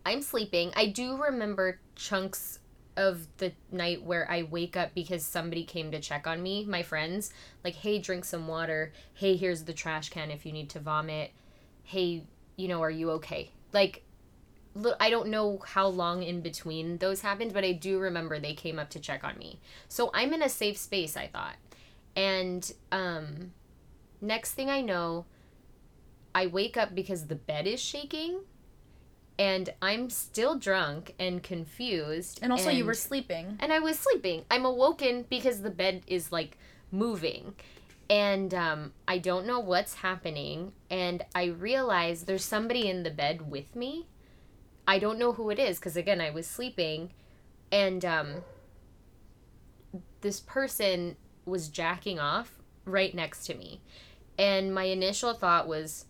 I'm 0.06 0.22
sleeping. 0.22 0.72
I 0.76 0.88
do 0.88 1.18
remember 1.22 1.80
chunks 1.96 2.58
of 2.98 3.28
the 3.38 3.54
night 3.72 4.04
where 4.04 4.30
I 4.30 4.44
wake 4.44 4.76
up 4.76 4.94
because 4.94 5.24
somebody 5.24 5.64
came 5.64 5.92
to 5.92 6.00
check 6.00 6.28
on 6.28 6.44
me, 6.44 6.66
my 6.66 6.84
friends. 6.84 7.32
Like, 7.64 7.76
hey, 7.76 8.00
drink 8.00 8.26
some 8.26 8.48
water. 8.48 8.92
Hey, 9.14 9.38
here's 9.38 9.64
the 9.64 9.74
trash 9.74 10.10
can 10.10 10.30
if 10.32 10.46
you 10.46 10.52
need 10.52 10.70
to 10.72 10.80
vomit. 10.80 11.32
Hey, 11.84 12.24
you 12.56 12.68
know, 12.68 12.82
are 12.82 12.90
you 12.90 13.12
okay? 13.12 13.52
Like, 13.74 14.04
look, 14.76 14.96
I 15.00 15.10
don't 15.10 15.30
know 15.30 15.62
how 15.66 15.88
long 15.88 16.24
in 16.24 16.42
between 16.42 16.98
those 16.98 17.22
happened, 17.22 17.54
but 17.54 17.64
I 17.64 17.72
do 17.74 18.00
remember 18.00 18.40
they 18.40 18.54
came 18.54 18.80
up 18.80 18.90
to 18.92 19.00
check 19.00 19.24
on 19.24 19.38
me. 19.38 19.60
So 19.88 20.12
I'm 20.14 20.34
in 20.34 20.42
a 20.42 20.50
safe 20.50 20.78
space, 20.78 21.18
I 21.18 21.28
thought. 21.28 21.56
And 22.16 22.72
um, 22.92 23.52
next 24.22 24.54
thing 24.54 24.70
I 24.70 24.82
know, 24.82 25.26
I 26.34 26.48
wake 26.48 26.78
up 26.78 26.96
because 26.96 27.28
the 27.28 27.36
bed 27.36 27.68
is 27.68 27.82
shaking 27.82 28.42
and 29.38 29.70
I'm 29.82 30.10
still 30.10 30.56
drunk 30.58 31.16
and 31.20 31.42
confused. 31.42 32.40
and 32.42 32.52
also 32.52 32.70
you 32.70 32.86
were 32.86 32.94
sleeping. 32.94 33.58
and 33.60 33.74
I 33.74 33.80
was 33.80 33.98
sleeping. 33.98 34.46
I'm 34.52 34.66
awoken 34.66 35.26
because 35.30 35.62
the 35.62 35.72
bed 35.72 36.04
is 36.08 36.32
like 36.32 36.58
moving. 36.92 37.56
And 38.12 38.54
um, 38.54 38.92
I 39.08 39.20
don't 39.20 39.48
know 39.48 39.60
what's 39.62 39.96
happening. 39.96 40.74
And 40.90 41.24
I 41.34 41.46
realize 41.46 42.24
there's 42.24 42.44
somebody 42.44 42.90
in 42.90 43.04
the 43.04 43.10
bed 43.10 43.50
with 43.50 43.74
me. 43.74 44.08
I 44.86 45.00
don't 45.00 45.18
know 45.18 45.32
who 45.32 45.50
it 45.50 45.58
is 45.58 45.80
because, 45.80 45.96
again, 45.96 46.20
I 46.20 46.30
was 46.30 46.46
sleeping. 46.46 47.14
And 47.72 48.04
um, 48.04 48.36
this 50.20 50.42
person 50.42 51.16
was 51.46 51.70
jacking 51.70 52.20
off 52.20 52.60
right 52.84 53.16
next 53.16 53.46
to 53.46 53.54
me. 53.56 53.80
And 54.38 54.76
my 54.76 54.84
initial 54.84 55.34
thought 55.34 55.66
was, 55.68 56.06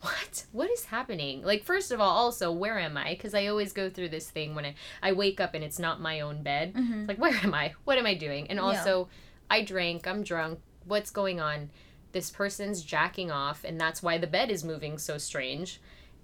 what? 0.00 0.46
What 0.50 0.68
is 0.70 0.86
happening? 0.86 1.42
Like, 1.42 1.62
first 1.62 1.92
of 1.92 2.00
all, 2.00 2.10
also, 2.10 2.50
where 2.50 2.78
am 2.80 2.96
I? 2.96 3.10
Because 3.10 3.34
I 3.34 3.46
always 3.46 3.72
go 3.72 3.88
through 3.88 4.08
this 4.08 4.28
thing 4.30 4.56
when 4.56 4.64
I, 4.64 4.74
I 5.00 5.12
wake 5.12 5.40
up 5.40 5.54
and 5.54 5.62
it's 5.62 5.78
not 5.78 6.00
my 6.00 6.20
own 6.20 6.42
bed. 6.42 6.74
Mhm. 6.74 7.06
Like, 7.06 7.18
where 7.18 7.34
am 7.44 7.54
I? 7.54 7.74
What 7.84 7.98
am 7.98 8.06
I 8.06 8.14
doing? 8.14 8.48
And 8.50 8.56
Yeah. 8.56 8.64
also, 8.64 9.08
I 9.48 9.62
drank, 9.62 10.08
I'm 10.08 10.24
drunk. 10.24 10.58
What's 10.86 11.10
going 11.10 11.40
on? 11.40 11.70
This 12.12 12.30
person's 12.30 12.82
jacking 12.82 13.30
off, 13.30 13.64
and 13.64 13.80
that's 13.80 14.02
why 14.02 14.18
the 14.18 14.26
bed 14.26 14.50
is 14.50 14.64
moving 14.64 14.98
so 14.98 15.18
strange. 15.18 15.80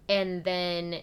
And 0.08 0.44
then, 0.44 1.02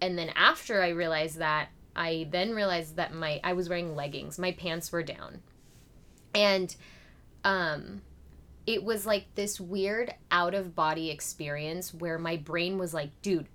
and 0.00 0.18
then 0.18 0.30
after 0.30 0.82
I 0.82 0.88
realized 0.88 1.38
that, 1.38 1.68
I 1.94 2.28
then 2.30 2.52
realized 2.52 2.96
that 2.96 3.12
my 3.12 3.40
I 3.42 3.52
was 3.52 3.68
wearing 3.68 3.94
leggings. 3.94 4.38
My 4.38 4.52
pants 4.52 4.92
were 4.92 5.02
down, 5.02 5.40
and 6.34 6.74
um, 7.44 8.02
it 8.66 8.84
was 8.84 9.06
like 9.06 9.26
this 9.34 9.60
weird 9.60 10.14
out 10.30 10.54
of 10.54 10.74
body 10.74 11.10
experience 11.10 11.92
where 11.92 12.18
my 12.18 12.36
brain 12.36 12.78
was 12.78 12.94
like, 12.94 13.10
"Dude, 13.22 13.48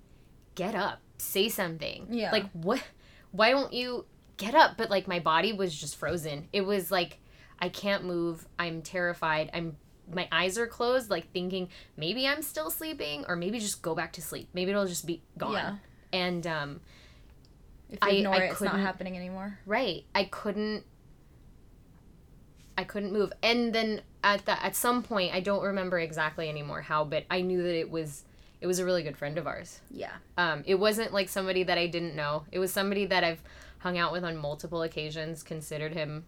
get 0.54 0.74
up, 0.74 1.00
say 1.18 1.48
something." 1.48 2.06
Yeah. 2.10 2.30
Like 2.32 2.50
what? 2.52 2.82
Why 3.32 3.50
don't 3.50 3.72
you 3.72 4.04
get 4.36 4.54
up? 4.54 4.76
But 4.76 4.90
like 4.90 5.08
my 5.08 5.18
body 5.18 5.52
was 5.52 5.74
just 5.74 5.96
frozen. 5.96 6.48
It 6.52 6.62
was 6.62 6.90
like 6.90 7.18
I 7.58 7.68
can't 7.68 8.04
move. 8.04 8.46
I'm 8.58 8.82
terrified. 8.82 9.50
I'm 9.54 9.76
my 10.12 10.28
eyes 10.30 10.56
are 10.56 10.66
closed, 10.68 11.10
like 11.10 11.32
thinking 11.32 11.68
maybe 11.96 12.28
I'm 12.28 12.42
still 12.42 12.70
sleeping, 12.70 13.24
or 13.28 13.34
maybe 13.34 13.58
just 13.58 13.82
go 13.82 13.94
back 13.94 14.12
to 14.14 14.22
sleep. 14.22 14.48
Maybe 14.54 14.70
it'll 14.70 14.86
just 14.86 15.06
be 15.06 15.22
gone. 15.36 15.52
Yeah. 15.54 15.76
And 16.12 16.46
um, 16.46 16.80
If 17.90 17.98
you 18.02 18.08
I- 18.08 18.10
ignore 18.12 18.34
I 18.34 18.44
it, 18.44 18.52
it's 18.52 18.60
not 18.60 18.78
happening 18.78 19.16
anymore. 19.16 19.58
right, 19.66 20.04
I 20.14 20.24
couldn't. 20.24 20.84
I 22.78 22.84
couldn't 22.84 23.12
move, 23.12 23.32
and 23.42 23.72
then 23.74 24.02
at 24.22 24.44
that 24.44 24.62
at 24.62 24.76
some 24.76 25.02
point, 25.02 25.34
I 25.34 25.40
don't 25.40 25.62
remember 25.62 25.98
exactly 25.98 26.48
anymore 26.48 26.82
how, 26.82 27.04
but 27.04 27.24
I 27.30 27.40
knew 27.40 27.62
that 27.62 27.74
it 27.74 27.90
was 27.90 28.24
it 28.60 28.66
was 28.66 28.78
a 28.78 28.84
really 28.84 29.02
good 29.02 29.16
friend 29.16 29.38
of 29.38 29.46
ours. 29.46 29.80
Yeah. 29.90 30.12
Um, 30.36 30.62
it 30.66 30.74
wasn't 30.74 31.12
like 31.12 31.28
somebody 31.30 31.62
that 31.62 31.78
I 31.78 31.86
didn't 31.86 32.14
know. 32.14 32.44
It 32.52 32.58
was 32.58 32.72
somebody 32.72 33.06
that 33.06 33.24
I've 33.24 33.42
hung 33.78 33.96
out 33.96 34.12
with 34.12 34.24
on 34.24 34.36
multiple 34.36 34.82
occasions. 34.82 35.42
Considered 35.42 35.94
him 35.94 36.24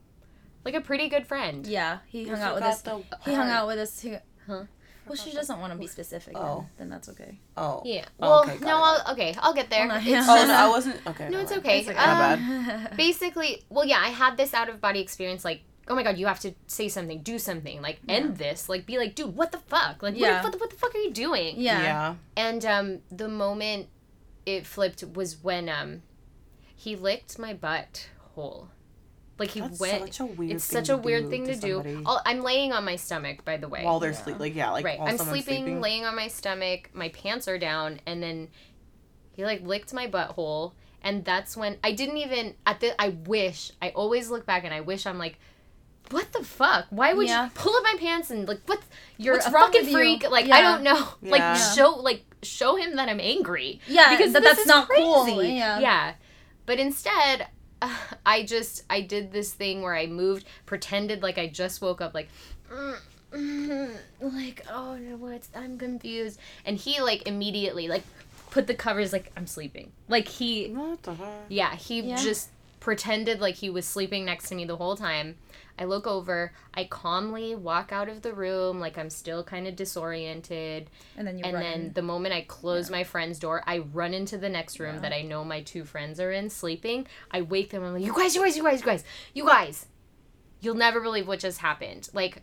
like 0.65 0.75
a 0.75 0.81
pretty 0.81 1.09
good 1.09 1.27
friend. 1.27 1.67
Yeah. 1.67 1.99
He 2.07 2.27
hung 2.27 2.41
out 2.41 2.55
with 2.55 2.65
us. 2.65 2.83
the 2.83 3.03
He 3.25 3.35
hung 3.35 3.49
out 3.49 3.67
with 3.67 3.79
us. 3.79 4.01
He, 4.01 4.17
Huh? 4.47 4.65
Well, 5.07 5.17
she 5.17 5.33
doesn't 5.33 5.59
want 5.61 5.73
to 5.73 5.79
be 5.79 5.87
specific. 5.87 6.35
Oh. 6.37 6.59
Then, 6.59 6.69
then 6.79 6.91
that's 6.91 7.09
okay. 7.11 7.39
Oh. 7.57 7.83
Yeah. 7.85 8.05
Well, 8.19 8.43
okay, 8.43 8.59
no, 8.61 8.77
I'll, 8.83 9.13
okay, 9.13 9.35
I'll 9.39 9.55
get 9.55 9.71
there. 9.71 9.87
Well, 9.87 9.97
no, 9.97 10.01
It's 10.01 10.07
yeah. 10.07 10.27
Oh 10.29 10.47
no, 10.47 10.55
I 10.55 10.69
wasn't. 10.69 11.07
Okay. 11.07 11.29
no, 11.31 11.41
it's 11.41 11.53
okay. 11.53 11.81
It's 11.81 11.89
okay. 11.89 11.99
Um, 11.99 12.89
basically, 12.97 13.63
well, 13.71 13.85
yeah, 13.87 14.01
I 14.03 14.09
had 14.09 14.37
this 14.37 14.53
out 14.53 14.69
of 14.69 14.81
body 14.81 15.01
experience. 15.01 15.45
Like, 15.45 15.63
oh 15.89 15.95
my 15.95 16.03
god, 16.03 16.19
you 16.19 16.27
have 16.27 16.41
to 16.41 16.55
say 16.67 16.89
something, 16.89 17.23
do 17.23 17.39
something, 17.39 17.81
like 17.81 18.01
end 18.09 18.37
this, 18.37 18.69
like 18.69 18.85
be 18.87 18.99
like, 18.99 19.15
dude, 19.15 19.35
what 19.35 19.53
the 19.53 19.59
fuck, 19.59 20.03
like 20.03 20.15
Yeah. 20.17 20.43
what, 20.43 20.53
the, 20.53 20.59
what 20.59 20.71
the 20.71 20.77
fuck 20.77 20.95
are 20.95 20.99
you 20.99 21.13
doing? 21.13 21.55
yeah. 21.59 21.83
yeah. 21.83 22.15
And 22.37 22.65
um, 22.67 22.99
the 23.11 23.29
moment 23.29 23.89
it 24.45 24.67
flipped 24.67 25.03
was 25.15 25.43
when 25.43 25.69
um, 25.69 26.03
he 26.75 26.97
licked 26.97 27.39
my 27.39 27.55
butt 27.55 28.09
hole. 28.35 28.69
Like 29.39 29.51
he 29.51 29.61
That's 29.61 29.79
went. 29.79 30.03
such 30.15 30.21
a 30.21 30.27
weird. 30.27 30.53
it's 30.57 30.67
thing 30.67 30.77
such 30.85 30.89
a 30.89 30.93
to 30.93 30.97
weird 30.99 31.25
do 31.25 31.31
thing 31.31 31.47
to, 31.47 31.55
do. 31.55 31.75
somebody 31.83 32.03
Oh, 32.07 32.21
I'm 32.27 32.41
laying 32.43 32.73
on 32.73 32.85
my 32.85 32.97
stomach, 32.97 33.45
by 33.45 33.57
the 33.57 33.69
way. 33.69 33.85
while 33.85 34.01
they're 34.01 34.11
Yeah. 34.11 34.17
sleep. 34.23 34.39
Like 34.41 34.55
yeah, 34.55 34.71
like 34.71 34.85
right, 34.85 34.99
while 34.99 35.09
I'm 35.09 35.19
someone's 35.19 35.45
sleeping, 35.45 35.81
laying 35.81 36.05
on 36.05 36.17
my 36.17 36.29
stomach. 36.29 36.91
My 36.93 37.09
pants 37.11 37.47
are 37.49 37.59
down, 37.59 38.01
and 38.07 38.23
then 38.23 38.49
he 39.33 39.45
like 39.45 39.63
licked 39.63 39.93
my 39.95 40.09
butthole, 40.09 40.73
and 41.03 41.25
that's 41.25 41.57
when 41.57 41.77
I 41.85 41.93
didn't 41.93 42.17
even 42.17 42.55
at 42.67 42.81
the. 42.81 43.01
I 43.01 43.11
wish 43.11 43.71
I 43.81 43.91
always 43.91 44.29
look 44.31 44.45
back 44.47 44.65
and 44.65 44.75
I 44.75 44.81
wish 44.81 45.07
I'm 45.07 45.19
like. 45.19 45.39
What 46.11 46.33
the 46.33 46.43
fuck? 46.43 46.87
Why 46.89 47.13
would 47.13 47.29
Yeah. 47.29 47.45
you 47.45 47.51
pull 47.55 47.77
up 47.77 47.83
my 47.83 47.95
pants 48.01 48.31
and 48.31 48.49
like 48.49 48.63
what? 48.65 48.81
You're 49.19 49.35
What's 49.35 49.47
a 49.47 49.51
fucking 49.51 49.83
with 49.83 49.91
you? 49.91 49.95
freak. 49.95 50.31
Like 50.31 50.49
I 50.49 50.63
don't 50.63 50.83
know. 50.83 51.07
Like 51.21 51.55
show 51.59 51.91
like 51.97 52.25
show 52.43 52.77
him 52.77 52.97
that 52.97 53.11
I'm 53.11 53.21
angry. 53.21 53.83
Yeah, 53.87 54.17
because 54.17 54.33
that 54.33 54.41
this 54.43 54.53
that's 54.53 54.61
is 54.63 54.67
not 54.69 54.89
cool. 54.89 55.29
Yeah. 55.43 55.79
Yeah. 55.81 56.15
But 56.65 56.79
instead, 56.79 57.49
I 58.27 58.43
just 58.45 58.85
I 58.91 59.01
did 59.01 59.33
this 59.33 59.53
thing 59.53 59.83
where 59.83 59.95
I 59.95 60.07
moved, 60.07 60.45
pretended 60.67 61.23
like 61.23 61.39
I 61.39 61.47
just 61.49 61.81
woke 61.81 62.01
up, 62.01 62.15
like, 62.15 62.29
"Mm, 62.73 62.97
mm," 63.33 63.97
like 64.21 64.65
oh 64.71 64.97
no, 64.97 65.17
what's 65.17 65.49
I'm 65.55 65.79
confused, 65.79 66.39
and 66.65 66.77
he 66.77 67.01
like 67.01 67.27
immediately 67.27 67.89
like 67.89 68.03
put 68.51 68.67
the 68.67 68.75
covers 68.75 69.13
like 69.13 69.31
I'm 69.37 69.47
sleeping, 69.47 69.93
like 70.09 70.29
he 70.29 70.69
What 70.73 71.03
the 71.03 71.15
heck? 71.15 71.27
yeah 71.49 71.75
he 71.77 72.01
Yeah. 72.01 72.17
just 72.23 72.51
pretended 72.81 73.41
like 73.41 73.57
he 73.57 73.71
was 73.71 73.85
sleeping 73.87 74.25
next 74.25 74.49
to 74.49 74.55
me 74.55 74.65
the 74.65 74.77
whole 74.77 74.97
time. 74.97 75.37
I 75.79 75.85
look 75.85 76.07
over, 76.07 76.53
I 76.75 76.85
calmly 76.85 77.55
walk 77.55 77.93
out 77.93 78.09
of 78.09 78.23
the 78.23 78.33
room 78.33 78.81
like 78.81 78.99
I'm 78.99 79.11
still 79.11 79.45
kind 79.45 79.67
of 79.69 79.77
disoriented. 79.77 80.91
And 81.17 81.27
then 81.27 81.39
you 81.39 81.45
and 81.45 81.55
then 81.57 81.81
in. 81.81 81.93
the 81.93 82.03
moment 82.03 82.35
I 82.35 82.41
close 82.43 82.91
my 82.91 83.05
friend's 83.05 83.39
door, 83.39 83.63
I 83.67 83.79
run 83.79 84.13
into 84.15 84.39
the 84.39 84.49
next 84.49 84.81
room 84.81 84.97
Yeah. 84.97 85.01
that 85.03 85.13
I 85.13 85.23
know 85.23 85.45
my 85.45 85.63
two 85.63 85.85
friends 85.85 86.19
are 86.21 86.33
in 86.33 86.51
sleeping. 86.51 87.07
I 87.31 87.43
wake 87.43 87.71
them. 87.71 87.85
I'm 87.85 87.93
like, 87.95 88.05
you 88.05 88.13
guys, 88.15 88.35
you 88.35 88.43
guys, 88.43 88.57
you 88.57 88.63
guys, 88.65 88.81
you 88.81 88.87
guys, 88.87 89.05
you 89.35 89.47
guys. 89.47 89.87
You'll 90.61 90.75
never 90.75 91.01
believe 91.01 91.29
what 91.29 91.39
just 91.39 91.59
happened. 91.59 92.09
Like, 92.13 92.43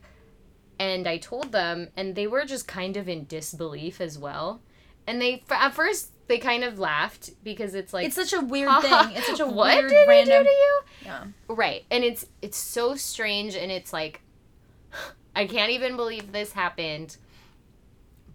and 0.80 1.08
I 1.08 1.18
told 1.18 1.52
them, 1.52 1.90
and 1.98 2.16
they 2.16 2.28
were 2.28 2.46
just 2.46 2.68
kind 2.68 2.96
of 2.98 3.10
in 3.10 3.26
disbelief 3.26 4.00
as 4.00 4.18
well. 4.18 4.62
And 5.08 5.22
they, 5.22 5.44
at 5.50 5.74
first, 5.74 6.12
they 6.28 6.40
kind 6.40 6.64
of 6.64 6.80
laughed 6.80 7.32
because 7.44 7.76
it's 7.76 7.94
like 7.94 8.08
it's 8.08 8.16
such 8.16 8.34
a 8.34 8.42
weird 8.42 8.70
thing. 8.82 8.92
It's 9.14 9.28
such 9.28 9.40
a 9.40 9.46
what 9.48 9.76
weird 9.78 9.90
did 9.90 10.04
he 10.04 10.10
random. 10.10 10.44
do 10.44 10.50
to 10.50 10.56
you? 10.56 10.82
Yeah. 11.04 11.24
Right. 11.48 11.84
And 11.92 12.04
it's 12.04 12.26
it's 12.42 12.58
so 12.58 12.96
strange 12.96 13.56
and 13.56 13.72
it's 13.72 13.94
like 13.94 14.22
I 15.36 15.46
can't 15.46 15.72
even 15.72 15.96
believe 15.96 16.32
this 16.32 16.54
happened. 16.54 17.18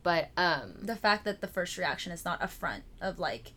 But 0.03 0.29
um 0.37 0.75
The 0.83 0.97
fact 0.97 1.25
that 1.25 1.41
the 1.41 1.47
first 1.49 1.77
reaction 1.79 2.13
is 2.13 2.25
not 2.25 2.43
affront 2.43 2.85
of 3.01 3.19
like, 3.19 3.53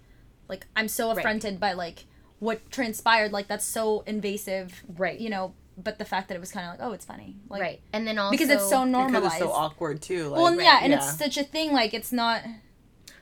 like 0.50 0.66
I'm 0.76 0.88
so 0.88 1.10
Right. 1.10 1.20
affronted 1.20 1.60
by 1.60 1.74
like 1.74 2.06
what 2.40 2.70
transpired. 2.72 3.32
Like 3.32 3.48
that's 3.48 3.66
so 3.66 4.02
invasive. 4.08 4.84
Right. 4.98 5.20
You 5.20 5.30
know. 5.30 5.54
But 5.76 5.98
the 5.98 6.06
fact 6.06 6.28
that 6.28 6.36
it 6.36 6.40
was 6.40 6.52
kind 6.52 6.68
of 6.68 6.80
like, 6.80 6.88
oh, 6.88 6.94
it's 6.94 7.04
funny. 7.06 7.36
Like, 7.50 7.62
right. 7.62 7.82
And 7.94 8.06
then 8.06 8.20
also 8.20 8.30
Because 8.32 8.50
it's 8.50 8.70
so 8.70 8.86
Because 8.86 8.92
normalized. 8.92 9.26
it's 9.26 9.38
so 9.44 9.52
awkward 9.52 10.04
too. 10.04 10.28
Like, 10.30 10.38
well, 10.38 10.48
and 10.48 10.62
yeah, 10.62 10.80
and 10.84 10.92
yeah. 10.92 10.98
it's 11.00 11.18
such 11.18 11.36
a 11.36 11.44
thing. 11.44 11.72
Like 11.72 11.94
it's 11.96 12.12
not. 12.12 12.42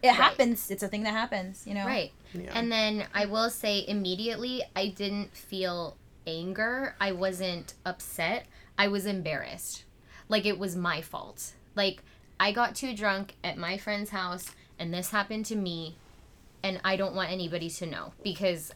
It 0.03 0.13
happens. 0.13 0.71
It's 0.71 0.83
a 0.83 0.87
thing 0.87 1.03
that 1.03 1.13
happens. 1.13 1.65
You 1.65 1.73
know. 1.75 1.85
Right. 1.85 2.11
Yeah. 2.33 2.51
And 2.53 2.71
then 2.71 3.05
I 3.13 3.25
will 3.25 3.49
say 3.49 3.85
immediately 3.87 4.63
I 4.75 4.87
didn't 4.87 5.35
feel 5.35 5.97
anger. 6.25 6.95
I 6.99 7.11
wasn't 7.11 7.73
upset. 7.85 8.45
I 8.77 8.87
was 8.87 9.05
embarrassed. 9.05 9.83
Like 10.29 10.45
it 10.45 10.57
was 10.57 10.75
my 10.75 11.01
fault. 11.01 11.53
Like 11.75 12.03
I 12.39 12.51
got 12.51 12.75
too 12.75 12.95
drunk 12.95 13.35
at 13.43 13.57
my 13.57 13.77
friend's 13.77 14.09
house 14.11 14.51
and 14.79 14.93
this 14.93 15.11
happened 15.11 15.45
to 15.47 15.55
me 15.55 15.97
and 16.63 16.79
I 16.83 16.95
don't 16.95 17.15
want 17.15 17.31
anybody 17.31 17.69
to 17.69 17.85
know 17.85 18.13
because 18.23 18.71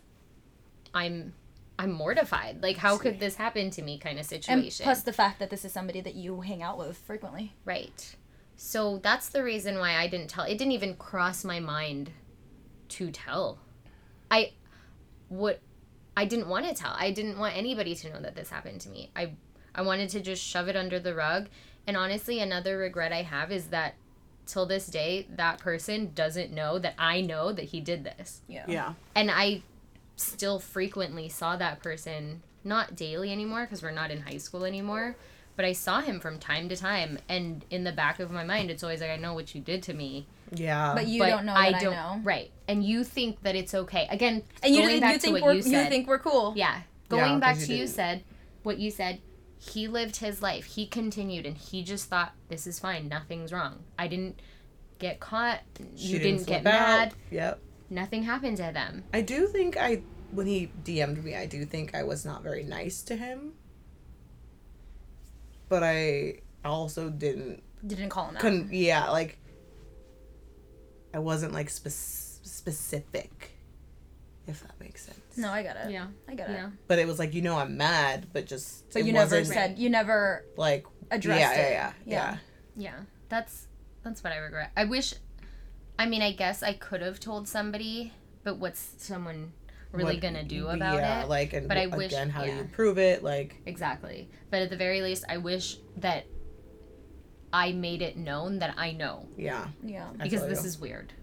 I'm 0.94 1.34
I'm 1.78 1.92
mortified. 1.92 2.62
Like 2.62 2.78
how 2.78 2.98
could 2.98 3.20
this 3.20 3.36
happen 3.36 3.70
to 3.72 3.82
me 3.82 3.98
kind 3.98 4.20
of 4.20 4.32
And 4.32 4.44
situation. 4.44 4.84
plus 4.84 5.04
the 5.04 5.14
fact 5.14 5.40
that 5.40 5.50
this 5.50 5.66
is 5.66 5.72
somebody 5.72 6.02
that 6.02 6.16
you 6.16 6.42
hang 6.42 6.62
out 6.62 6.78
with 6.78 6.98
frequently. 6.98 7.54
Right. 7.66 8.16
So 8.58 9.00
that's 9.00 9.30
the 9.30 9.44
reason 9.44 9.80
why 9.80 9.96
I 9.96 10.08
didn't 10.08 10.30
tell. 10.30 10.46
It 10.46 10.58
didn't 10.58 10.74
even 10.74 10.96
cross 10.96 11.44
my 11.44 11.60
mind 11.60 12.12
to 12.90 13.12
tell. 13.12 13.60
I 14.32 14.54
would 15.30 15.60
I 16.18 16.26
didn't 16.26 16.48
want 16.48 16.66
to 16.66 16.74
tell. 16.74 16.96
I 16.98 17.12
didn't 17.12 17.38
want 17.38 17.58
anybody 17.58 17.96
to 17.96 18.10
know 18.10 18.22
that 18.22 18.36
this 18.36 18.50
happened 18.50 18.82
to 18.82 18.90
me. 18.90 19.12
I 19.16 19.34
I 19.74 19.82
wanted 19.82 20.10
to 20.10 20.22
just 20.22 20.44
shove 20.44 20.68
it 20.68 20.76
under 20.76 21.00
the 21.00 21.14
rug. 21.14 21.50
And 21.86 21.98
honestly, 21.98 22.40
another 22.40 22.78
regret 22.78 23.12
I 23.12 23.24
have 23.24 23.52
is 23.52 23.68
that 23.68 23.96
till 24.46 24.66
this 24.66 24.88
day 24.88 25.28
that 25.36 25.60
person 25.60 26.12
doesn't 26.14 26.52
know 26.52 26.80
that 26.80 26.94
I 26.98 27.22
know 27.22 27.52
that 27.52 27.66
he 27.66 27.82
did 27.82 28.04
this. 28.04 28.42
Yeah. 28.48 28.66
yeah. 28.68 28.94
And 29.14 29.30
I 29.30 29.64
still 30.16 30.60
frequently 30.60 31.28
saw 31.28 31.58
that 31.58 31.84
person 31.84 32.42
not 32.64 32.96
daily 32.96 33.32
anymore 33.32 33.62
because 33.62 33.84
we're 33.84 33.92
not 33.92 34.12
in 34.12 34.22
high 34.22 34.38
school 34.38 34.64
anymore 34.64 35.16
but 35.56 35.66
i 35.66 35.72
saw 35.74 36.02
him 36.02 36.20
from 36.20 36.38
time 36.40 36.68
to 36.70 36.76
time 36.76 37.18
and 37.30 37.64
in 37.70 37.84
the 37.84 37.92
back 37.92 38.20
of 38.20 38.32
my 38.32 38.44
mind 38.44 38.70
it's 38.70 38.84
always 38.84 39.02
like 39.02 39.10
i 39.10 39.16
know 39.16 39.34
what 39.34 39.54
you 39.56 39.62
did 39.62 39.82
to 39.84 39.94
me 39.94 40.26
Yeah. 40.52 40.94
But 40.96 41.08
you 41.08 41.20
but 41.20 41.30
don't 41.30 41.46
know 41.46 41.54
that 41.54 41.76
I, 41.76 41.80
don't 41.80 41.94
know. 41.94 42.20
right 42.24 42.52
and 42.68 42.84
you 42.84 43.04
think 43.04 43.42
that 43.44 43.56
it's 43.56 43.74
okay 43.74 44.08
again 44.10 44.44
And 44.64 44.76
you, 44.76 44.82
going 44.82 44.96
you 44.96 45.02
back 45.02 45.14
to 45.16 45.20
think 45.20 45.34
what 45.34 45.44
we're 45.44 45.54
you 45.54 45.64
you, 45.64 45.86
think 45.90 46.08
we're 46.08 46.20
cool. 46.20 46.54
yeah 46.56 46.82
going 47.10 47.34
Yeah, 47.34 47.40
back 47.40 47.56
'cause 47.56 47.68
to 47.68 47.72
you 47.74 47.80
you 47.80 47.84
didn't. 47.86 47.96
said 47.96 48.24
what 48.64 48.78
you 48.80 48.92
said 48.92 49.22
he 49.58 49.88
lived 49.88 50.18
his 50.18 50.42
life 50.42 50.66
he 50.66 50.86
continued 50.86 51.46
and 51.46 51.58
he 51.58 51.84
just 51.84 52.06
thought 52.10 52.34
this 52.50 52.68
is 52.68 52.80
fine 52.80 53.08
nothing's 53.08 53.52
wrong 53.54 53.84
i 53.98 54.08
didn't 54.08 54.40
get 55.00 55.20
caught 55.20 55.62
She 55.96 56.08
you 56.14 56.20
didn't, 56.20 56.46
get 56.46 56.62
flip 56.64 56.74
out. 56.74 56.98
mad 56.98 57.14
Yep. 57.32 57.60
nothing 57.90 58.24
happened 58.24 58.58
to 58.58 58.72
them 58.74 59.04
I 59.14 59.22
do 59.22 59.48
think 59.48 59.78
I 59.78 60.02
when 60.32 60.48
he 60.48 60.70
DM'd 60.84 61.24
me, 61.24 61.34
I 61.36 61.46
do 61.46 61.64
think 61.66 61.96
I 61.96 62.04
was 62.04 62.26
not 62.26 62.44
very 62.44 62.64
nice 62.64 63.02
to 63.04 63.16
him. 63.16 63.54
But 65.70 65.84
I 65.84 66.40
also 66.64 67.10
didn't 67.10 67.64
Didn't 67.86 68.10
call 68.10 68.28
him 68.30 68.36
out. 68.36 68.42
couldn't 68.42 68.74
yeah, 68.74 69.10
like 69.10 69.38
I 71.14 71.20
wasn't 71.20 71.54
like 71.54 71.70
spec- 71.70 71.92
specific 71.94 73.52
if 74.48 74.62
that 74.62 74.80
makes 74.80 75.04
sense. 75.06 75.20
No, 75.38 75.50
I 75.52 75.64
got 75.64 75.76
it. 75.78 75.92
yeah 75.92 76.08
I 76.28 76.36
got 76.36 76.50
it. 76.50 76.54
yeah 76.54 76.70
But 76.88 77.00
it 77.00 77.08
was 77.08 77.18
like 77.20 77.34
you 77.34 77.42
know 77.42 77.58
I'm 77.58 77.78
mad, 77.78 78.28
but 78.34 78.46
just 78.46 78.92
But 78.94 79.02
it 79.02 79.06
you 79.08 79.14
never 79.14 79.38
wasn't, 79.40 79.56
said 79.56 79.80
you 79.80 79.90
never 79.90 80.46
like 80.58 80.86
addressed 81.12 81.40
yeah, 81.40 81.52
it. 81.54 81.72
yeah, 81.72 81.72
yeah, 81.72 81.94
yeah, 82.06 82.38
Yeah, 82.76 82.96
that's 83.30 83.68
that's 84.04 84.24
what 84.24 84.34
I 84.34 84.38
regret. 84.38 84.72
I 84.78 84.86
wish 84.86 85.14
I 85.98 86.06
mean, 86.06 86.22
I 86.22 86.34
guess 86.34 86.62
I 86.62 86.74
could 86.74 87.02
have 87.02 87.20
told 87.22 87.48
somebody, 87.48 88.12
but 88.44 88.58
what's 88.58 88.96
someone 88.98 89.54
really 89.96 90.16
What- 90.16 90.22
gonna 90.22 90.44
do 90.44 90.68
about 90.68 90.96
yeah, 90.96 91.24
it? 91.24 91.30
like 91.30 91.54
and 91.54 91.68
But 91.68 91.78
I 91.78 91.82
again, 91.82 91.98
wish- 91.98 92.14
how 92.14 92.44
do 92.46 92.52
you 92.52 92.68
prove 92.72 92.98
it? 92.98 93.24
Like 93.24 93.62
Exactly. 93.66 94.30
But 94.50 94.62
at 94.62 94.70
the 94.70 94.78
very 94.78 95.02
least, 95.02 95.26
I 95.30 95.38
wish 95.38 95.78
that 95.98 96.26
I 97.54 97.72
made 97.72 98.02
it 98.02 98.18
known 98.18 98.60
that 98.60 98.74
I 98.78 98.92
know 98.92 99.28
yeah, 99.38 99.68
Yeah. 99.84 100.08
Because 100.22 100.46
this 100.48 100.62
you. 100.64 100.68
is 100.68 100.80
weird. 100.80 101.14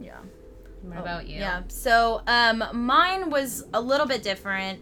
Yeah. 0.00 0.18
What 0.82 0.98
Oh, 0.98 1.00
about 1.02 1.26
you? 1.28 1.38
Yeah. 1.38 1.62
So, 1.68 2.22
um, 2.26 2.64
mine 2.72 3.30
was 3.30 3.64
a 3.74 3.80
little 3.80 4.06
bit 4.06 4.22
different. 4.22 4.80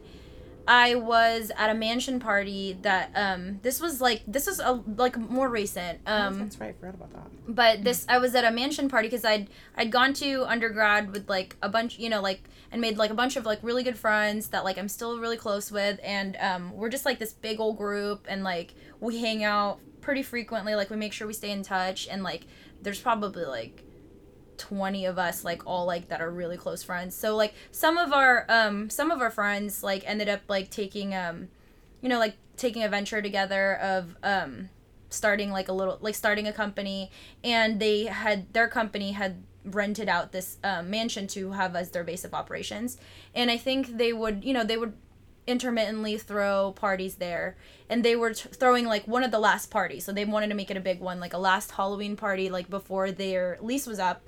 I 0.71 0.95
was 0.97 1.51
at 1.57 1.71
a 1.71 1.75
mansion 1.75 2.21
party 2.21 2.79
that 2.83 3.11
um 3.15 3.59
this 3.63 3.81
was 3.81 4.01
like 4.01 4.23
this 4.27 4.47
was 4.47 4.61
a 4.61 4.83
like 4.97 5.17
more 5.17 5.49
recent 5.49 6.01
Oh, 6.07 6.15
um 6.15 6.39
that's 6.41 6.61
right. 6.61 6.71
I 6.71 6.73
forgot 6.79 6.95
about 6.95 7.13
that. 7.15 7.55
but 7.55 7.83
this 7.85 8.05
I 8.09 8.19
was 8.19 8.35
at 8.35 8.45
a 8.45 8.51
mansion 8.51 8.89
party 8.89 9.09
because 9.09 9.25
I'd 9.25 9.49
I'd 9.77 9.91
gone 9.91 10.13
to 10.15 10.45
undergrad 10.45 11.11
with 11.13 11.29
like 11.29 11.57
a 11.63 11.69
bunch 11.71 11.99
you 11.99 12.11
know 12.11 12.21
like 12.21 12.43
and 12.71 12.81
made 12.83 12.99
like 12.99 13.11
a 13.11 13.15
bunch 13.15 13.37
of 13.37 13.47
like 13.47 13.61
really 13.63 13.83
good 13.83 13.99
friends 13.99 14.49
that 14.49 14.63
like 14.63 14.77
I'm 14.79 14.89
still 14.89 15.19
really 15.19 15.39
close 15.39 15.73
with 15.73 15.99
and 16.05 16.37
um 16.41 16.73
we're 16.77 16.91
just 16.91 17.07
like 17.07 17.19
this 17.19 17.33
big 17.33 17.59
old 17.61 17.79
group 17.79 18.27
and 18.29 18.45
like 18.45 18.75
we 19.01 19.19
hang 19.21 19.43
out 19.45 19.81
pretty 20.03 20.23
frequently 20.23 20.75
like 20.75 20.91
we 20.91 20.97
make 20.97 21.15
sure 21.15 21.27
we 21.27 21.33
stay 21.33 21.51
in 21.51 21.63
touch 21.63 22.07
and 22.11 22.23
like 22.23 22.47
there's 22.83 23.01
probably 23.01 23.45
like 23.47 23.83
20 24.59 25.07
of 25.07 25.19
us 25.19 25.45
like 25.45 25.67
all 25.67 25.87
like 25.87 26.09
that 26.09 26.21
are 26.21 26.31
really 26.31 26.57
close 26.57 26.83
friends. 26.83 27.15
So 27.15 27.37
like 27.37 27.55
some 27.71 27.97
of 27.97 28.13
our 28.13 28.45
um 28.49 28.91
some 28.91 29.11
of 29.11 29.21
our 29.21 29.31
friends 29.31 29.83
like 29.83 30.03
ended 30.07 30.29
up 30.29 30.43
like 30.49 30.71
taking 30.71 31.15
um 31.15 31.49
you 32.01 32.09
know 32.09 32.19
like 32.19 32.37
taking 32.57 32.83
a 32.83 32.89
venture 32.89 33.23
together 33.23 33.77
of 33.77 34.17
um 34.23 34.69
starting 35.11 35.51
like 35.51 35.69
a 35.69 35.73
little 35.73 35.99
like 36.01 36.15
starting 36.15 36.47
a 36.47 36.53
company. 36.53 37.11
And 37.43 37.81
they 37.81 38.05
had 38.05 38.53
their 38.53 38.69
company 38.69 39.13
had 39.13 39.43
rented 39.65 40.09
out 40.09 40.33
this 40.33 40.57
um, 40.65 40.89
mansion 40.89 41.27
to 41.27 41.53
have 41.53 41.77
as 41.77 41.91
their 41.91 42.05
base 42.05 42.25
of 42.25 42.35
operations. 42.35 42.97
And 43.35 43.51
i 43.51 43.57
think 43.57 43.99
they 43.99 44.13
would 44.13 44.45
you 44.45 44.55
know 44.55 44.65
they 44.65 44.77
would 44.77 44.95
intermittently 45.49 46.19
throw 46.19 46.73
parties 46.73 47.17
there. 47.17 47.57
And 47.89 48.05
they 48.05 48.15
were 48.15 48.35
t- 48.35 48.51
throwing 48.51 48.85
like 48.85 49.09
one 49.09 49.25
of 49.25 49.31
the 49.31 49.39
last 49.39 49.71
parties. 49.71 50.05
So 50.05 50.13
they 50.13 50.27
wanted 50.27 50.49
to 50.49 50.55
make 50.55 50.71
it 50.71 50.77
a 50.77 50.81
big 50.81 51.01
one 51.01 51.19
like 51.19 51.33
a 51.33 51.39
last 51.39 51.73
halloween 51.73 52.17
party 52.17 52.51
like 52.51 52.69
before 52.69 53.11
their 53.11 53.59
lease 53.61 53.87
was 53.87 53.99
up 53.99 54.23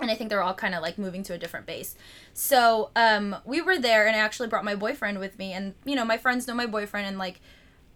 and 0.00 0.10
I 0.10 0.14
think 0.14 0.30
they're 0.30 0.42
all 0.42 0.54
kind 0.54 0.74
of 0.74 0.82
like 0.82 0.98
moving 0.98 1.22
to 1.24 1.34
a 1.34 1.38
different 1.38 1.66
base. 1.66 1.94
So 2.32 2.90
um, 2.96 3.36
we 3.44 3.60
were 3.60 3.78
there, 3.78 4.06
and 4.06 4.16
I 4.16 4.20
actually 4.20 4.48
brought 4.48 4.64
my 4.64 4.74
boyfriend 4.74 5.18
with 5.18 5.38
me, 5.38 5.52
and 5.52 5.74
you 5.84 5.94
know 5.94 6.04
my 6.04 6.18
friends 6.18 6.46
know 6.46 6.54
my 6.54 6.66
boyfriend, 6.66 7.06
and 7.06 7.18
like 7.18 7.40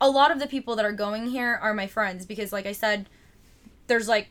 a 0.01 0.09
lot 0.09 0.31
of 0.31 0.39
the 0.39 0.47
people 0.47 0.77
that 0.77 0.85
are 0.85 0.93
going 0.93 1.27
here 1.29 1.59
are 1.61 1.75
my 1.75 1.87
friends 1.87 2.25
because, 2.27 2.53
like 2.53 2.67
I 2.67 2.73
said, 2.73 3.09
there's 3.89 4.09
like 4.09 4.29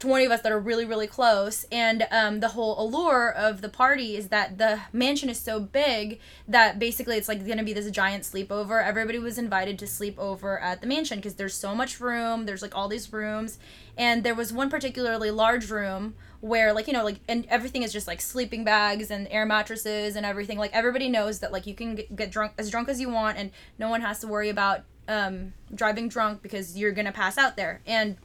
20 0.00 0.26
of 0.26 0.32
us 0.32 0.42
that 0.42 0.52
are 0.52 0.60
really 0.60 0.84
really 0.84 1.08
close 1.08 1.64
and 1.72 2.06
um, 2.12 2.38
the 2.38 2.48
whole 2.48 2.80
allure 2.80 3.32
of 3.32 3.62
the 3.62 3.68
party 3.68 4.16
is 4.16 4.28
that 4.28 4.56
the 4.56 4.80
mansion 4.92 5.28
is 5.28 5.40
so 5.40 5.58
big 5.58 6.20
that 6.46 6.78
basically 6.78 7.16
it's 7.16 7.26
like 7.26 7.44
gonna 7.46 7.64
be 7.64 7.72
this 7.72 7.90
giant 7.90 8.22
sleepover 8.22 8.84
everybody 8.84 9.18
was 9.18 9.38
invited 9.38 9.76
to 9.78 9.86
sleep 9.86 10.16
over 10.18 10.60
at 10.60 10.80
the 10.80 10.86
mansion 10.86 11.18
because 11.18 11.34
there's 11.34 11.54
so 11.54 11.74
much 11.74 11.98
room 11.98 12.46
there's 12.46 12.62
like 12.62 12.76
all 12.76 12.86
these 12.86 13.12
rooms 13.12 13.58
and 13.98 14.22
there 14.22 14.34
was 14.34 14.52
one 14.52 14.70
particularly 14.70 15.30
large 15.30 15.70
room 15.70 16.14
where 16.40 16.72
like 16.72 16.86
you 16.86 16.92
know 16.92 17.04
like 17.04 17.18
and 17.28 17.44
everything 17.50 17.82
is 17.82 17.92
just 17.92 18.06
like 18.06 18.20
sleeping 18.20 18.64
bags 18.64 19.10
and 19.10 19.26
air 19.30 19.44
mattresses 19.44 20.16
and 20.16 20.24
everything. 20.24 20.56
Like 20.56 20.72
everybody 20.72 21.08
knows 21.08 21.40
that 21.40 21.52
like 21.52 21.66
you 21.66 21.74
can 21.74 21.96
get, 21.96 22.30
drunk 22.30 22.52
as 22.56 22.70
drunk 22.70 22.88
as 22.88 23.00
you 23.00 23.10
want 23.10 23.36
and 23.36 23.50
no 23.78 23.90
one 23.90 24.00
has 24.00 24.20
to 24.20 24.28
worry 24.28 24.48
about 24.48 24.84
um, 25.08 25.52
driving 25.74 26.08
drunk 26.08 26.42
because 26.42 26.78
you're 26.78 26.92
gonna 26.92 27.12
pass 27.12 27.36
out 27.36 27.56
there. 27.56 27.82
And 27.86 28.16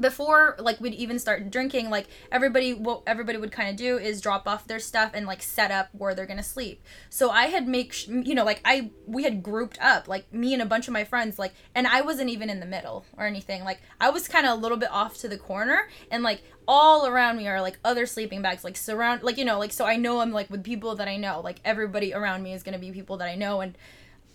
before 0.00 0.56
like 0.58 0.80
we'd 0.80 0.94
even 0.94 1.18
start 1.18 1.50
drinking 1.50 1.90
like 1.90 2.06
everybody 2.30 2.74
what 2.74 3.02
everybody 3.06 3.38
would 3.38 3.52
kind 3.52 3.68
of 3.70 3.76
do 3.76 3.98
is 3.98 4.20
drop 4.20 4.46
off 4.46 4.66
their 4.66 4.78
stuff 4.78 5.10
and 5.14 5.26
like 5.26 5.42
set 5.42 5.70
up 5.70 5.88
where 5.92 6.14
they're 6.14 6.26
gonna 6.26 6.42
sleep. 6.42 6.82
So 7.10 7.30
i 7.30 7.46
had 7.46 7.66
make 7.66 7.92
sh- 7.92 8.08
you 8.08 8.34
know 8.34 8.44
like 8.44 8.60
i 8.64 8.90
we 9.06 9.24
had 9.24 9.42
grouped 9.42 9.78
up 9.80 10.08
like 10.08 10.32
me 10.32 10.52
and 10.52 10.62
a 10.62 10.66
bunch 10.66 10.88
of 10.88 10.92
my 10.92 11.04
friends 11.04 11.38
like 11.38 11.54
and 11.74 11.86
i 11.86 12.00
wasn't 12.00 12.30
even 12.30 12.50
in 12.50 12.60
the 12.60 12.66
middle 12.66 13.04
or 13.16 13.26
anything. 13.26 13.64
Like 13.64 13.80
i 14.00 14.10
was 14.10 14.28
kind 14.28 14.46
of 14.46 14.58
a 14.58 14.60
little 14.60 14.78
bit 14.78 14.90
off 14.90 15.18
to 15.18 15.28
the 15.28 15.38
corner 15.38 15.88
and 16.10 16.22
like 16.22 16.42
all 16.68 17.06
around 17.06 17.36
me 17.36 17.46
are 17.48 17.60
like 17.60 17.78
other 17.84 18.06
sleeping 18.06 18.42
bags 18.42 18.64
like 18.64 18.76
surround 18.76 19.22
like 19.22 19.38
you 19.38 19.44
know 19.44 19.58
like 19.58 19.72
so 19.72 19.84
i 19.84 19.96
know 19.96 20.20
i'm 20.20 20.32
like 20.32 20.50
with 20.50 20.64
people 20.64 20.96
that 20.96 21.08
i 21.08 21.16
know. 21.16 21.40
Like 21.40 21.60
everybody 21.64 22.12
around 22.12 22.42
me 22.42 22.52
is 22.52 22.62
gonna 22.62 22.78
be 22.78 22.90
people 22.90 23.16
that 23.18 23.28
i 23.28 23.34
know 23.34 23.60
and 23.60 23.76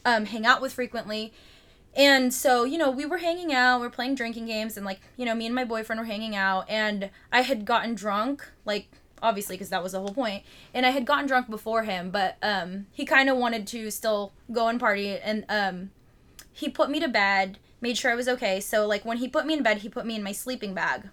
um 0.06 0.26
hang 0.26 0.46
out 0.46 0.62
with 0.62 0.74
frequently 0.74 1.34
and 1.96 2.34
so, 2.34 2.64
you 2.64 2.78
know, 2.78 2.90
we 2.90 3.06
were 3.06 3.18
hanging 3.18 3.54
out, 3.54 3.82
we 3.82 3.88
are 3.88 3.92
playing 3.92 4.16
drinking 4.16 4.46
games, 4.46 4.78
and 4.78 4.86
like, 4.86 5.02
you 5.18 5.26
know, 5.26 5.36
me 5.36 5.46
and 5.46 5.56
my 5.56 5.66
boyfriend 5.66 6.00
were 6.00 6.06
hanging 6.06 6.36
out, 6.36 6.70
and 6.70 7.10
I 7.32 7.42
had 7.42 7.66
gotten 7.66 7.96
drunk, 7.96 8.48
like, 8.66 8.90
obviously, 9.22 9.56
because 9.56 9.70
that 9.70 9.84
was 9.84 9.92
the 9.92 10.00
whole 10.00 10.14
point. 10.14 10.44
And 10.74 10.86
I 10.86 10.92
had 10.92 11.06
gotten 11.06 11.28
drunk 11.28 11.50
before 11.50 11.84
him, 11.84 12.10
but 12.10 12.38
um, 12.42 12.88
he 12.92 13.06
kind 13.06 13.30
of 13.30 13.38
wanted 13.38 13.68
to 13.68 13.92
still 13.92 14.32
go 14.52 14.68
and 14.68 14.80
party, 14.80 15.18
and 15.18 15.46
um, 15.50 15.92
he 16.54 16.70
put 16.70 16.90
me 16.90 17.00
to 17.02 17.08
bed, 17.08 17.60
made 17.82 17.98
sure 17.98 18.12
I 18.12 18.16
was 18.16 18.28
okay. 18.30 18.60
So, 18.62 18.88
like, 18.88 19.04
when 19.04 19.18
he 19.18 19.28
put 19.28 19.46
me 19.46 19.54
in 19.54 19.64
bed, 19.64 19.80
he 19.80 19.90
put 19.90 20.06
me 20.06 20.16
in 20.16 20.24
my 20.24 20.32
sleeping 20.32 20.74
bag 20.74 21.10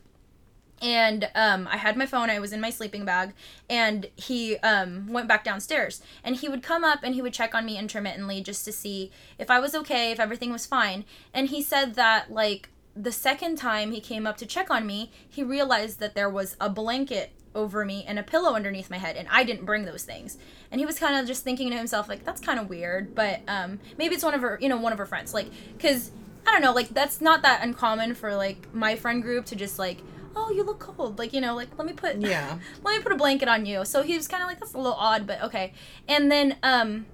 and 0.80 1.28
um, 1.34 1.68
I 1.68 1.76
had 1.76 1.96
my 1.96 2.06
phone. 2.06 2.30
I 2.30 2.38
was 2.38 2.52
in 2.52 2.60
my 2.60 2.70
sleeping 2.70 3.04
bag, 3.04 3.32
and 3.68 4.06
he 4.16 4.56
um, 4.58 5.06
went 5.08 5.28
back 5.28 5.44
downstairs. 5.44 6.00
And 6.22 6.36
he 6.36 6.48
would 6.48 6.62
come 6.62 6.84
up 6.84 7.00
and 7.02 7.14
he 7.14 7.22
would 7.22 7.32
check 7.32 7.54
on 7.54 7.66
me 7.66 7.78
intermittently 7.78 8.40
just 8.42 8.64
to 8.64 8.72
see 8.72 9.10
if 9.38 9.50
I 9.50 9.60
was 9.60 9.74
okay, 9.74 10.12
if 10.12 10.20
everything 10.20 10.52
was 10.52 10.66
fine. 10.66 11.04
And 11.34 11.48
he 11.48 11.62
said 11.62 11.94
that 11.94 12.30
like 12.30 12.70
the 12.94 13.12
second 13.12 13.56
time 13.56 13.92
he 13.92 14.00
came 14.00 14.26
up 14.26 14.36
to 14.38 14.46
check 14.46 14.70
on 14.70 14.86
me, 14.86 15.10
he 15.28 15.42
realized 15.42 16.00
that 16.00 16.14
there 16.14 16.30
was 16.30 16.56
a 16.60 16.68
blanket 16.68 17.32
over 17.54 17.84
me 17.84 18.04
and 18.06 18.18
a 18.18 18.22
pillow 18.22 18.54
underneath 18.54 18.90
my 18.90 18.98
head, 18.98 19.16
and 19.16 19.26
I 19.30 19.44
didn't 19.44 19.64
bring 19.64 19.84
those 19.84 20.04
things. 20.04 20.38
And 20.70 20.80
he 20.80 20.86
was 20.86 20.98
kind 20.98 21.16
of 21.16 21.26
just 21.26 21.44
thinking 21.44 21.70
to 21.70 21.76
himself 21.76 22.08
like, 22.08 22.24
that's 22.24 22.40
kind 22.40 22.58
of 22.58 22.68
weird, 22.68 23.14
but 23.14 23.40
um, 23.48 23.80
maybe 23.96 24.14
it's 24.14 24.24
one 24.24 24.34
of 24.34 24.40
her, 24.42 24.58
you 24.60 24.68
know, 24.68 24.76
one 24.76 24.92
of 24.92 24.98
her 24.98 25.06
friends, 25.06 25.32
like, 25.34 25.48
cause 25.78 26.10
I 26.46 26.52
don't 26.52 26.62
know, 26.62 26.72
like 26.72 26.88
that's 26.88 27.20
not 27.20 27.42
that 27.42 27.62
uncommon 27.62 28.14
for 28.14 28.34
like 28.34 28.72
my 28.74 28.96
friend 28.96 29.22
group 29.22 29.46
to 29.46 29.56
just 29.56 29.78
like 29.78 29.98
oh 30.38 30.50
you 30.50 30.64
look 30.64 30.78
cold. 30.78 31.18
Like 31.18 31.32
you 31.32 31.40
know 31.40 31.54
like 31.54 31.76
let 31.76 31.86
me 31.86 31.92
put 31.92 32.16
yeah. 32.18 32.58
let 32.82 32.96
me 32.96 33.02
put 33.02 33.12
a 33.12 33.16
blanket 33.16 33.48
on 33.48 33.66
you. 33.66 33.84
So 33.84 34.02
he 34.02 34.16
was 34.16 34.28
kind 34.28 34.42
of 34.42 34.48
like 34.48 34.60
that's 34.60 34.74
a 34.74 34.78
little 34.78 34.94
odd 34.94 35.26
but 35.26 35.42
okay. 35.42 35.74
And 36.06 36.30
then 36.30 36.56
um 36.62 37.06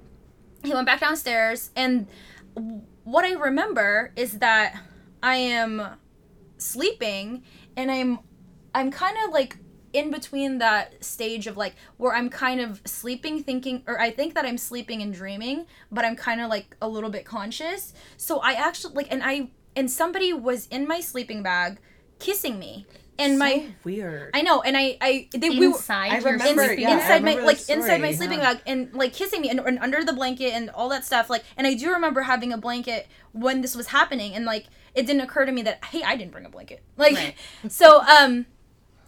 he 0.65 0.73
went 0.73 0.87
back 0.87 1.01
downstairs 1.01 1.71
and 1.77 2.07
what 3.05 3.25
i 3.25 3.33
remember 3.33 4.13
is 4.17 4.39
that 4.39 4.81
i 5.23 5.37
am 5.37 5.99
sleeping 6.57 7.43
and 7.77 7.91
i'm 7.91 8.19
i'm 8.75 8.91
kind 8.91 9.17
of 9.25 9.33
like 9.33 9.59
in 9.93 10.11
between 10.11 10.59
that 10.59 11.05
stage 11.05 11.47
of 11.47 11.57
like 11.57 11.77
where 11.99 12.13
I'm 12.13 12.29
kind 12.29 12.61
of 12.61 12.83
sleeping, 12.85 13.45
thinking, 13.45 13.85
or 13.87 14.01
I 14.01 14.11
think 14.11 14.35
that 14.35 14.45
I'm 14.45 14.59
sleeping 14.59 15.03
and 15.03 15.15
dreaming, 15.15 15.67
but 15.93 16.05
I'm 16.05 16.17
kind 16.17 16.41
of 16.41 16.51
like 16.51 16.77
a 16.83 16.89
little 16.89 17.11
bit 17.11 17.25
conscious. 17.25 17.95
So 18.17 18.41
I 18.41 18.55
actually 18.55 18.95
like, 18.95 19.07
and 19.13 19.23
I, 19.25 19.51
and 19.77 19.89
somebody 19.89 20.33
was 20.33 20.67
in 20.67 20.89
my 20.89 20.99
sleeping 20.99 21.45
bag 21.45 21.79
kissing 22.19 22.59
me 22.59 22.87
and 23.19 23.35
so 23.35 23.39
my 23.39 23.67
weird. 23.85 24.31
I 24.35 24.43
know, 24.43 24.63
and 24.63 24.77
I 24.77 24.97
I 25.01 25.29
they 25.33 25.49
inside 25.49 25.59
we 25.59 25.69
were, 25.69 26.31
I 26.31 26.33
remember, 26.33 26.65
sleeping 26.65 26.83
yeah, 26.83 26.91
I 26.91 26.95
inside 26.95 27.25
my 27.25 27.35
like 27.35 27.59
the 27.59 27.73
inside 27.73 28.01
my 28.01 28.13
sleeping 28.13 28.39
yeah. 28.39 28.55
bag 28.55 28.63
and 28.67 28.93
like 28.95 29.13
kissing 29.13 29.41
me 29.41 29.51
and, 29.51 29.61
and 29.61 29.79
under 29.79 30.05
the 30.05 30.13
blanket 30.13 30.53
and 30.53 30.71
all 30.71 30.89
that 30.91 31.05
stuff 31.05 31.31
like 31.31 31.45
and 31.57 31.67
I 31.67 31.75
do 31.75 31.93
remember 31.93 32.23
having 32.23 32.53
a 32.53 32.59
blanket 32.59 33.07
when 33.33 33.61
this 33.61 33.77
was 33.77 33.89
happening 33.89 34.35
and 34.35 34.45
like 34.45 34.67
it 34.95 35.07
didn't 35.07 35.23
occur 35.23 35.45
to 35.47 35.53
me 35.53 35.63
that 35.63 35.85
hey 35.87 36.03
I 36.03 36.17
didn't 36.17 36.33
bring 36.33 36.47
a 36.47 36.51
blanket 36.51 36.83
like 36.97 37.15
Right. 37.15 37.35
so 37.69 38.03
um 38.03 38.47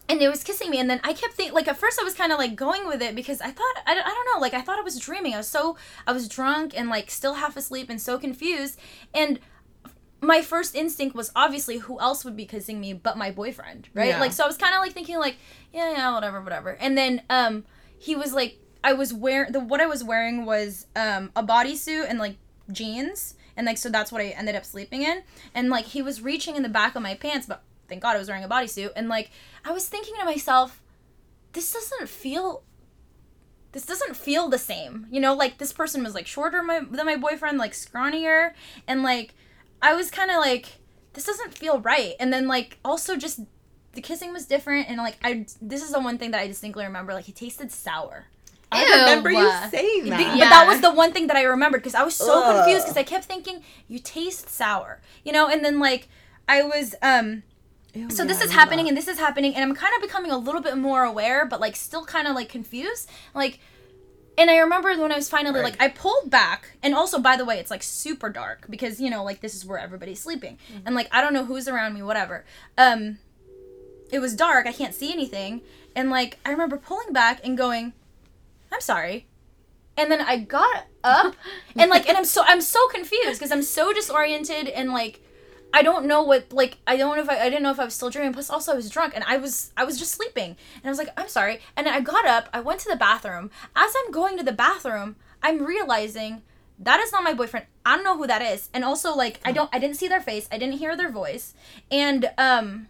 and 0.08 0.22
it 0.22 0.28
was 0.28 0.44
kissing 0.44 0.70
me 0.70 0.78
and 0.78 0.88
then 0.88 1.00
i 1.02 1.12
kept 1.12 1.34
thinking 1.34 1.54
like 1.54 1.66
at 1.66 1.76
first 1.76 1.98
i 2.00 2.04
was 2.04 2.14
kind 2.14 2.32
of 2.32 2.38
like 2.38 2.54
going 2.54 2.86
with 2.86 3.02
it 3.02 3.14
because 3.14 3.40
i 3.40 3.50
thought 3.50 3.74
I, 3.86 3.92
I 3.92 3.94
don't 3.94 4.34
know 4.34 4.40
like 4.40 4.54
i 4.54 4.60
thought 4.60 4.78
i 4.78 4.82
was 4.82 4.98
dreaming 4.98 5.34
i 5.34 5.38
was 5.38 5.48
so 5.48 5.76
i 6.06 6.12
was 6.12 6.28
drunk 6.28 6.74
and 6.76 6.88
like 6.88 7.10
still 7.10 7.34
half 7.34 7.56
asleep 7.56 7.90
and 7.90 8.00
so 8.00 8.18
confused 8.18 8.78
and 9.12 9.40
my 10.26 10.42
first 10.42 10.74
instinct 10.74 11.14
was 11.14 11.30
obviously 11.36 11.78
who 11.78 11.98
else 12.00 12.24
would 12.24 12.36
be 12.36 12.44
kissing 12.44 12.80
me 12.80 12.92
but 12.92 13.16
my 13.16 13.30
boyfriend 13.30 13.88
right? 13.94 14.08
Yeah. 14.08 14.20
like 14.20 14.32
so 14.32 14.44
i 14.44 14.46
was 14.46 14.56
kind 14.56 14.74
of 14.74 14.80
like 14.80 14.92
thinking 14.92 15.18
like 15.18 15.36
yeah 15.72 15.92
yeah 15.92 16.14
whatever 16.14 16.40
whatever. 16.42 16.70
And 16.70 16.98
then 16.98 17.22
um 17.30 17.64
he 17.98 18.16
was 18.16 18.32
like 18.34 18.58
i 18.82 18.92
was 18.92 19.14
wearing 19.14 19.52
the 19.52 19.60
what 19.60 19.80
i 19.80 19.86
was 19.86 20.02
wearing 20.02 20.44
was 20.44 20.86
um 20.96 21.30
a 21.36 21.42
bodysuit 21.42 22.06
and 22.08 22.18
like 22.18 22.36
jeans 22.70 23.34
and 23.56 23.66
like 23.66 23.78
so 23.78 23.88
that's 23.88 24.10
what 24.10 24.20
i 24.20 24.28
ended 24.28 24.56
up 24.56 24.64
sleeping 24.64 25.02
in. 25.02 25.22
And 25.54 25.70
like 25.70 25.86
he 25.86 26.02
was 26.02 26.20
reaching 26.20 26.56
in 26.56 26.62
the 26.62 26.68
back 26.68 26.96
of 26.96 27.02
my 27.02 27.14
pants 27.14 27.46
but 27.46 27.62
thank 27.88 28.02
god 28.02 28.16
i 28.16 28.18
was 28.18 28.28
wearing 28.28 28.44
a 28.44 28.48
bodysuit. 28.48 28.90
And 28.96 29.08
like 29.08 29.30
i 29.64 29.70
was 29.70 29.88
thinking 29.88 30.14
to 30.18 30.24
myself 30.24 30.82
this 31.52 31.72
doesn't 31.72 32.08
feel 32.08 32.62
this 33.72 33.84
doesn't 33.84 34.16
feel 34.16 34.48
the 34.48 34.58
same. 34.58 35.06
You 35.10 35.20
know 35.20 35.34
like 35.34 35.58
this 35.58 35.72
person 35.72 36.02
was 36.02 36.14
like 36.14 36.26
shorter 36.26 36.62
my, 36.62 36.80
than 36.80 37.06
my 37.06 37.16
boyfriend 37.16 37.58
like 37.58 37.72
scrawnier. 37.72 38.52
And 38.88 39.02
like 39.02 39.34
i 39.82 39.94
was 39.94 40.10
kind 40.10 40.30
of 40.30 40.38
like 40.38 40.78
this 41.14 41.24
doesn't 41.24 41.54
feel 41.54 41.80
right 41.80 42.14
and 42.20 42.32
then 42.32 42.46
like 42.46 42.78
also 42.84 43.16
just 43.16 43.40
the 43.92 44.00
kissing 44.00 44.32
was 44.32 44.46
different 44.46 44.88
and 44.88 44.98
like 44.98 45.16
i 45.24 45.46
this 45.60 45.82
is 45.82 45.90
the 45.90 46.00
one 46.00 46.18
thing 46.18 46.30
that 46.32 46.40
i 46.40 46.46
distinctly 46.46 46.84
remember 46.84 47.12
like 47.14 47.28
it 47.28 47.36
tasted 47.36 47.70
sour 47.72 48.24
I 48.72 48.84
Ew. 48.84 48.90
remember 48.90 49.30
you 49.30 49.48
saying 49.70 50.04
The- 50.04 50.10
that. 50.10 50.26
but 50.30 50.36
Yeah. 50.38 50.48
that 50.50 50.66
was 50.66 50.80
the 50.80 50.92
one 50.92 51.12
thing 51.12 51.28
that 51.28 51.36
i 51.36 51.42
remembered 51.42 51.78
because 51.82 51.94
i 51.94 52.02
was 52.02 52.14
so 52.16 52.42
Ugh. 52.42 52.56
confused 52.56 52.84
because 52.84 52.96
i 52.96 53.02
kept 53.04 53.24
thinking 53.24 53.62
you 53.88 53.98
taste 53.98 54.48
sour 54.50 55.00
you 55.24 55.32
know 55.32 55.48
and 55.48 55.64
then 55.64 55.78
like 55.78 56.08
i 56.48 56.62
was 56.62 56.94
um 57.00 57.42
Ew, 57.94 58.10
so 58.10 58.24
yeah, 58.24 58.28
this 58.28 58.42
is 58.42 58.52
happening 58.52 58.84
that. 58.86 58.88
and 58.90 58.98
this 58.98 59.08
is 59.08 59.18
happening 59.18 59.54
and 59.54 59.62
i'm 59.64 59.74
kind 59.74 59.94
of 59.96 60.02
becoming 60.02 60.30
a 60.30 60.36
little 60.36 60.60
bit 60.60 60.76
more 60.76 61.04
aware 61.04 61.46
but 61.46 61.60
like 61.60 61.76
still 61.76 62.04
kind 62.04 62.26
of 62.28 62.34
like 62.34 62.48
confused 62.48 63.08
like 63.34 63.60
and 64.38 64.50
i 64.50 64.56
remember 64.58 64.88
when 65.00 65.12
i 65.12 65.16
was 65.16 65.28
finally 65.28 65.54
Right. 65.60 65.64
like 65.72 65.82
i 65.82 65.88
pulled 65.88 66.30
back 66.30 66.76
and 66.82 66.94
also 66.94 67.18
by 67.18 67.36
the 67.36 67.44
way 67.44 67.58
it's 67.58 67.70
like 67.70 67.82
super 67.82 68.28
dark 68.30 68.66
because 68.68 69.00
you 69.00 69.10
know 69.10 69.22
like 69.24 69.40
this 69.40 69.54
is 69.54 69.64
where 69.64 69.78
everybody's 69.78 70.20
sleeping. 70.20 70.58
And 70.84 70.94
like 70.94 71.08
i 71.12 71.20
don't 71.20 71.32
know 71.34 71.44
who's 71.44 71.68
around 71.68 71.94
me 71.94 72.02
whatever. 72.02 72.44
Um 72.76 73.18
it 74.10 74.18
was 74.20 74.34
dark 74.34 74.66
i 74.66 74.72
can't 74.72 74.94
see 74.94 75.12
anything. 75.12 75.62
And 75.94 76.10
like 76.10 76.38
i 76.44 76.50
remember 76.50 76.76
pulling 76.76 77.12
back 77.12 77.40
and 77.44 77.56
going 77.56 77.92
i'm 78.72 78.80
sorry. 78.80 79.26
And 79.96 80.10
then 80.10 80.20
i 80.20 80.36
got 80.38 80.86
up 81.02 81.34
and 81.76 81.90
like 81.90 82.08
and 82.08 82.16
i'm 82.16 82.24
so 82.24 82.42
i'm 82.46 82.60
so 82.60 82.86
confused 82.88 83.38
because 83.38 83.50
i'm 83.52 83.62
so 83.62 83.92
disoriented 83.92 84.68
and 84.68 84.92
like 84.92 85.20
I 85.72 85.82
don't 85.82 86.06
know 86.06 86.22
what 86.22 86.52
like 86.52 86.78
I 86.86 86.96
don't 86.96 87.16
know 87.16 87.22
if 87.22 87.28
I, 87.28 87.40
I 87.40 87.50
didn't 87.50 87.62
know 87.62 87.70
if 87.70 87.80
I 87.80 87.84
was 87.84 87.94
still 87.94 88.10
dreaming. 88.10 88.32
Plus, 88.32 88.50
also 88.50 88.72
I 88.72 88.76
was 88.76 88.90
drunk 88.90 89.12
and 89.14 89.24
I 89.24 89.36
was 89.36 89.72
I 89.76 89.84
was 89.84 89.98
just 89.98 90.12
sleeping. 90.12 90.56
And 90.76 90.84
I 90.84 90.88
was 90.88 90.98
like, 90.98 91.10
I'm 91.16 91.28
sorry. 91.28 91.60
And 91.76 91.88
I 91.88 92.00
got 92.00 92.26
up. 92.26 92.48
I 92.52 92.60
went 92.60 92.80
to 92.80 92.88
the 92.88 92.96
bathroom. 92.96 93.50
As 93.74 93.92
I'm 93.98 94.10
going 94.10 94.36
to 94.38 94.44
the 94.44 94.52
bathroom, 94.52 95.16
I'm 95.42 95.64
realizing 95.64 96.42
that 96.78 97.00
is 97.00 97.12
not 97.12 97.24
my 97.24 97.34
boyfriend. 97.34 97.66
I 97.84 97.96
don't 97.96 98.04
know 98.04 98.16
who 98.16 98.26
that 98.26 98.42
is. 98.42 98.68
And 98.72 98.84
also 98.84 99.14
like 99.14 99.40
I 99.44 99.52
don't 99.52 99.70
I 99.72 99.78
didn't 99.78 99.96
see 99.96 100.08
their 100.08 100.20
face. 100.20 100.48
I 100.50 100.58
didn't 100.58 100.78
hear 100.78 100.96
their 100.96 101.10
voice. 101.10 101.54
And 101.90 102.30
um, 102.38 102.88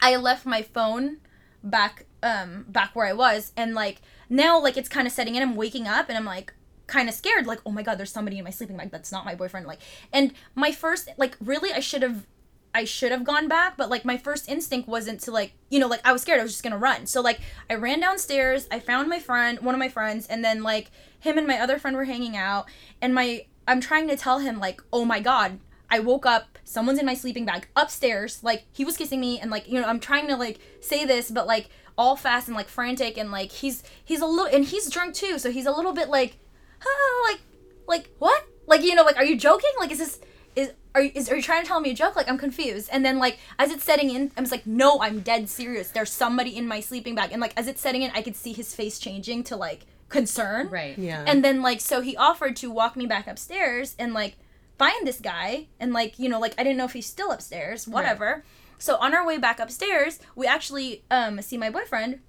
I 0.00 0.16
left 0.16 0.46
my 0.46 0.62
phone 0.62 1.18
back 1.62 2.06
um 2.22 2.66
back 2.68 2.94
where 2.94 3.06
I 3.06 3.12
was. 3.12 3.52
And 3.56 3.74
like 3.74 4.00
now 4.28 4.60
like 4.60 4.76
it's 4.76 4.88
kind 4.88 5.06
of 5.06 5.12
setting 5.12 5.34
in. 5.34 5.42
I'm 5.42 5.56
waking 5.56 5.86
up 5.86 6.08
and 6.08 6.16
I'm 6.16 6.24
like 6.24 6.52
kind 6.86 7.08
of 7.08 7.14
scared 7.14 7.46
like 7.46 7.60
oh 7.66 7.70
my 7.70 7.82
god 7.82 7.98
there's 7.98 8.12
somebody 8.12 8.38
in 8.38 8.44
my 8.44 8.50
sleeping 8.50 8.76
bag 8.76 8.90
that's 8.90 9.10
not 9.10 9.24
my 9.24 9.34
boyfriend 9.34 9.66
like 9.66 9.80
and 10.12 10.32
my 10.54 10.70
first 10.70 11.08
like 11.16 11.36
really 11.40 11.72
i 11.72 11.80
should 11.80 12.02
have 12.02 12.26
i 12.74 12.84
should 12.84 13.10
have 13.10 13.24
gone 13.24 13.48
back 13.48 13.76
but 13.76 13.90
like 13.90 14.04
my 14.04 14.16
first 14.16 14.48
instinct 14.48 14.88
wasn't 14.88 15.20
to 15.20 15.30
like 15.30 15.52
you 15.68 15.78
know 15.78 15.88
like 15.88 16.00
i 16.04 16.12
was 16.12 16.22
scared 16.22 16.38
i 16.38 16.42
was 16.42 16.52
just 16.52 16.62
gonna 16.62 16.78
run. 16.78 17.06
So 17.06 17.20
like 17.20 17.40
i 17.68 17.74
ran 17.74 18.00
downstairs 18.00 18.68
i 18.70 18.78
found 18.78 19.08
my 19.08 19.18
friend 19.18 19.58
one 19.60 19.74
of 19.74 19.78
my 19.78 19.88
friends 19.88 20.26
and 20.26 20.44
then 20.44 20.62
like 20.62 20.90
him 21.18 21.38
and 21.38 21.46
my 21.46 21.58
other 21.58 21.78
friend 21.78 21.96
were 21.96 22.04
hanging 22.04 22.36
out 22.36 22.68
and 23.00 23.14
my 23.14 23.46
i'm 23.66 23.80
trying 23.80 24.08
to 24.08 24.16
tell 24.16 24.38
him 24.38 24.58
like 24.60 24.80
oh 24.92 25.04
my 25.04 25.20
god 25.20 25.58
I 25.88 26.00
woke 26.00 26.26
up, 26.26 26.58
someone's 26.64 26.98
in 26.98 27.06
my 27.06 27.14
sleeping 27.14 27.44
bag 27.44 27.68
upstairs, 27.76 28.42
like 28.42 28.64
he 28.72 28.84
was 28.84 28.96
kissing 28.96 29.20
me 29.20 29.38
and 29.38 29.50
like, 29.50 29.68
you 29.68 29.80
know, 29.80 29.86
I'm 29.86 30.00
trying 30.00 30.26
to 30.28 30.36
like 30.36 30.58
say 30.80 31.04
this 31.04 31.30
but 31.30 31.46
like 31.46 31.68
all 31.96 32.16
fast 32.16 32.48
and 32.48 32.56
like 32.56 32.68
frantic 32.68 33.16
and 33.16 33.30
like 33.30 33.50
he's 33.50 33.82
he's 34.04 34.20
a 34.20 34.26
little 34.26 34.46
and 34.46 34.64
he's 34.64 34.90
drunk 34.90 35.14
too, 35.14 35.38
so 35.38 35.50
he's 35.50 35.66
a 35.66 35.72
little 35.72 35.92
bit 35.92 36.08
like 36.08 36.38
oh, 36.86 37.28
like 37.30 37.40
like 37.86 38.10
what? 38.18 38.46
Like 38.66 38.82
you 38.82 38.94
know, 38.94 39.04
like 39.04 39.16
are 39.16 39.24
you 39.24 39.36
joking? 39.36 39.70
Like 39.78 39.90
is 39.90 39.98
this 39.98 40.20
is 40.54 40.72
are 40.94 41.02
you, 41.02 41.12
is 41.14 41.30
are 41.30 41.36
you 41.36 41.42
trying 41.42 41.62
to 41.62 41.68
tell 41.68 41.80
me 41.80 41.90
a 41.90 41.94
joke? 41.94 42.16
Like 42.16 42.28
I'm 42.28 42.38
confused. 42.38 42.88
And 42.90 43.04
then 43.04 43.18
like 43.18 43.38
as 43.58 43.70
it's 43.70 43.84
setting 43.84 44.10
in, 44.10 44.32
I 44.36 44.40
was 44.40 44.50
like, 44.50 44.66
no, 44.66 45.00
I'm 45.00 45.20
dead 45.20 45.48
serious. 45.48 45.90
There's 45.90 46.10
somebody 46.10 46.56
in 46.56 46.66
my 46.66 46.80
sleeping 46.80 47.14
bag. 47.14 47.30
And 47.32 47.40
like 47.40 47.52
as 47.56 47.68
it's 47.68 47.80
setting 47.80 48.02
in, 48.02 48.10
I 48.14 48.22
could 48.22 48.34
see 48.34 48.52
his 48.52 48.74
face 48.74 48.98
changing 48.98 49.44
to 49.44 49.56
like 49.56 49.86
concern. 50.08 50.68
Right. 50.70 50.96
Yeah. 50.98 51.24
And 51.26 51.44
then 51.44 51.62
like 51.62 51.80
so 51.80 52.00
he 52.00 52.16
offered 52.16 52.56
to 52.56 52.70
walk 52.70 52.96
me 52.96 53.06
back 53.06 53.26
upstairs 53.26 53.94
and 53.98 54.14
like 54.14 54.36
find 54.78 55.06
this 55.06 55.20
guy 55.20 55.68
and 55.78 55.92
like 55.92 56.18
you 56.18 56.28
know 56.28 56.40
like 56.40 56.54
I 56.58 56.64
didn't 56.64 56.78
know 56.78 56.84
if 56.86 56.92
he's 56.94 57.06
still 57.06 57.30
upstairs, 57.30 57.86
whatever. 57.86 58.44
So 58.78 58.96
on 58.96 59.14
our 59.14 59.26
way 59.26 59.38
back 59.38 59.60
upstairs, 59.60 60.18
we 60.34 60.46
actually 60.46 61.04
um 61.10 61.42
see 61.42 61.58
my 61.58 61.70
boyfriend 61.70 62.20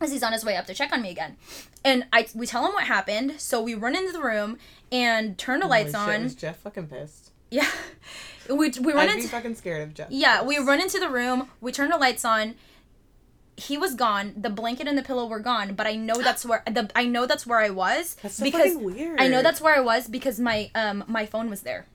as 0.00 0.12
he's 0.12 0.22
on 0.22 0.32
his 0.32 0.44
way 0.44 0.56
up 0.56 0.66
to 0.66 0.74
check 0.74 0.92
on 0.92 1.02
me 1.02 1.10
again. 1.10 1.36
And 1.84 2.06
I 2.12 2.26
we 2.34 2.46
tell 2.46 2.66
him 2.66 2.72
what 2.72 2.84
happened, 2.84 3.40
so 3.40 3.60
we 3.62 3.74
run 3.74 3.96
into 3.96 4.12
the 4.12 4.22
room 4.22 4.58
and 4.92 5.36
turn 5.38 5.60
the 5.60 5.66
lights 5.66 5.92
shit, 5.92 6.00
on. 6.00 6.22
Was 6.24 6.34
Jeff 6.34 6.58
fucking 6.58 6.88
pissed? 6.88 7.30
Yeah. 7.50 7.68
We 8.46 8.56
we 8.56 8.92
run 8.92 9.08
I'd 9.08 9.08
be 9.08 9.12
into 9.20 9.28
fucking 9.28 9.54
scared 9.54 9.80
of 9.82 9.94
Jeff. 9.94 10.10
yeah, 10.10 10.42
we 10.42 10.58
run 10.58 10.78
into 10.78 10.98
the 11.00 11.08
room. 11.08 11.48
We 11.62 11.72
turn 11.72 11.88
the 11.88 11.96
lights 11.96 12.26
on. 12.26 12.56
He 13.56 13.78
was 13.78 13.94
gone. 13.94 14.34
The 14.36 14.50
blanket 14.50 14.86
and 14.86 14.98
the 14.98 15.02
pillow 15.02 15.26
were 15.26 15.38
gone. 15.38 15.74
But 15.74 15.86
I 15.86 15.94
know 15.96 16.20
that's 16.20 16.44
where 16.44 16.62
the 16.66 16.90
I 16.94 17.06
know 17.06 17.24
that's 17.24 17.46
where 17.46 17.60
I 17.60 17.70
was 17.70 18.16
That's 18.16 18.34
so 18.34 18.44
because 18.44 18.74
fucking 18.74 18.84
weird. 18.84 19.18
I 19.18 19.28
know 19.28 19.42
that's 19.42 19.62
where 19.62 19.74
I 19.74 19.80
was 19.80 20.08
because 20.08 20.38
my 20.38 20.70
um 20.74 21.04
my 21.06 21.24
phone 21.24 21.48
was 21.48 21.62
there. 21.62 21.86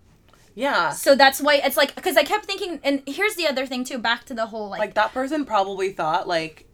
Yeah. 0.55 0.89
So 0.89 1.15
that's 1.15 1.39
why 1.39 1.55
it's 1.63 1.77
like 1.77 1.95
because 1.95 2.17
I 2.17 2.23
kept 2.23 2.45
thinking. 2.45 2.79
And 2.83 3.03
here's 3.05 3.35
the 3.35 3.47
other 3.47 3.67
thing 3.67 3.83
too. 3.83 3.99
Back 3.99 4.25
to 4.25 4.33
the 4.33 4.47
whole 4.47 4.69
like, 4.69 4.79
Like 4.79 4.93
that 4.95 5.13
person 5.13 5.45
probably 5.45 5.91
thought 5.91 6.27
like 6.27 6.65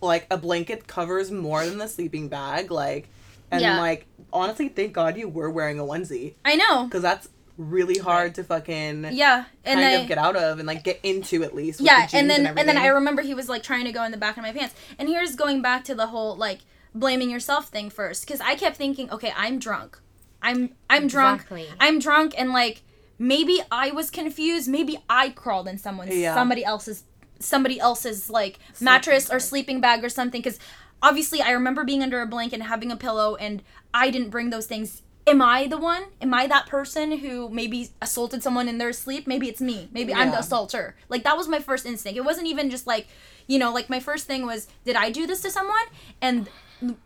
like 0.00 0.26
a 0.30 0.36
blanket 0.36 0.86
covers 0.86 1.30
more 1.30 1.64
than 1.66 1.78
the 1.78 1.88
sleeping 1.88 2.28
bag, 2.28 2.70
like 2.70 3.08
and 3.50 3.60
Yeah. 3.60 3.80
like 3.80 4.06
honestly 4.32 4.68
thank 4.68 4.92
God 4.92 5.16
you 5.16 5.28
were 5.28 5.50
wearing 5.50 5.78
a 5.78 5.82
onesie. 5.84 6.34
I 6.44 6.56
know. 6.56 6.84
Because 6.84 7.02
that's 7.02 7.28
really 7.56 7.98
hard 7.98 8.34
to 8.36 8.44
fucking 8.44 9.08
Yeah, 9.12 9.44
and 9.64 9.80
kind 9.80 9.84
I 9.96 10.00
of 10.02 10.06
get 10.08 10.18
out 10.18 10.36
of 10.36 10.58
and 10.60 10.66
like 10.68 10.84
get 10.84 11.00
into 11.02 11.42
at 11.42 11.54
least. 11.54 11.80
with 11.80 11.86
yeah, 11.86 12.06
the 12.06 12.16
and 12.18 12.30
then 12.30 12.46
and, 12.46 12.68
then. 12.68 12.76
I 12.76 12.86
remember 12.88 13.22
he 13.22 13.34
was 13.34 13.48
like 13.48 13.62
trying 13.62 13.84
to 13.86 13.92
go 13.92 14.04
in 14.04 14.12
the 14.12 14.16
back 14.18 14.36
of 14.36 14.42
my 14.42 14.52
pants. 14.52 14.74
And 14.98 15.08
here's 15.08 15.34
going 15.34 15.60
back 15.62 15.82
to 15.84 15.94
the 15.94 16.06
whole 16.08 16.36
like 16.36 16.60
blaming 16.94 17.30
yourself 17.30 17.68
thing 17.68 17.90
first 17.90 18.24
because 18.26 18.40
I 18.40 18.54
kept 18.54 18.76
thinking, 18.76 19.10
okay, 19.10 19.32
I'm 19.36 19.58
drunk. 19.58 19.98
I'm 20.40 20.70
I'm 20.88 21.08
drunk. 21.08 21.40
Exactly. 21.42 21.66
I'm 21.80 21.98
drunk 21.98 22.34
and 22.38 22.52
like 22.52 22.82
maybe 23.18 23.60
I 23.72 23.90
was 23.90 24.10
confused. 24.10 24.68
Maybe 24.68 24.98
I 25.10 25.30
crawled 25.30 25.66
in 25.66 25.78
someone's 25.78 26.14
Yeah. 26.14 26.34
somebody 26.34 26.64
else's 26.64 27.02
somebody 27.38 27.78
else's 27.80 28.28
like 28.30 28.58
mattress 28.80 29.30
or 29.30 29.38
sleeping 29.38 29.80
bag 29.80 30.04
or 30.04 30.08
something 30.08 30.40
because 30.42 30.58
obviously 31.02 31.40
I 31.40 31.50
remember 31.50 31.84
being 31.84 32.02
under 32.02 32.20
a 32.20 32.26
blanket 32.26 32.56
and 32.56 32.64
having 32.64 32.90
a 32.90 32.96
pillow 32.96 33.36
and 33.36 33.62
I 33.94 34.10
didn't 34.10 34.30
bring 34.30 34.50
those 34.50 34.66
things. 34.66 35.02
Am 35.26 35.42
I 35.42 35.66
the 35.66 35.76
one? 35.78 36.04
Am 36.22 36.32
I 36.32 36.46
that 36.46 36.66
person 36.66 37.18
who 37.18 37.50
maybe 37.50 37.90
assaulted 38.00 38.42
someone 38.42 38.66
in 38.66 38.78
their 38.78 38.92
sleep? 38.94 39.26
Maybe 39.26 39.48
it's 39.48 39.60
me. 39.60 39.88
Maybe 39.92 40.12
I'm 40.14 40.28
the 40.30 40.36
Yeah. 40.36 40.40
assaulter. 40.40 40.96
Like 41.08 41.22
that 41.24 41.36
was 41.36 41.46
my 41.48 41.58
first 41.60 41.84
instinct. 41.84 42.16
It 42.16 42.24
wasn't 42.24 42.46
even 42.46 42.70
just 42.70 42.86
like, 42.86 43.08
you 43.46 43.58
know, 43.58 43.72
like 43.72 43.90
my 43.90 44.00
first 44.00 44.26
thing 44.26 44.46
was, 44.46 44.68
did 44.84 44.96
I 44.96 45.10
do 45.10 45.26
this 45.26 45.42
to 45.42 45.50
someone? 45.50 45.76
And 46.22 46.48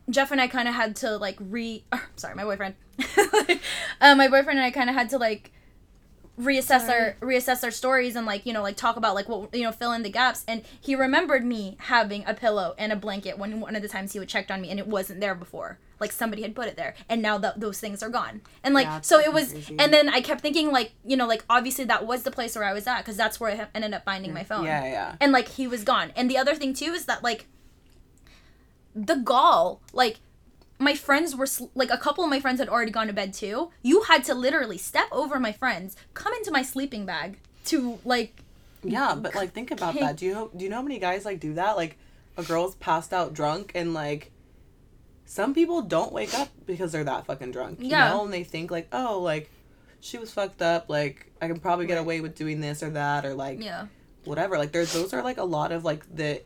Jeff 0.08 0.30
and 0.30 0.40
I 0.40 0.46
kind 0.48 0.68
of 0.68 0.74
had 0.74 0.94
to 0.96 1.16
like 1.16 1.36
re. 1.40 1.82
sorry, 2.16 2.34
my 2.36 2.44
boyfriend. 2.44 2.76
uh, 4.00 4.14
my 4.14 4.28
boyfriend 4.28 4.58
and 4.58 4.66
I 4.66 4.70
kind 4.70 4.88
of 4.88 4.94
had 4.94 5.10
to 5.10 5.18
like 5.18 5.50
reassess 6.42 6.88
our 6.88 7.16
reassess 7.20 7.62
our 7.64 7.70
stories 7.70 8.16
and 8.16 8.26
like 8.26 8.44
you 8.46 8.52
know 8.52 8.62
like 8.62 8.76
talk 8.76 8.96
about 8.96 9.14
like 9.14 9.28
what 9.28 9.54
you 9.54 9.62
know 9.62 9.72
fill 9.72 9.92
in 9.92 10.02
the 10.02 10.10
gaps. 10.10 10.44
And 10.48 10.62
he 10.80 10.94
remembered 10.94 11.44
me 11.44 11.76
having 11.80 12.24
a 12.26 12.34
pillow 12.34 12.74
and 12.78 12.92
a 12.92 12.96
blanket 12.96 13.38
when 13.38 13.60
one 13.60 13.76
of 13.76 13.82
the 13.82 13.88
times 13.88 14.12
he 14.12 14.18
would 14.18 14.28
checked 14.28 14.50
on 14.50 14.60
me 14.60 14.70
and 14.70 14.78
it 14.78 14.86
wasn't 14.86 15.20
there 15.20 15.34
before. 15.34 15.78
Like 16.00 16.10
somebody 16.12 16.42
had 16.42 16.54
put 16.54 16.66
it 16.66 16.76
there 16.76 16.94
and 17.08 17.22
now 17.22 17.38
that 17.38 17.60
those 17.60 17.78
things 17.78 18.02
are 18.02 18.08
gone. 18.08 18.40
And 18.64 18.74
like 18.74 18.86
Yeah, 18.86 19.00
so 19.02 19.18
it 19.20 19.32
was 19.32 19.52
crazy. 19.52 19.76
and 19.78 19.92
then 19.94 20.08
i 20.08 20.20
kept 20.20 20.40
thinking 20.40 20.72
like 20.72 20.92
you 21.04 21.16
know 21.16 21.26
like 21.28 21.44
obviously 21.48 21.84
that 21.84 22.06
was 22.06 22.24
the 22.24 22.30
place 22.32 22.56
where 22.56 22.64
i 22.64 22.72
was 22.72 22.86
at 22.88 22.98
because 22.98 23.16
that's 23.16 23.38
where 23.38 23.52
i 23.52 23.56
ha- 23.56 23.68
ended 23.74 23.94
up 23.94 24.04
finding 24.04 24.32
my 24.34 24.42
phone. 24.44 24.64
Yeah, 24.64 24.84
yeah. 24.84 25.16
and 25.20 25.30
like 25.32 25.48
he 25.48 25.66
was 25.68 25.84
gone. 25.84 26.12
And 26.16 26.28
the 26.28 26.36
other 26.38 26.54
thing 26.56 26.74
too 26.74 26.92
is 26.92 27.04
that 27.06 27.22
like 27.22 27.46
the 28.94 29.14
gall 29.16 29.80
like 29.92 30.18
my 30.82 30.94
friends 30.94 31.34
were 31.36 31.46
like 31.74 31.90
a 31.90 31.96
couple 31.98 32.22
of 32.24 32.30
my 32.30 32.40
friends 32.40 32.58
had 32.60 32.68
already 32.68 32.90
gone 32.90 33.06
to 33.06 33.12
bed 33.12 33.32
too 33.32 33.70
you 33.82 34.02
had 34.02 34.22
to 34.24 34.34
literally 34.34 34.78
step 34.78 35.06
over 35.12 35.38
my 35.40 35.52
friends 35.52 35.96
come 36.14 36.32
into 36.34 36.50
my 36.50 36.62
sleeping 36.62 37.04
bag 37.06 37.38
to 37.64 37.98
like 38.04 38.42
Yeah, 38.84 39.14
but 39.14 39.34
like 39.34 39.52
think 39.52 39.70
about 39.70 39.94
that. 40.00 40.16
Do 40.16 40.26
you 40.26 40.34
know 40.34 40.50
do 40.56 40.64
you 40.64 40.70
know 40.70 40.76
how 40.76 40.82
many 40.82 40.98
guys 40.98 41.24
like 41.24 41.38
do 41.40 41.54
that? 41.54 41.76
Like 41.76 41.96
a 42.36 42.42
girl's 42.42 42.74
passed 42.76 43.12
out 43.12 43.32
drunk 43.34 43.72
and 43.74 43.94
like 43.94 44.30
some 45.24 45.54
people 45.54 45.82
don't 45.82 46.12
wake 46.12 46.34
up 46.34 46.48
because 46.66 46.92
they're 46.92 47.04
that 47.04 47.24
fucking 47.26 47.52
drunk. 47.52 47.80
You 47.80 47.88
Yeah. 47.90 48.08
know, 48.10 48.24
and 48.24 48.32
they 48.32 48.42
think 48.44 48.70
like, 48.70 48.88
oh, 48.92 49.20
like 49.20 49.50
she 50.00 50.18
was 50.18 50.32
fucked 50.32 50.60
up, 50.62 50.88
like 50.88 51.30
I 51.40 51.46
can 51.46 51.60
probably 51.60 51.86
get 51.86 51.98
away 51.98 52.20
with 52.20 52.34
doing 52.34 52.60
this 52.60 52.82
or 52.82 52.90
that 52.90 53.24
or 53.24 53.34
like 53.34 53.62
yeah 53.62 53.86
whatever. 54.24 54.58
Like 54.58 54.72
there's 54.72 54.92
those 54.92 55.12
are 55.14 55.22
like 55.22 55.38
a 55.38 55.44
lot 55.44 55.70
of 55.72 55.84
like 55.84 56.02
the 56.14 56.42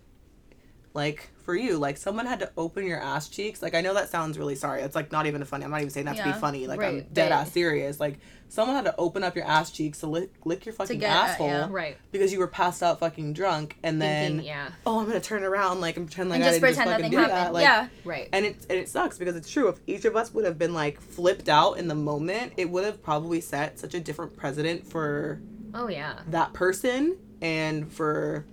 like 0.95 1.31
for 1.47 1.55
you, 1.55 1.79
like 1.79 1.97
someone 1.97 2.27
had 2.27 2.41
to 2.41 2.51
open 2.59 2.85
your 2.85 3.01
ass 3.01 3.29
cheeks. 3.29 3.63
Like 3.63 3.75
I 3.75 3.81
know 3.81 3.95
that 3.95 4.11
sounds 4.11 4.37
really 4.39 4.57
sorry. 4.57 4.83
It's 4.83 4.95
like 4.95 5.11
not 5.11 5.25
even 5.27 5.43
funny. 5.45 5.65
I'm 5.65 5.71
not 5.71 5.81
even 5.81 5.91
saying 5.91 6.05
that 6.07 6.17
to 6.17 6.25
be 6.25 6.33
funny. 6.33 6.67
Like 6.67 6.83
I'm 6.83 7.07
dead 7.13 7.33
ass 7.33 7.53
serious. 7.53 7.99
Like 7.99 8.19
someone 8.49 8.77
had 8.77 8.85
to 8.85 8.95
open 8.99 9.25
up 9.25 9.35
your 9.35 9.45
ass 9.47 9.71
cheeks 9.71 10.01
to 10.01 10.07
lick, 10.07 10.31
lick 10.45 10.67
your 10.67 10.73
fucking 10.75 10.99
get 10.99 11.11
uh, 11.11 11.15
at- 11.21 11.31
asshole 11.31 11.49
yeah. 11.49 11.69
Right. 11.71 11.97
because 12.13 12.33
you 12.33 12.39
were 12.39 12.47
passed 12.47 12.83
out 12.83 13.01
fucking 13.01 13.33
drunk 13.33 13.77
and 13.83 14.01
then 14.03 14.33
Thinking, 14.33 14.47
yeah. 14.47 14.69
oh 14.87 15.01
I'm 15.01 15.07
gonna 15.07 15.21
turn 15.21 15.43
around 15.43 15.81
like 15.81 15.97
I'm 15.97 16.07
pretend 16.07 16.29
like 16.31 16.37
and 16.37 16.45
I 16.45 16.49
just 16.51 16.61
didn't 16.61 16.75
pretend 16.77 16.89
just 16.91 16.91
nothing 17.03 17.13
fucking 17.13 17.29
do 17.29 17.33
happened 17.33 17.47
that. 17.47 17.53
Like, 17.55 17.63
yeah 17.63 17.89
Right. 18.05 18.29
And 18.33 18.45
it 18.47 18.67
and 18.69 18.79
it 18.79 18.89
sucks 18.89 19.17
because 19.19 19.35
it's 19.37 19.51
true. 19.51 19.69
If 19.69 19.81
each 19.87 20.05
of 20.05 20.15
us 20.17 20.35
would 20.35 20.45
have 20.45 20.59
been 20.59 20.75
like 20.75 21.01
flipped 21.01 21.49
out 21.49 21.75
in 21.79 21.89
the 21.89 21.95
moment, 21.95 22.53
it 22.57 22.69
would 22.71 22.85
have 22.85 23.03
probably 23.03 23.41
set 23.41 23.79
such 23.79 23.95
a 23.95 24.01
different 24.01 24.37
precedent 24.37 24.87
for 24.87 25.41
Oh 25.75 25.89
yeah. 25.89 26.21
that 26.29 26.53
person 26.53 27.17
and 27.43 27.93
for 27.93 28.45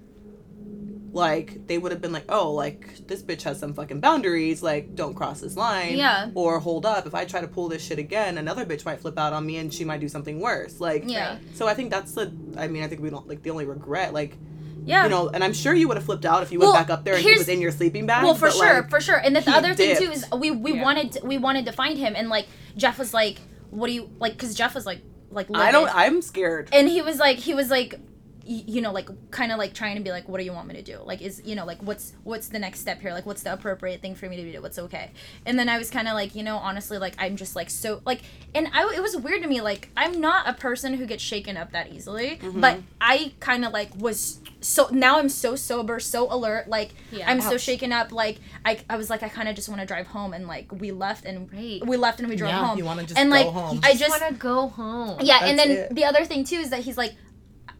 like 1.13 1.67
they 1.67 1.78
would 1.78 1.91
have 1.91 2.02
been 2.02 2.12
like 2.12 2.26
oh 2.30 2.52
like 2.52 3.08
this 3.08 3.21
bitch 3.21 3.43
has 3.43 3.60
some 3.60 3.73
fucking 3.73 3.99
boundaries 3.99 4.63
like 4.63 4.95
don't 4.95 5.13
cross 5.13 5.39
this 5.41 5.56
line 5.56 5.95
Yeah. 5.95 6.32
or 6.34 6.60
hold 6.60 6.86
up. 6.86 7.06
If 7.06 7.13
i 7.13 7.23
try 7.23 7.39
to 7.41 7.47
pull 7.47 7.69
this 7.69 7.84
shit 7.86 7.99
again 7.99 8.38
another 8.39 8.65
bitch 8.65 8.84
might 8.84 8.99
flip 8.99 9.17
out 9.17 9.32
on 9.32 9.45
me 9.45 9.58
and 9.58 9.71
she 9.73 9.86
might 9.86 9.99
do 9.99 10.10
something 10.10 10.39
worse. 10.39 10.80
Like 10.82 11.04
Yeah. 11.06 11.38
so 11.54 11.67
i 11.67 11.73
think 11.76 11.91
that's 11.91 12.13
the 12.13 12.34
i 12.58 12.67
mean 12.67 12.84
i 12.84 12.88
think 12.88 13.02
we 13.02 13.10
don't 13.10 13.28
like 13.28 13.43
the 13.43 13.52
only 13.52 13.65
regret 13.65 14.12
like 14.13 14.38
yeah. 14.86 15.04
you 15.04 15.10
know 15.10 15.30
and 15.30 15.43
i'm 15.43 15.54
sure 15.54 15.73
you 15.73 15.88
would 15.88 15.97
have 15.97 16.06
flipped 16.06 16.26
out 16.26 16.43
if 16.43 16.52
you 16.52 16.60
went 16.60 16.73
back 16.73 16.89
up 16.89 17.06
there 17.06 17.13
and 17.13 17.23
he 17.23 17.38
was 17.38 17.47
in 17.47 17.62
your 17.62 17.71
sleeping 17.71 18.06
bag 18.06 18.23
well 18.23 18.36
for 18.36 18.47
but, 18.47 18.54
sure 18.56 18.73
like, 18.82 18.89
for 18.89 18.99
sure. 18.99 19.17
And 19.17 19.36
the, 19.36 19.41
the 19.41 19.52
he 19.52 19.58
other 19.58 19.73
thing 19.76 19.95
too 19.97 20.12
is 20.12 20.26
we 20.38 20.52
we 20.52 20.73
Yeah. 20.73 20.82
wanted 20.84 21.12
to, 21.13 21.26
we 21.26 21.38
wanted 21.38 21.65
to 21.67 21.71
find 21.71 21.97
him. 21.97 22.13
And 22.15 22.28
like 22.30 22.47
jeff 22.76 22.97
was 22.99 23.13
like 23.13 23.38
what 23.69 23.88
do 23.88 23.93
you 23.93 24.10
like 24.19 24.34
because 24.34 24.56
jeff 24.56 24.73
was 24.76 24.86
like 24.86 25.02
like 25.30 25.47
i 25.56 25.71
don't 25.71 25.89
i'm 25.95 26.21
scared. 26.21 26.69
And 26.73 26.89
he 26.89 27.02
was 27.02 27.17
like 27.19 27.38
he 27.38 27.54
was 27.54 27.69
like 27.69 27.93
y- 27.93 27.99
you 28.45 28.82
know 28.82 28.91
like 28.91 29.08
kind 29.32 29.51
of 29.53 29.58
like 29.58 29.73
trying 29.73 29.95
to 29.95 30.01
be 30.01 30.10
like 30.12 30.27
what 30.27 30.38
do 30.38 30.43
you 30.43 30.51
want 30.51 30.67
me 30.67 30.73
to 30.75 30.82
do 30.82 30.99
like 31.06 31.21
is 31.21 31.41
you 31.45 31.56
know 31.56 31.65
like 31.65 31.82
what's 31.82 32.12
what's 32.25 32.49
the 32.49 32.60
next 32.60 32.82
step 32.82 32.99
here 32.99 33.12
like 33.13 33.25
what's 33.25 33.43
the 33.43 33.53
appropriate 33.53 34.01
thing 34.01 34.13
for 34.15 34.27
me 34.27 34.36
to 34.36 34.51
do 34.51 34.62
what's 34.62 34.77
okay 34.77 35.12
and 35.45 35.58
then 35.58 35.69
i 35.69 35.77
was 35.77 35.89
kind 35.89 36.08
of 36.10 36.13
like 36.13 36.36
you 36.36 36.43
know 36.43 36.58
honestly 36.58 36.97
like 36.97 37.13
i'm 37.17 37.38
just 37.38 37.56
like 37.56 37.69
so 37.69 38.01
like 38.06 38.21
and 38.53 38.67
i 38.73 38.84
it 38.95 39.01
was 39.01 39.15
weird 39.15 39.41
to 39.41 39.47
me 39.47 39.62
like 39.62 39.89
i'm 39.95 40.19
not 40.19 40.47
a 40.47 40.53
person 40.53 40.95
who 40.95 41.06
gets 41.06 41.23
shaken 41.23 41.56
up 41.56 41.71
that 41.71 41.91
easily 41.93 42.38
Mm-hmm. 42.41 42.60
but 42.60 42.79
i 42.99 43.32
kind 43.39 43.63
of 43.63 43.71
like 43.71 43.95
was 43.97 44.39
so 44.60 44.88
now 44.91 45.19
i'm 45.19 45.29
so 45.29 45.56
sober 45.56 45.99
so 45.99 46.32
alert 46.34 46.67
like 46.67 46.93
Yeah. 47.12 47.29
i'm 47.32 47.39
so 47.41 47.58
shaken 47.58 47.91
up 47.93 48.12
like 48.12 48.39
i, 48.65 48.77
I 48.89 48.97
was 48.97 49.10
like 49.10 49.23
i 49.23 49.29
kind 49.29 49.47
of 49.47 49.56
just 49.56 49.69
want 49.69 49.79
to 49.82 49.88
drive 49.88 50.08
home 50.08 50.34
and 50.34 50.47
like 50.47 50.69
we 50.71 50.91
left 50.91 51.23
and 51.25 51.51
Right. 51.51 51.86
we 51.86 51.95
left 51.97 52.19
and 52.19 52.27
we 52.29 52.36
drove 52.36 52.51
Yeah, 52.51 52.65
home 52.65 52.77
you 52.77 52.84
wanna 52.86 53.03
just 53.03 53.17
and 53.17 53.29
go 53.29 53.36
like 53.38 53.47
home. 53.47 53.79
i 53.84 53.91
just 53.91 53.99
just 54.01 54.21
want 54.21 54.34
to 54.34 54.39
go 54.39 54.67
home. 54.67 55.19
yeah, 55.21 55.45
and 55.45 55.58
then 55.58 55.71
it. 55.71 55.95
the 55.95 56.03
other 56.03 56.25
thing 56.25 56.43
too 56.43 56.56
is 56.58 56.69
that 56.71 56.82
he's 56.82 56.97
like, 56.97 57.13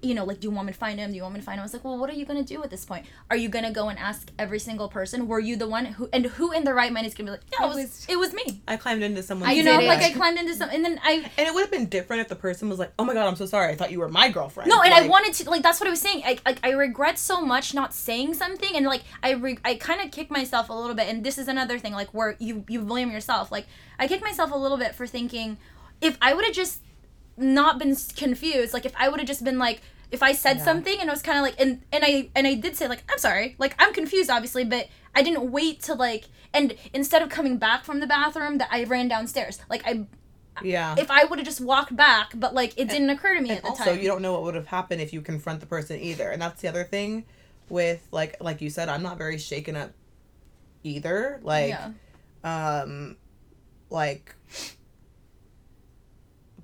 you 0.02 0.13
know, 0.13 0.26
like, 0.26 0.39
do 0.41 0.48
you 0.48 0.52
want 0.52 0.67
me 0.67 0.74
to 0.74 0.78
find 0.80 1.00
him? 1.00 1.12
Do 1.12 1.15
you 1.15 1.22
want 1.24 1.34
me 1.36 1.39
to 1.39 1.46
find 1.46 1.56
him? 1.58 1.62
I 1.62 1.63
was 1.63 1.74
like, 1.74 1.84
well, 1.84 1.98
what 1.98 2.10
are 2.10 2.13
you 2.13 2.26
gonna 2.26 2.43
do 2.43 2.62
at 2.63 2.69
this 2.69 2.84
point? 2.86 3.06
Are 3.30 3.38
you 3.38 3.48
gonna 3.50 3.72
go 3.72 3.88
and 3.89 3.98
ask 3.98 4.30
every 4.38 4.60
single 4.60 4.89
person? 4.89 5.28
Were 5.28 5.39
you 5.39 5.56
the 5.56 5.67
one 5.67 5.86
who 5.86 6.10
and 6.12 6.26
who 6.26 6.52
in 6.52 6.63
the 6.65 6.74
right 6.74 6.91
mind 6.91 7.06
is 7.08 7.13
gonna 7.13 7.28
be 7.28 7.32
like, 7.32 7.41
yeah, 7.52 7.65
it 7.65 7.72
It 7.72 7.76
was, 7.76 7.78
was- 7.78 8.06
it 8.10 8.15
was 8.19 8.34
me. 8.34 8.62
i 8.67 8.76
climbed 8.78 9.04
into 9.04 9.24
someone 9.24 9.48
I 9.50 9.54
you 9.54 9.63
know, 9.63 9.80
did 9.80 9.88
like 9.88 10.00
I 10.02 10.12
climbed 10.12 10.38
into 10.38 10.54
some, 10.56 10.69
and 10.69 10.84
then 10.84 11.00
I. 11.04 11.30
and 11.38 11.48
it 11.48 11.54
would 11.54 11.62
have 11.62 11.72
been 11.72 11.88
different 11.88 12.22
if 12.22 12.28
the 12.28 12.36
person 12.36 12.69
was 12.69 12.80
like 12.80 12.91
oh 13.00 13.04
my 13.06 13.13
god 13.13 13.28
i'm 13.28 13.36
so 13.36 13.46
sorry 13.46 13.72
i 13.72 13.76
thought 13.76 13.91
you 13.91 14.00
were 14.00 14.10
my 14.10 14.30
girlfriend 14.30 14.69
No, 14.69 14.82
and 14.82 14.93
I 14.93 15.08
wanted 15.08 15.34
to 15.36 15.50
like 15.50 15.63
that's 15.63 15.80
what 15.80 15.88
I 15.88 15.91
was 15.91 16.02
saying. 16.02 16.24
I 16.26 16.38
like 16.46 16.60
I 16.63 16.72
regret 16.72 17.17
so 17.19 17.41
much 17.41 17.74
not 17.74 17.93
saying 17.93 18.34
something, 18.36 18.76
and 18.76 18.86
like 18.86 19.04
I 19.22 19.32
re- 19.32 19.60
I 19.65 19.76
kind 19.76 20.02
of 20.02 20.12
kick 20.12 20.30
myself 20.30 20.69
a 20.69 20.74
little 20.74 20.96
bit. 20.96 21.08
And 21.08 21.24
this 21.24 21.38
is 21.38 21.48
another 21.48 21.78
thing, 21.80 21.93
like 21.93 22.13
where 22.13 22.36
you 22.39 22.65
you 22.67 22.82
blame 22.82 23.12
yourself. 23.12 23.52
Like 23.52 23.67
I 24.00 24.08
kick 24.08 24.22
myself 24.22 24.52
a 24.52 24.58
little 24.58 24.78
bit 24.78 24.96
for 24.96 25.08
thinking, 25.08 25.58
if 26.02 26.17
I 26.22 26.34
would 26.34 26.46
have 26.46 26.54
just 26.56 26.80
not 27.38 27.80
been 27.80 27.96
confused, 28.15 28.74
like 28.74 28.86
if 28.86 28.93
I 28.98 29.10
would 29.10 29.19
have 29.19 29.28
just 29.28 29.43
been 29.43 29.58
like, 29.58 29.82
if 30.12 30.22
I 30.22 30.34
said 30.34 30.58
Yeah. 30.58 30.65
something 30.65 30.98
and 31.00 31.10
I 31.10 31.13
was 31.13 31.22
kind 31.22 31.38
of 31.38 31.43
like, 31.43 31.60
and 31.60 31.82
and 31.91 32.04
I 32.06 32.30
and 32.36 32.46
I 32.48 32.54
did 32.56 32.76
say 32.76 32.88
like, 32.88 33.04
I'm 33.12 33.17
sorry, 33.17 33.56
like 33.58 33.76
I'm 33.80 33.93
confused, 33.93 34.30
obviously, 34.30 34.63
but 34.63 34.88
I 35.15 35.22
didn't 35.24 35.52
wait 35.52 35.82
to 35.84 35.93
like, 35.93 36.26
and 36.54 36.76
instead 36.93 37.22
of 37.22 37.30
coming 37.30 37.58
back 37.58 37.84
from 37.84 38.00
the 38.00 38.08
bathroom, 38.08 38.58
that 38.60 38.69
I 38.72 38.84
ran 38.84 39.08
downstairs. 39.08 39.60
Like 39.69 39.84
I, 39.86 40.06
yeah 40.63 40.93
if 41.00 41.10
I 41.10 41.26
would 41.26 41.39
have 41.39 41.48
just 41.48 41.62
walked 41.62 41.96
back, 41.96 42.34
but 42.36 42.54
like 42.54 42.74
it 42.78 42.88
didn't 42.88 43.10
occur 43.10 43.34
to 43.36 43.41
me 43.41 43.50
and 43.50 43.58
at 43.58 43.63
the 43.63 43.69
also 43.69 43.86
time. 43.86 44.00
you 44.00 44.08
don't 44.08 44.22
know 44.22 44.34
what 44.34 44.43
would 44.43 44.56
have 44.56 44.67
happened 44.67 45.02
if 45.02 45.12
you 45.12 45.22
confront 45.22 45.60
the 45.62 45.65
person 45.65 46.00
either 46.00 46.30
and 46.30 46.39
that's 46.41 46.62
the 46.62 46.67
other 46.67 46.84
thing 46.84 47.26
with 47.69 48.08
like 48.12 48.36
like 48.39 48.62
you 48.62 48.69
said 48.69 48.88
i'm 48.89 49.02
not 49.02 49.17
very 49.17 49.38
shaken 49.38 49.76
up 49.76 49.91
either 50.84 51.39
like 51.43 51.69
yeah. 51.69 51.91
um 52.43 53.15
like 53.89 54.36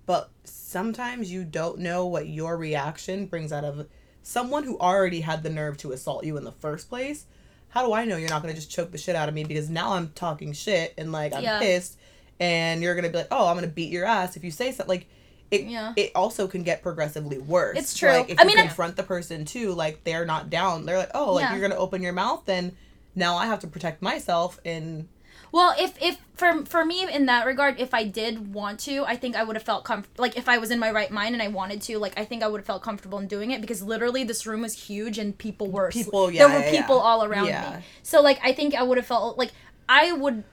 but 0.06 0.30
sometimes 0.70 1.32
you 1.32 1.44
don't 1.44 1.80
know 1.80 2.06
what 2.06 2.28
your 2.28 2.56
reaction 2.56 3.26
brings 3.26 3.52
out 3.52 3.64
of 3.66 3.88
someone 4.22 4.64
who 4.64 4.78
already 4.78 5.22
had 5.22 5.42
the 5.42 5.50
nerve 5.50 5.76
to 5.78 5.92
assault 5.92 6.24
you 6.24 6.38
in 6.38 6.44
the 6.44 6.52
first 6.52 6.90
place 6.90 7.26
how 7.70 7.84
do 7.86 7.92
i 7.94 8.06
know 8.06 8.18
you're 8.18 8.30
not 8.30 8.44
going 8.44 8.54
to 8.54 8.60
just 8.60 8.70
choke 8.72 8.92
the 8.92 8.98
shit 8.98 9.16
out 9.16 9.28
of 9.28 9.34
me 9.34 9.44
because 9.44 9.68
now 9.70 9.94
i'm 9.94 10.10
talking 10.10 10.54
shit 10.54 10.94
and 10.98 11.12
like 11.12 11.34
i'm 11.34 11.42
Yeah. 11.44 11.60
pissed 11.60 11.98
and 12.40 12.84
you're 12.84 12.94
going 12.94 13.06
to 13.06 13.10
be 13.10 13.18
like 13.18 13.28
oh 13.32 13.48
i'm 13.48 13.56
going 13.58 13.68
to 13.68 13.74
beat 13.74 13.92
your 13.92 14.06
ass 14.06 14.38
if 14.38 14.44
you 14.44 14.52
say 14.52 14.72
something 14.72 14.88
like 14.98 15.08
it, 15.50 15.64
Yeah. 15.64 15.94
it 15.96 16.12
also 16.14 16.48
can 16.48 16.62
get 16.62 16.84
progressively 16.84 17.40
worse. 17.40 17.76
It's 17.76 17.98
true. 17.98 18.10
Like 18.12 18.30
if 18.30 18.38
I 18.40 18.44
you 18.44 18.50
mean, 18.50 18.60
I- 18.60 18.68
confront 18.68 18.96
the 18.96 19.02
person 19.02 19.46
too, 19.46 19.74
like 19.74 20.04
they're 20.04 20.24
not 20.24 20.52
down. 20.52 20.86
They're 20.86 21.00
like, 21.00 21.10
oh, 21.16 21.34
like 21.34 21.42
Yeah. 21.46 21.54
you're 21.58 21.68
gonna 21.68 21.82
open 21.82 22.04
your 22.04 22.14
mouth, 22.14 22.44
then 22.46 22.74
now 23.16 23.36
I 23.36 23.48
have 23.48 23.58
to 23.62 23.68
protect 23.68 24.04
myself 24.04 24.60
and 24.64 25.08
Well, 25.52 25.74
if 25.80 26.00
if 26.02 26.18
for 26.36 26.64
for 26.66 26.86
me 26.86 27.12
in 27.12 27.26
that 27.26 27.46
regard, 27.46 27.80
if 27.80 27.94
I 27.94 28.04
did 28.04 28.54
want 28.54 28.80
to, 28.82 29.04
I 29.06 29.16
think 29.16 29.36
I 29.36 29.44
would 29.44 29.56
have 29.56 29.64
felt 29.64 29.84
comfortable. 29.84 30.22
Like 30.22 30.38
if 30.38 30.48
I 30.48 30.58
was 30.58 30.72
in 30.72 30.80
my 30.80 30.92
right 30.92 31.10
mind 31.12 31.34
and 31.34 31.42
I 31.42 31.48
wanted 31.48 31.82
to, 31.84 31.98
like 32.00 32.18
I 32.20 32.26
think 32.26 32.44
I 32.44 32.48
would 32.48 32.60
have 32.60 32.66
felt 32.68 32.84
comfortable 32.84 33.18
in 33.20 33.28
doing 33.28 33.52
it 33.52 33.62
because 33.62 33.82
literally 33.82 34.24
this 34.24 34.46
room 34.46 34.62
was 34.62 34.74
huge 34.74 35.18
and 35.18 35.38
people 35.38 35.68
were 35.72 35.90
People, 35.92 36.30
yeah, 36.32 36.48
there 36.48 36.56
were 36.56 36.64
yeah, 36.66 36.72
yeah. 36.72 36.82
people 36.82 37.00
all 37.00 37.24
around 37.24 37.48
Yeah. 37.48 37.78
me. 37.78 37.84
So 38.04 38.22
like 38.22 38.40
I 38.44 38.54
think 38.54 38.76
I 38.76 38.84
would 38.84 38.98
have 38.98 39.08
felt 39.08 39.38
like 39.38 39.52
I 39.88 40.12
would, 40.12 40.44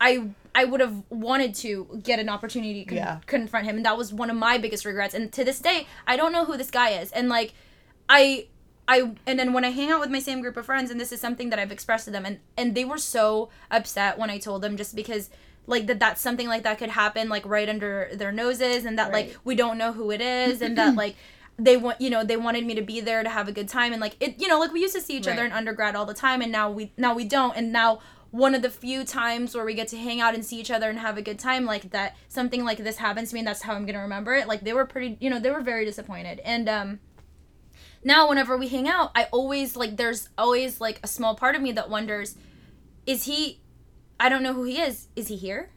I 0.00 0.28
I 0.54 0.64
would 0.64 0.80
have 0.80 1.02
wanted 1.08 1.54
to 1.56 2.00
get 2.02 2.18
an 2.18 2.28
opportunity 2.28 2.84
to 2.84 2.88
con- 2.90 2.96
Yeah. 2.98 3.20
confront 3.26 3.64
him, 3.66 3.76
and 3.76 3.86
that 3.86 3.96
was 3.96 4.12
one 4.12 4.28
of 4.28 4.36
my 4.36 4.58
biggest 4.58 4.84
regrets. 4.84 5.14
And 5.14 5.32
to 5.32 5.44
this 5.44 5.58
day, 5.60 5.86
I 6.06 6.16
don't 6.18 6.30
know 6.30 6.44
who 6.44 6.58
this 6.58 6.70
guy 6.70 6.90
is, 6.90 7.10
and 7.12 7.30
like 7.30 7.54
I 8.08 8.48
I 8.92 9.12
and 9.26 9.38
then 9.38 9.52
when 9.52 9.64
I 9.64 9.70
hang 9.70 9.90
out 9.90 10.00
with 10.00 10.10
my 10.10 10.18
same 10.18 10.40
group 10.42 10.56
of 10.56 10.66
friends, 10.66 10.90
and 10.90 11.00
this 11.00 11.12
is 11.12 11.20
something 11.20 11.50
that 11.50 11.58
I've 11.58 11.72
expressed 11.72 12.04
to 12.04 12.10
them, 12.10 12.26
and 12.26 12.38
and 12.56 12.74
they 12.74 12.84
were 12.84 12.98
so 12.98 13.48
upset 13.70 14.18
when 14.18 14.30
I 14.30 14.38
told 14.38 14.62
them 14.62 14.76
just 14.76 14.94
because 14.94 15.30
like 15.66 15.86
that 15.86 15.98
that's 15.98 16.20
something 16.20 16.48
like 16.48 16.62
that 16.64 16.78
could 16.78 16.90
happen 16.90 17.28
like 17.28 17.46
right 17.46 17.68
under 17.68 18.10
their 18.12 18.32
noses, 18.32 18.84
and 18.84 18.98
that 18.98 19.12
like 19.12 19.36
we 19.44 19.54
don't 19.54 19.78
know 19.78 19.92
who 19.92 20.10
it 20.10 20.20
is, 20.20 20.60
and 20.60 20.76
that 20.76 20.94
like 21.02 21.16
they 21.58 21.76
want 21.76 22.00
you 22.00 22.10
know 22.10 22.22
they 22.22 22.36
wanted 22.36 22.66
me 22.66 22.74
to 22.74 22.82
be 22.82 23.00
there 23.00 23.22
to 23.22 23.30
have 23.30 23.48
a 23.48 23.52
good 23.52 23.68
time, 23.68 23.92
and 23.92 24.00
like 24.00 24.16
it 24.20 24.40
you 24.40 24.48
know 24.48 24.58
like 24.58 24.72
we 24.72 24.80
used 24.80 24.94
to 24.94 25.00
see 25.00 25.16
each 25.16 25.28
other 25.28 25.44
in 25.44 25.52
undergrad 25.52 25.96
all 25.96 26.06
the 26.06 26.14
time, 26.14 26.42
and 26.42 26.52
now 26.52 26.70
we 26.70 26.92
now 26.98 27.14
we 27.14 27.24
don't, 27.24 27.56
and 27.56 27.72
now 27.72 28.00
one 28.30 28.54
of 28.54 28.62
the 28.62 28.70
few 28.70 29.04
times 29.04 29.54
where 29.54 29.64
we 29.64 29.74
get 29.74 29.88
to 29.88 29.96
hang 29.96 30.20
out 30.20 30.34
and 30.34 30.42
see 30.44 30.58
each 30.58 30.70
other 30.70 30.88
and 30.88 30.98
have 30.98 31.18
a 31.18 31.22
good 31.22 31.38
time 31.38 31.66
like 31.66 31.90
that 31.90 32.16
something 32.28 32.64
like 32.64 32.78
this 32.78 32.96
happens 32.96 33.28
to 33.28 33.34
me 33.34 33.40
and 33.40 33.46
that's 33.46 33.60
how 33.60 33.74
i'm 33.74 33.84
gonna 33.84 34.00
remember 34.00 34.34
it 34.34 34.48
like 34.48 34.62
they 34.62 34.72
were 34.72 34.86
pretty 34.86 35.18
you 35.20 35.28
know 35.28 35.38
they 35.38 35.50
were 35.50 35.60
very 35.60 35.84
disappointed 35.84 36.40
and 36.40 36.66
um 36.66 36.98
now 38.04 38.28
whenever 38.28 38.56
we 38.56 38.68
hang 38.68 38.88
out 38.88 39.10
i 39.14 39.24
always 39.32 39.76
like 39.76 39.96
there's 39.96 40.28
always 40.36 40.80
like 40.80 40.98
a 41.02 41.06
small 41.06 41.34
part 41.34 41.54
of 41.54 41.62
me 41.62 41.72
that 41.72 41.88
wonders 41.90 42.36
is 43.06 43.24
he 43.24 43.60
i 44.20 44.28
don't 44.28 44.42
know 44.42 44.52
who 44.52 44.64
he 44.64 44.78
is 44.80 45.08
is 45.16 45.28
he 45.28 45.36
here 45.36 45.70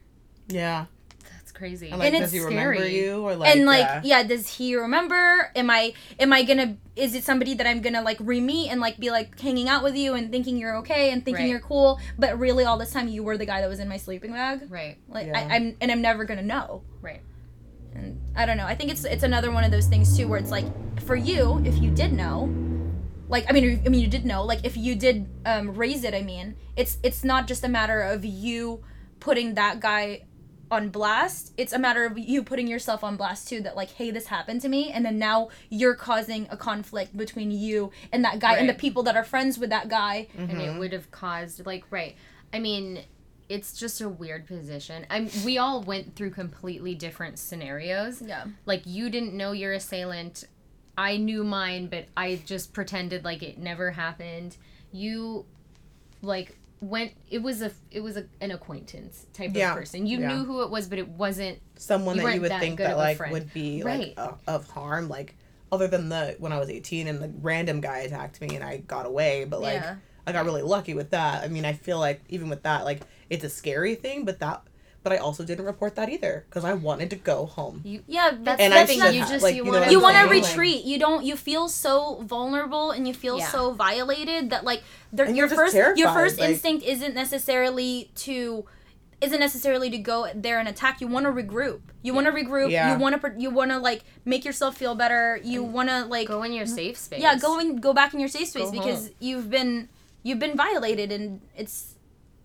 Yeah. 0.47 0.85
That's 1.31 1.51
crazy. 1.51 1.89
And 1.89 1.99
like, 1.99 2.11
And 2.13 2.21
does 2.21 2.31
he 2.31 2.37
it's 2.39 2.45
remember 2.47 2.85
you 2.87 3.21
or 3.21 3.35
like? 3.35 3.55
and 3.55 3.65
like 3.65 3.79
yeah. 3.81 4.01
yeah. 4.03 4.23
does 4.23 4.47
he 4.57 4.75
remember 4.75 5.51
am 5.55 5.69
i 5.69 5.93
am 6.19 6.33
i 6.33 6.43
gonna 6.43 6.77
is 6.95 7.13
it 7.15 7.23
somebody 7.23 7.53
that 7.55 7.65
i'm 7.67 7.81
gonna 7.81 8.01
like 8.01 8.17
re-meet 8.19 8.69
and 8.71 8.81
like 8.81 8.99
be 8.99 9.09
like 9.11 9.39
hanging 9.39 9.69
out 9.69 9.83
with 9.83 9.95
you 9.95 10.13
and 10.15 10.31
thinking 10.31 10.57
you're 10.57 10.77
okay 10.77 11.11
and 11.11 11.23
thinking 11.23 11.45
Right. 11.45 11.51
you're 11.51 11.59
cool 11.61 11.99
but 12.17 12.37
really 12.39 12.63
all 12.65 12.77
this 12.77 12.91
time 12.91 13.07
you 13.07 13.23
were 13.23 13.37
the 13.37 13.45
guy 13.45 13.61
that 13.61 13.69
was 13.69 13.79
in 13.79 13.87
my 13.87 13.97
sleeping 13.97 14.31
bag 14.33 14.69
right. 14.69 14.97
like 15.07 15.27
Yeah. 15.27 15.39
I, 15.39 15.55
i'm 15.55 15.77
and 15.81 15.91
i'm 15.91 16.01
never 16.01 16.25
gonna 16.25 16.41
know 16.43 16.81
Right. 17.01 17.21
And 17.95 18.19
i 18.35 18.45
don't 18.45 18.57
know. 18.57 18.65
I 18.65 18.75
think 18.75 18.91
it's 18.91 19.05
it's 19.05 19.23
another 19.23 19.51
one 19.51 19.63
of 19.63 19.71
those 19.71 19.87
things 19.87 20.15
too 20.17 20.27
where 20.27 20.39
it's 20.39 20.51
like 20.51 20.65
for 21.01 21.15
you 21.15 21.61
if 21.65 21.77
you 21.81 21.89
did 21.91 22.13
know 22.13 22.53
like 23.27 23.45
i 23.49 23.53
mean 23.53 23.81
i 23.85 23.89
mean 23.89 24.01
you 24.01 24.07
did 24.07 24.25
know 24.25 24.43
like 24.43 24.59
if 24.63 24.77
you 24.77 24.95
did 24.95 25.27
um 25.45 25.73
raise 25.73 26.03
it 26.03 26.13
i 26.13 26.21
mean 26.21 26.55
it's 26.75 26.97
it's 27.03 27.23
not 27.23 27.47
just 27.47 27.63
a 27.63 27.67
matter 27.69 28.01
of 28.01 28.23
you 28.23 28.83
putting 29.19 29.55
that 29.55 29.79
guy 29.79 30.21
on 30.71 30.89
blast. 30.89 31.53
It's 31.57 31.73
a 31.73 31.77
matter 31.79 32.05
of 32.05 32.17
you 32.17 32.43
putting 32.43 32.67
yourself 32.67 33.03
on 33.03 33.17
blast 33.17 33.47
too 33.47 33.61
that 33.61 33.75
like 33.75 33.91
hey 33.91 34.09
this 34.09 34.27
happened 34.27 34.61
to 34.61 34.67
me. 34.67 34.89
And 34.91 35.05
then 35.05 35.19
now 35.19 35.49
you're 35.69 35.93
causing 35.93 36.47
a 36.49 36.57
conflict 36.57 37.15
between 37.15 37.51
you 37.51 37.91
and 38.11 38.23
that 38.25 38.39
guy 38.39 38.55
and 38.57 38.67
the 38.67 38.73
people 38.73 39.03
that 39.03 39.15
are 39.15 39.23
friends 39.23 39.59
with 39.59 39.69
that 39.69 39.89
guy. 39.89 40.27
And 40.35 40.49
Mm-hmm. 40.49 40.59
it 40.61 40.79
would 40.79 40.91
have 40.91 41.11
caused 41.11 41.65
like 41.67 41.83
right. 41.91 42.15
I 42.51 42.57
mean 42.59 43.03
it's 43.49 43.73
just 43.77 44.01
a 44.01 44.09
weird 44.09 44.47
position. 44.47 45.05
I'm 45.09 45.29
we 45.43 45.57
all 45.57 45.81
went 45.83 46.15
through 46.15 46.31
completely 46.31 46.95
different 46.95 47.37
scenarios. 47.39 48.21
Yeah. 48.21 48.45
Like 48.65 48.83
you 48.85 49.09
didn't 49.09 49.33
know 49.33 49.51
your 49.51 49.73
assailant. 49.73 50.45
I 50.97 51.17
knew 51.17 51.43
mine 51.43 51.87
but 51.87 52.05
i 52.15 52.39
just 52.45 52.71
pretended 52.73 53.23
like 53.25 53.43
it 53.43 53.57
never 53.57 53.91
happened. 53.91 54.55
You 54.91 55.45
like 56.21 56.57
went 56.81 57.11
it 57.29 57.41
was 57.41 57.61
a 57.61 57.71
it 57.91 58.01
was 58.01 58.17
a, 58.17 58.25
an 58.41 58.51
acquaintance 58.51 59.25
type 59.33 59.51
Yeah, 59.53 59.71
of 59.71 59.77
person. 59.77 60.05
You 60.07 60.19
yeah. 60.19 60.27
knew 60.29 60.43
who 60.45 60.63
it 60.63 60.69
was 60.69 60.87
but 60.87 60.97
it 60.99 61.07
wasn't 61.07 61.59
someone 61.75 62.17
you 62.17 62.23
that 62.23 62.35
you 62.35 62.41
would 62.41 62.51
that 62.51 62.59
think 62.61 62.79
that 62.79 62.97
like 62.97 63.19
would 63.31 63.53
be 63.53 63.83
Right. 63.83 64.13
like 64.17 64.29
uh, 64.29 64.33
of 64.47 64.69
harm 64.69 65.07
like 65.09 65.35
other 65.71 65.87
than 65.87 66.09
the 66.09 66.35
when 66.39 66.51
i 66.53 66.59
was 66.59 66.69
18 66.69 67.07
and 67.07 67.21
the 67.21 67.31
random 67.41 67.81
guy 67.81 67.99
attacked 67.99 68.39
me 68.39 68.55
and 68.55 68.63
i 68.63 68.77
got 68.77 69.05
away 69.05 69.45
but 69.45 69.61
like 69.61 69.81
Yeah. 69.81 69.95
i 70.27 70.31
got 70.31 70.45
really 70.45 70.61
lucky 70.61 70.93
with 70.93 71.09
that. 71.11 71.43
I 71.43 71.47
mean 71.47 71.65
i 71.65 71.73
feel 71.73 71.99
like 71.99 72.21
even 72.29 72.49
with 72.49 72.63
that 72.63 72.85
like 72.85 73.01
it's 73.29 73.43
a 73.43 73.49
scary 73.49 73.95
thing 73.95 74.25
but 74.25 74.39
that 74.39 74.61
but 75.03 75.11
i 75.13 75.17
also 75.17 75.43
didn't 75.45 75.65
report 75.65 75.95
that 75.95 76.09
either 76.09 76.45
because 76.49 76.63
i 76.65 76.73
wanted 76.73 77.09
to 77.11 77.15
go 77.15 77.45
home. 77.45 77.81
You 77.83 78.01
yeah 78.07 78.31
that's 78.41 78.59
And 78.61 78.73
the 78.73 78.79
I 78.79 78.85
thing 78.85 78.97
you 79.13 79.21
have, 79.21 79.29
just 79.29 79.43
like, 79.43 79.55
you 79.55 79.63
you 79.65 79.71
want 79.71 79.91
you 79.91 79.99
want 80.01 80.17
to 80.17 80.23
retreat. 80.29 80.83
You 80.85 80.97
don't 80.99 81.23
you 81.23 81.35
feel 81.35 81.67
so 81.69 82.21
vulnerable 82.23 82.91
and 82.91 83.07
you 83.07 83.13
feel 83.13 83.37
Yeah. 83.37 83.47
so 83.49 83.71
violated 83.73 84.49
that 84.49 84.63
like 84.63 84.81
your 85.15 85.27
you're 85.29 85.47
first 85.47 85.75
your 85.75 86.11
first 86.11 86.39
like- 86.39 86.49
instinct 86.49 86.83
isn't 86.85 87.13
necessarily 87.13 88.09
to 88.25 88.65
isn't 89.21 89.39
necessarily 89.39 89.89
to 89.89 89.97
go 89.97 90.27
there 90.35 90.59
and 90.59 90.67
attack. 90.67 90.99
You 91.01 91.07
want 91.07 91.25
to 91.25 91.31
regroup. 91.31 91.79
You 92.03 92.13
want 92.13 92.27
to 92.27 92.33
regroup. 92.33 92.69
Yeah. 92.69 92.93
you 92.93 92.99
want 92.99 93.19
to 93.21 93.33
you 93.37 93.49
want 93.49 93.71
to 93.71 93.77
like 93.79 94.03
make 94.25 94.43
yourself 94.43 94.75
feel 94.75 94.93
better. 94.95 95.39
You 95.43 95.63
want 95.63 95.89
to 95.89 96.05
like 96.05 96.27
go 96.27 96.43
in 96.43 96.51
your 96.51 96.65
safe 96.65 96.97
space 96.97 97.21
yeah 97.21 97.37
go 97.37 97.59
and 97.59 97.81
go 97.81 97.93
back 97.93 98.13
in 98.13 98.19
your 98.19 98.29
safe 98.29 98.49
space 98.49 98.65
Go 98.65 98.71
because 98.71 99.05
home. 99.07 99.15
you've 99.19 99.49
been 99.49 99.89
you've 100.23 100.39
been 100.39 100.57
violated 100.57 101.11
and 101.11 101.41
it's 101.55 101.94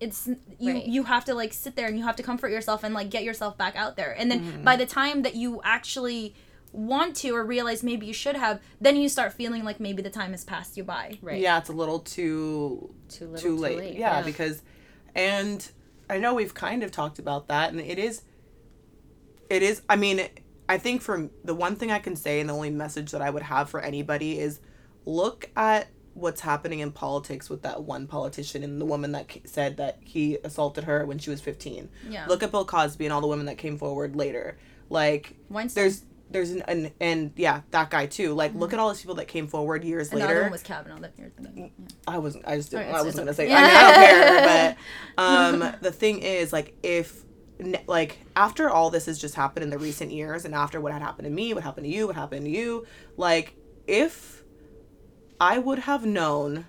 it's 0.01 0.29
you 0.59 0.73
Right. 0.73 0.87
you 0.87 1.05
have 1.05 1.25
to 1.27 1.35
like 1.35 1.53
sit 1.53 1.77
there 1.77 1.87
and 1.87 1.99
you 1.99 2.05
have 2.05 2.17
to 2.17 2.23
comfort 2.23 2.49
yourself 2.51 2.83
and 2.85 2.95
like 2.95 3.11
get 3.11 3.23
yourself 3.23 3.57
back 3.59 3.77
out 3.77 3.97
there 3.97 4.13
and 4.19 4.31
then 4.31 4.41
Mm-hmm. 4.41 4.65
by 4.65 4.77
the 4.77 4.87
time 4.87 5.23
that 5.23 5.35
you 5.35 5.61
actually 5.65 6.35
want 6.73 7.17
to 7.17 7.31
or 7.35 7.45
realize 7.45 7.83
maybe 7.83 8.07
you 8.07 8.13
should 8.13 8.37
have 8.37 8.61
then 8.81 8.97
you 8.97 9.09
start 9.09 9.33
feeling 9.33 9.65
like 9.65 9.81
maybe 9.81 10.01
the 10.03 10.11
time 10.11 10.31
has 10.31 10.45
passed 10.45 10.77
you 10.77 10.85
by 10.85 11.19
right 11.21 11.41
Yeah, 11.41 11.59
it's 11.59 11.69
a 11.69 11.73
little 11.73 11.99
too 11.99 12.95
too 13.09 13.27
little 13.29 13.57
too 13.57 13.57
late. 13.57 13.97
yeah, 13.99 14.23
because 14.23 14.63
and 15.15 15.69
I 16.09 16.19
know 16.19 16.33
we've 16.35 16.55
kind 16.55 16.83
of 16.83 16.91
talked 16.93 17.19
about 17.19 17.49
that 17.49 17.71
and 17.73 17.81
it 17.81 17.99
is 17.99 18.23
it 19.49 19.63
is 19.63 19.83
I 19.89 19.97
mean, 19.97 20.29
I 20.69 20.79
think 20.79 21.03
for 21.03 21.29
the 21.45 21.55
one 21.55 21.75
thing 21.77 21.91
I 21.91 21.99
can 21.99 22.15
say 22.15 22.39
and 22.41 22.49
the 22.49 22.55
only 22.55 22.71
message 22.71 23.11
that 23.11 23.21
I 23.21 23.31
would 23.31 23.43
have 23.43 23.69
for 23.69 23.81
anybody 23.81 24.39
is 24.39 24.61
look 25.05 25.51
at 25.57 25.89
what's 26.15 26.41
happening 26.41 26.81
in 26.81 26.91
politics 26.91 27.49
with 27.49 27.63
that 27.63 27.83
one 27.85 28.07
politician 28.07 28.63
and 28.63 28.81
the 28.81 28.85
woman 28.85 29.13
that 29.13 29.31
said 29.45 29.77
that 29.77 29.99
he 30.01 30.37
assaulted 30.45 30.85
her 30.85 31.07
when 31.07 31.19
she 31.19 31.31
was 31.31 31.41
15. 31.41 31.89
yeah 32.09 32.27
Look 32.27 32.43
at 32.43 32.51
Bill 32.51 32.65
Cosby 32.65 33.05
and 33.07 33.13
all 33.13 33.21
the 33.21 33.27
women 33.29 33.47
that 33.47 33.59
came 33.59 33.79
forward 33.79 34.17
later. 34.17 34.59
Like 34.89 35.37
Weinstein. 35.49 35.83
there's 35.83 36.05
there's 36.33 36.51
an, 36.51 36.63
an 36.69 36.91
and 37.01 37.33
yeah, 37.37 37.63
that 37.71 37.91
guy 37.91 38.07
too. 38.07 38.35
Like 38.35 38.55
look 38.55 38.73
at 38.73 38.79
all 38.79 38.89
these 38.93 39.01
people 39.01 39.17
that 39.17 39.29
came 39.29 39.47
forward 39.47 39.83
years 39.85 40.11
and 40.11 40.21
the 40.21 40.25
other 40.25 40.33
later. 40.35 40.43
one 40.43 40.53
was 40.53 40.63
Kavanaugh 40.63 41.01
that 41.01 41.13
you're 41.19 41.31
thinking 41.31 41.73
of. 41.79 41.95
I 42.15 42.19
wasn't. 42.19 42.47
I 42.47 42.57
just 42.57 42.71
didn't. 42.71 42.87
Alright, 42.87 43.01
I 43.01 43.05
wasn't 43.05 43.27
gonna 43.27 43.35
say. 43.35 43.45
okay. 43.47 43.55
I 43.55 43.63
mean, 43.63 43.77
I 43.77 43.83
don't 43.83 44.47
care. 44.47 44.77
But 45.17 45.23
um, 45.23 45.75
the 45.81 45.93
thing 45.93 46.21
is, 46.23 46.53
like, 46.53 46.77
if 46.83 47.25
like 47.87 48.19
after 48.37 48.71
all 48.71 48.91
this 48.91 49.07
has 49.07 49.19
just 49.19 49.35
happened 49.35 49.65
in 49.65 49.71
the 49.71 49.79
recent 49.79 50.13
years, 50.13 50.45
and 50.45 50.55
after 50.55 50.81
what 50.81 50.93
had 50.93 51.03
happened 51.03 51.27
to 51.27 51.31
me, 51.31 51.53
what 51.55 51.63
happened 51.65 51.85
to 51.87 51.91
you, 51.93 52.07
what 52.07 52.17
happened 52.17 52.45
to 52.47 52.51
you, 52.51 52.87
like, 53.17 53.55
if 53.87 54.43
I 55.41 55.59
would 55.59 55.81
have 55.81 56.05
known 56.05 56.67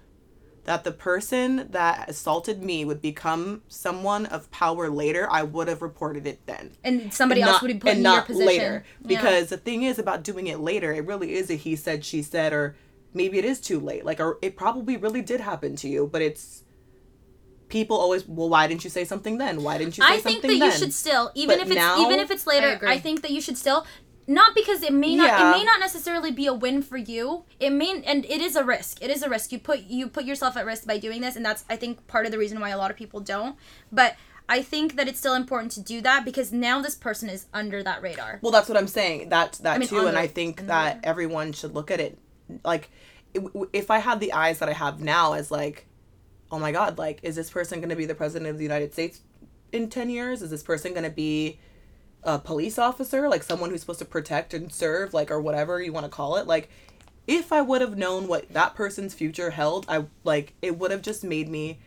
that 0.64 0.84
the 0.84 0.92
person 0.92 1.68
that 1.72 2.08
assaulted 2.10 2.64
me 2.64 2.86
would 2.86 3.02
become 3.02 3.64
someone 3.68 4.28
of 4.28 4.50
power 4.52 4.90
later, 4.90 5.28
I 5.30 5.42
would 5.44 5.68
have 5.68 5.82
reported 5.82 6.28
it 6.28 6.46
then 6.46 6.72
and 6.84 7.12
somebody 7.14 7.42
and 7.42 7.50
else 7.50 7.56
not- 7.56 7.62
would 7.64 7.68
be 7.74 7.80
put 7.80 7.90
and 7.90 7.98
in 8.00 8.04
your 8.06 8.14
not 8.14 8.28
position 8.28 8.46
later. 8.46 8.86
Yeah. 9.02 9.08
Because 9.08 9.50
the 9.50 9.58
thing 9.58 9.84
is 9.84 9.98
about 10.00 10.24
doing 10.24 10.48
it 10.48 10.60
later, 10.60 10.94
it 10.94 11.06
really 11.06 11.34
is 11.34 11.50
a 11.50 11.56
he 11.56 11.76
said, 11.76 12.06
she 12.06 12.22
said, 12.22 12.54
or 12.54 12.76
maybe 13.14 13.40
it 13.40 13.46
is 13.46 13.60
too 13.60 13.80
late. 13.80 14.06
Like, 14.06 14.20
or 14.20 14.38
it 14.42 14.56
probably 14.56 14.98
really 14.98 15.22
did 15.22 15.42
happen 15.42 15.76
to 15.78 15.90
you, 15.90 16.08
but 16.12 16.22
it's 16.22 16.64
people 17.68 17.98
always. 17.98 18.28
Well, 18.28 18.50
why 18.50 18.68
didn't 18.68 18.84
you 18.84 18.90
say 18.90 19.04
something 19.04 19.38
then? 19.40 19.64
Why 19.64 19.78
didn't 19.80 19.98
you 19.98 20.04
say 20.04 20.14
I 20.14 20.20
think 20.20 20.42
something 20.42 20.60
that 20.60 20.66
you 20.66 20.72
should 20.72 20.94
still, 20.94 21.32
even 21.34 21.58
But 21.58 21.66
if 21.66 21.72
it's 21.72 21.76
now- 21.76 22.06
even 22.06 22.20
if 22.20 22.30
it's 22.30 22.46
later, 22.46 22.80
I. 22.86 22.94
I, 22.94 23.00
think 23.00 23.24
that 23.24 23.32
you 23.32 23.42
should 23.42 23.58
still, 23.58 23.86
not 24.28 24.56
because 24.56 24.84
it 24.84 24.94
may 24.94 25.16
not 25.16 25.28
Yeah. 25.28 25.50
it 25.50 25.58
may 25.58 25.64
not 25.64 25.80
necessarily 25.80 26.32
be 26.32 26.46
a 26.46 26.54
win 26.54 26.82
for 26.82 26.98
you. 26.98 27.44
It 27.60 27.72
may 27.72 28.02
and 28.04 28.26
it 28.26 28.42
is 28.42 28.56
a 28.56 28.64
risk. 28.64 29.02
It 29.02 29.10
is 29.10 29.24
a 29.24 29.30
risk. 29.30 29.52
You 29.52 29.60
put 29.60 29.82
you 29.84 30.08
put 30.08 30.26
yourself 30.26 30.56
at 30.58 30.66
risk 30.66 30.86
by 30.86 30.98
doing 30.98 31.22
this, 31.22 31.36
and 31.36 31.46
that's 31.46 31.66
I 31.70 31.76
think 31.76 32.08
part 32.08 32.26
of 32.26 32.32
the 32.32 32.38
reason 32.38 32.60
why 32.60 32.70
a 32.70 32.78
lot 32.78 32.92
of 32.92 32.98
people 32.98 33.20
don't. 33.20 33.56
But 33.92 34.16
I 34.50 34.62
think 34.62 34.96
that 34.98 35.08
it's 35.08 35.20
still 35.20 35.36
important 35.36 35.72
to 35.74 35.82
do 35.82 36.02
that 36.02 36.26
because 36.26 36.52
now 36.52 36.82
this 36.82 36.96
person 36.96 37.30
is 37.30 37.46
under 37.54 37.82
that 37.84 38.02
radar. 38.02 38.40
Well, 38.42 38.52
that's 38.52 38.68
what 38.68 38.78
I'm 38.78 38.88
saying. 38.88 39.30
That 39.30 39.54
that 39.64 39.80
mean, 39.80 39.88
too, 39.88 40.00
and 40.08 40.16
the- 40.16 40.20
I 40.20 40.28
think 40.28 40.68
that 40.68 41.00
everyone 41.04 41.54
should 41.54 41.74
look 41.74 41.90
at 41.92 42.00
it 42.00 42.18
like 42.64 42.90
if 43.74 43.90
I 43.90 44.00
had 44.00 44.20
the 44.20 44.34
eyes 44.34 44.60
that 44.60 44.68
I 44.68 44.74
have 44.74 45.02
now 45.02 45.34
as 45.34 45.52
like, 45.52 45.88
oh 46.52 46.60
my 46.60 46.72
god, 46.72 46.98
like 46.98 47.20
is 47.24 47.36
this 47.36 47.50
person 47.50 47.80
going 47.80 47.90
to 47.90 47.96
be 47.96 48.06
the 48.06 48.16
president 48.16 48.50
of 48.50 48.58
the 48.58 48.64
United 48.64 48.92
States 48.94 49.22
in 49.72 49.90
10 49.90 50.10
years? 50.10 50.42
Is 50.42 50.50
this 50.50 50.64
person 50.64 50.92
going 50.92 51.06
to 51.06 51.10
be 51.10 51.60
a 52.24 52.38
police 52.40 52.78
officer, 52.78 53.28
like 53.30 53.44
someone 53.44 53.70
who's 53.70 53.82
supposed 53.82 54.00
to 54.00 54.06
protect 54.06 54.54
and 54.54 54.72
serve, 54.72 55.14
like 55.14 55.32
or 55.32 55.42
whatever 55.42 55.82
you 55.82 55.92
want 55.94 56.06
to 56.06 56.10
call 56.10 56.38
it? 56.38 56.48
Like 56.48 56.70
if 57.28 57.52
I 57.52 57.62
would 57.62 57.82
have 57.82 57.98
known 57.98 58.28
what 58.28 58.52
that 58.54 58.76
person's 58.76 59.14
future 59.14 59.52
held, 59.52 59.86
I 59.90 60.06
like 60.24 60.54
it 60.62 60.78
would 60.78 60.92
have 60.92 61.02
just 61.02 61.24
made 61.24 61.50
me 61.50 61.80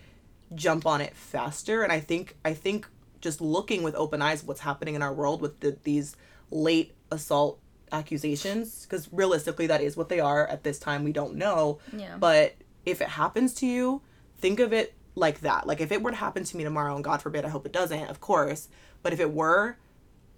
jump 0.55 0.87
on 0.87 1.01
it 1.01 1.15
faster 1.17 1.83
and 1.83 1.91
I 1.93 1.99
think 2.01 2.37
I 2.45 2.55
think 2.55 2.87
just 3.21 3.41
looking 3.41 3.83
with 3.83 3.95
open 3.97 4.23
eyes 4.23 4.45
what's 4.45 4.61
happening 4.61 4.95
in 4.95 5.03
our 5.03 5.13
world 5.13 5.41
with 5.41 5.59
the, 5.61 5.77
these 5.83 6.15
late 6.51 6.95
assault 7.11 7.59
accusations 7.91 8.83
because 8.85 9.09
realistically 9.13 9.67
that 9.67 9.81
is 9.81 9.97
what 9.97 10.09
they 10.09 10.21
are 10.21 10.47
at 10.47 10.63
this 10.63 10.79
time 10.79 11.03
we 11.05 11.13
don't 11.13 11.35
know 11.35 11.79
Yeah. 11.97 12.17
but 12.19 12.55
if 12.85 13.01
it 13.01 13.09
happens 13.09 13.55
to 13.55 13.67
you 13.67 14.03
think 14.39 14.61
of 14.61 14.73
it 14.73 14.95
like 15.17 15.41
that. 15.41 15.67
Like 15.67 15.81
if 15.81 15.91
it 15.93 16.03
were 16.03 16.11
to 16.11 16.17
happen 16.17 16.45
to 16.45 16.57
me 16.57 16.65
tomorrow, 16.65 16.95
and 16.95 17.05
God 17.05 17.23
forbid, 17.23 17.45
I 17.45 17.49
hope 17.49 17.67
it 17.67 17.73
doesn't, 17.73 18.09
of 18.11 18.21
course. 18.21 18.69
But 19.03 19.13
if 19.13 19.21
it 19.21 19.33
were, 19.33 19.77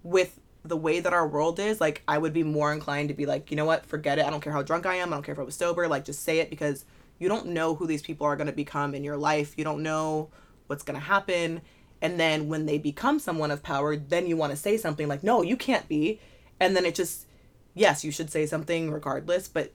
with 0.07 0.39
the 0.63 0.77
way 0.77 0.99
that 0.99 1.13
our 1.13 1.27
world 1.27 1.59
is, 1.59 1.79
like 1.79 2.01
I 2.07 2.17
would 2.17 2.33
be 2.33 2.43
more 2.43 2.71
inclined 2.73 3.09
to 3.09 3.13
be 3.15 3.25
like, 3.25 3.51
you 3.51 3.57
know 3.57 3.65
what, 3.65 3.85
forget 3.85 4.19
it. 4.19 4.25
I 4.25 4.29
don't 4.29 4.41
care 4.41 4.53
how 4.53 4.61
drunk 4.63 4.85
I 4.85 4.95
am. 4.95 5.11
I 5.13 5.15
don't 5.17 5.23
care 5.23 5.33
if 5.33 5.39
I 5.39 5.43
was 5.43 5.55
sober. 5.55 5.87
Like 5.87 6.05
just 6.05 6.23
say 6.23 6.39
it 6.39 6.49
because 6.49 6.85
you 7.19 7.27
don't 7.29 7.47
know 7.47 7.75
who 7.75 7.87
these 7.87 8.01
people 8.01 8.25
are 8.27 8.35
going 8.35 8.47
to 8.47 8.53
become 8.53 8.93
in 8.95 9.03
your 9.03 9.17
life. 9.17 9.53
You 9.57 9.63
don't 9.63 9.83
know 9.83 10.29
what's 10.67 10.83
going 10.83 10.99
to 10.99 11.05
happen. 11.05 11.61
And 12.01 12.19
then 12.19 12.47
when 12.47 12.65
they 12.65 12.77
become 12.77 13.19
someone 13.19 13.49
of 13.51 13.63
power, 13.63 13.95
then 13.95 14.27
you 14.27 14.37
want 14.37 14.51
to 14.51 14.57
say 14.57 14.77
something 14.77 15.07
like, 15.07 15.23
no, 15.23 15.41
you 15.41 15.57
can't 15.57 15.87
be. 15.87 16.19
And 16.59 16.75
then 16.75 16.85
it 16.85 16.95
just, 16.95 17.25
yes, 17.73 18.03
you 18.03 18.11
should 18.11 18.29
say 18.29 18.45
something 18.45 18.91
regardless, 18.91 19.47
but 19.47 19.71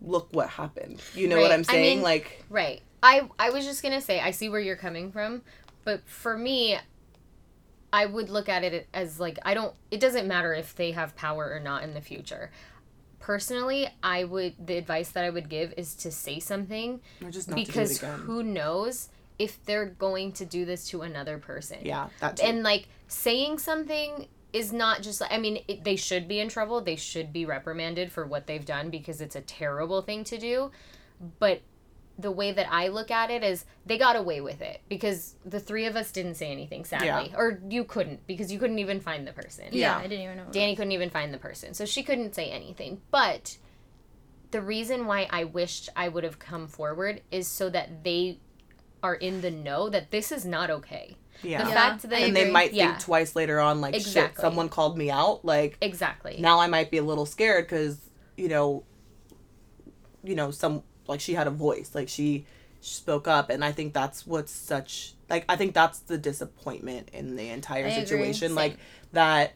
look 0.00 0.28
what 0.32 0.48
happened. 0.50 1.00
You 1.14 1.28
know 1.28 1.40
what 1.40 1.52
I'm 1.52 1.60
I 1.60 1.72
saying? 1.72 1.96
mean- 1.98 2.02
like, 2.02 2.44
Right. 2.48 2.80
I 3.02 3.28
I 3.38 3.50
was 3.50 3.66
just 3.66 3.82
gonna 3.82 4.00
say 4.00 4.18
I 4.18 4.30
see 4.30 4.48
where 4.48 4.60
you're 4.60 4.76
coming 4.76 5.12
from, 5.12 5.42
but 5.84 6.08
for 6.08 6.38
me, 6.38 6.78
I 7.94 8.06
would 8.06 8.28
look 8.28 8.48
at 8.48 8.64
it 8.64 8.88
as 8.92 9.20
like 9.20 9.38
I 9.44 9.54
don't. 9.54 9.72
It 9.92 10.00
doesn't 10.00 10.26
matter 10.26 10.52
if 10.52 10.74
they 10.74 10.90
have 10.90 11.14
power 11.14 11.52
or 11.54 11.60
not 11.60 11.84
in 11.84 11.94
the 11.94 12.00
future. 12.00 12.50
Personally, 13.20 13.86
I 14.02 14.24
would 14.24 14.54
the 14.66 14.76
advice 14.76 15.10
that 15.10 15.24
I 15.24 15.30
would 15.30 15.48
give 15.48 15.72
is 15.76 15.94
to 15.96 16.10
say 16.10 16.40
something 16.40 17.00
or 17.22 17.30
just 17.30 17.48
not 17.48 17.56
to 17.56 17.64
because 17.64 18.00
do 18.00 18.06
it 18.06 18.08
again. 18.08 18.18
who 18.26 18.42
knows 18.42 19.10
if 19.38 19.64
they're 19.64 19.86
going 19.86 20.32
to 20.32 20.44
do 20.44 20.64
this 20.64 20.88
to 20.88 21.02
another 21.02 21.38
person. 21.38 21.78
yeah, 21.82 22.08
that 22.18 22.38
too. 22.38 22.44
And 22.44 22.64
like 22.64 22.88
saying 23.06 23.58
something 23.58 24.26
is 24.52 24.72
not 24.72 25.02
just 25.02 25.22
I 25.30 25.38
mean 25.38 25.62
it, 25.68 25.84
they 25.84 25.94
should 25.94 26.26
be 26.26 26.40
in 26.40 26.48
trouble. 26.48 26.80
They 26.80 26.96
should 26.96 27.32
be 27.32 27.46
reprimanded 27.46 28.10
for 28.10 28.26
what 28.26 28.48
they've 28.48 28.66
done 28.66 28.90
because 28.90 29.20
it's 29.20 29.36
a 29.36 29.40
terrible 29.40 30.02
thing 30.02 30.24
to 30.24 30.36
do. 30.36 30.72
But 31.38 31.60
the 32.18 32.30
way 32.30 32.52
that 32.52 32.68
I 32.70 32.88
look 32.88 33.10
at 33.10 33.30
it 33.30 33.42
is 33.42 33.64
they 33.86 33.98
got 33.98 34.14
away 34.14 34.40
with 34.40 34.62
it 34.62 34.80
because 34.88 35.34
the 35.44 35.58
three 35.58 35.86
of 35.86 35.96
us 35.96 36.12
didn't 36.12 36.36
say 36.36 36.52
anything 36.52 36.84
sadly 36.84 37.30
Yeah. 37.30 37.36
or 37.36 37.60
you 37.68 37.82
couldn't 37.84 38.24
because 38.26 38.52
you 38.52 38.58
couldn't 38.60 38.78
even 38.78 39.00
find 39.00 39.26
the 39.26 39.32
person. 39.32 39.64
Yeah, 39.72 39.98
Yeah. 39.98 39.98
I 39.98 40.02
didn't 40.06 40.24
even 40.24 40.36
know. 40.36 40.44
Danny 40.52 40.76
couldn't 40.76 40.92
even 40.92 41.10
find 41.10 41.34
the 41.34 41.38
person. 41.38 41.74
So 41.74 41.84
she 41.84 42.02
couldn't 42.04 42.34
say 42.36 42.50
anything. 42.50 43.00
But 43.10 43.58
the 44.52 44.60
reason 44.60 45.06
why 45.06 45.26
I 45.30 45.42
wished 45.44 45.88
I 45.96 46.08
would 46.08 46.22
have 46.22 46.38
come 46.38 46.68
forward 46.68 47.22
is 47.32 47.48
so 47.48 47.68
that 47.70 48.04
they 48.04 48.38
are 49.02 49.16
in 49.16 49.40
the 49.40 49.50
know 49.50 49.88
that 49.90 50.12
this 50.12 50.30
is 50.30 50.44
not 50.46 50.70
okay. 50.70 51.16
yeah. 51.42 51.64
The 51.64 51.68
Yeah, 51.70 51.74
fact 51.74 52.02
that 52.08 52.22
and 52.22 52.34
they 52.36 52.48
might 52.50 52.72
Yeah. 52.72 52.92
think 52.92 53.00
twice 53.02 53.34
later 53.34 53.58
on, 53.58 53.80
like, 53.80 53.96
shit, 53.96 54.38
someone 54.38 54.68
called 54.68 54.96
me 54.96 55.10
out. 55.10 55.44
Like, 55.44 55.76
Exactly. 55.80 56.36
now 56.38 56.60
I 56.60 56.68
might 56.68 56.92
be 56.92 56.98
a 56.98 57.02
little 57.02 57.26
scared 57.26 57.64
because, 57.66 57.98
you 58.36 58.46
know, 58.48 58.84
you 60.22 60.36
know, 60.36 60.50
some, 60.52 60.84
like, 61.06 61.20
she 61.20 61.34
had 61.34 61.46
a 61.46 61.50
voice. 61.50 61.90
Like, 61.94 62.08
she 62.08 62.46
spoke 62.80 63.26
up. 63.28 63.50
And 63.50 63.64
I 63.64 63.72
think 63.72 63.92
that's 63.94 64.26
what's 64.26 64.52
such, 64.52 65.14
like, 65.30 65.44
I 65.48 65.56
think 65.56 65.74
that's 65.74 66.00
the 66.00 66.18
disappointment 66.18 67.10
in 67.12 67.36
the 67.36 67.48
entire 67.50 67.86
I 67.86 67.88
agree. 67.88 68.00
situation. 68.06 68.48
Same. 68.48 68.54
Like, 68.56 68.76
that 69.12 69.52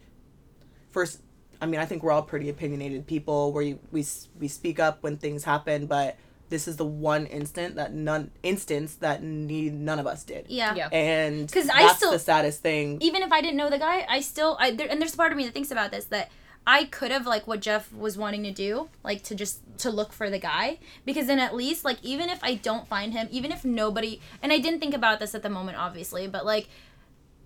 first, 0.91 1.21
I 1.61 1.67
mean, 1.67 1.81
I 1.81 1.85
think 1.87 2.03
we're 2.03 2.13
all 2.13 2.23
pretty 2.23 2.49
opinionated 2.49 3.07
people 3.07 3.53
where 3.53 3.63
you, 3.63 3.79
we, 3.93 4.05
we 4.39 4.49
speak 4.49 4.79
up 4.79 5.03
when 5.03 5.17
things 5.17 5.45
happen, 5.45 5.87
but 5.87 6.17
this 6.51 6.67
is 6.67 6.77
the 6.79 6.85
one 6.87 7.27
instant 7.27 7.75
that 7.77 7.93
none 7.93 8.31
instance 8.43 8.95
that 8.97 9.23
need 9.23 9.75
none 9.75 9.99
of 9.99 10.07
us 10.07 10.25
did 10.25 10.47
Yeah. 10.49 10.75
Yeah. 10.75 10.89
and 10.93 11.47
because 11.47 11.69
I 11.69 11.93
still- 11.93 12.11
the 12.11 12.19
saddest 12.19 12.63
thing. 12.63 12.97
even 13.03 13.21
if 13.23 13.31
I 13.31 13.43
didn't 13.43 13.59
know 13.59 13.69
the 13.69 13.79
guy, 13.79 14.07
I 14.09 14.21
still 14.21 14.57
I 14.59 14.71
there, 14.71 14.89
and 14.91 14.99
there's 14.99 15.13
a 15.13 15.17
part 15.19 15.31
of 15.31 15.37
me 15.37 15.45
that 15.45 15.53
thinks 15.53 15.71
about 15.71 15.91
this 15.91 16.07
that 16.07 16.31
I 16.69 16.85
could 16.85 17.11
have 17.11 17.27
like 17.27 17.47
what 17.47 17.61
Jeff 17.61 17.91
was 17.95 18.19
wanting 18.19 18.43
to 18.43 18.51
do, 18.51 18.91
like 19.03 19.23
to 19.25 19.35
just 19.35 19.61
to 19.79 19.91
look 19.91 20.13
for 20.13 20.29
the 20.29 20.39
guy. 20.39 20.79
Because 21.07 21.27
then 21.27 21.39
at 21.39 21.55
least 21.55 21.83
like 21.83 21.97
even 22.03 22.29
if 22.29 22.45
I 22.45 22.57
don't 22.57 22.87
find 22.87 23.15
him, 23.15 23.27
even 23.31 23.51
if 23.51 23.65
nobody 23.65 24.21
and 24.43 24.53
I 24.53 24.59
didn't 24.59 24.79
think 24.79 24.93
about 24.93 25.19
this 25.19 25.35
at 25.35 25.43
the 25.43 25.49
moment 25.49 25.79
obviously, 25.79 26.29
but 26.29 26.45
like 26.45 26.69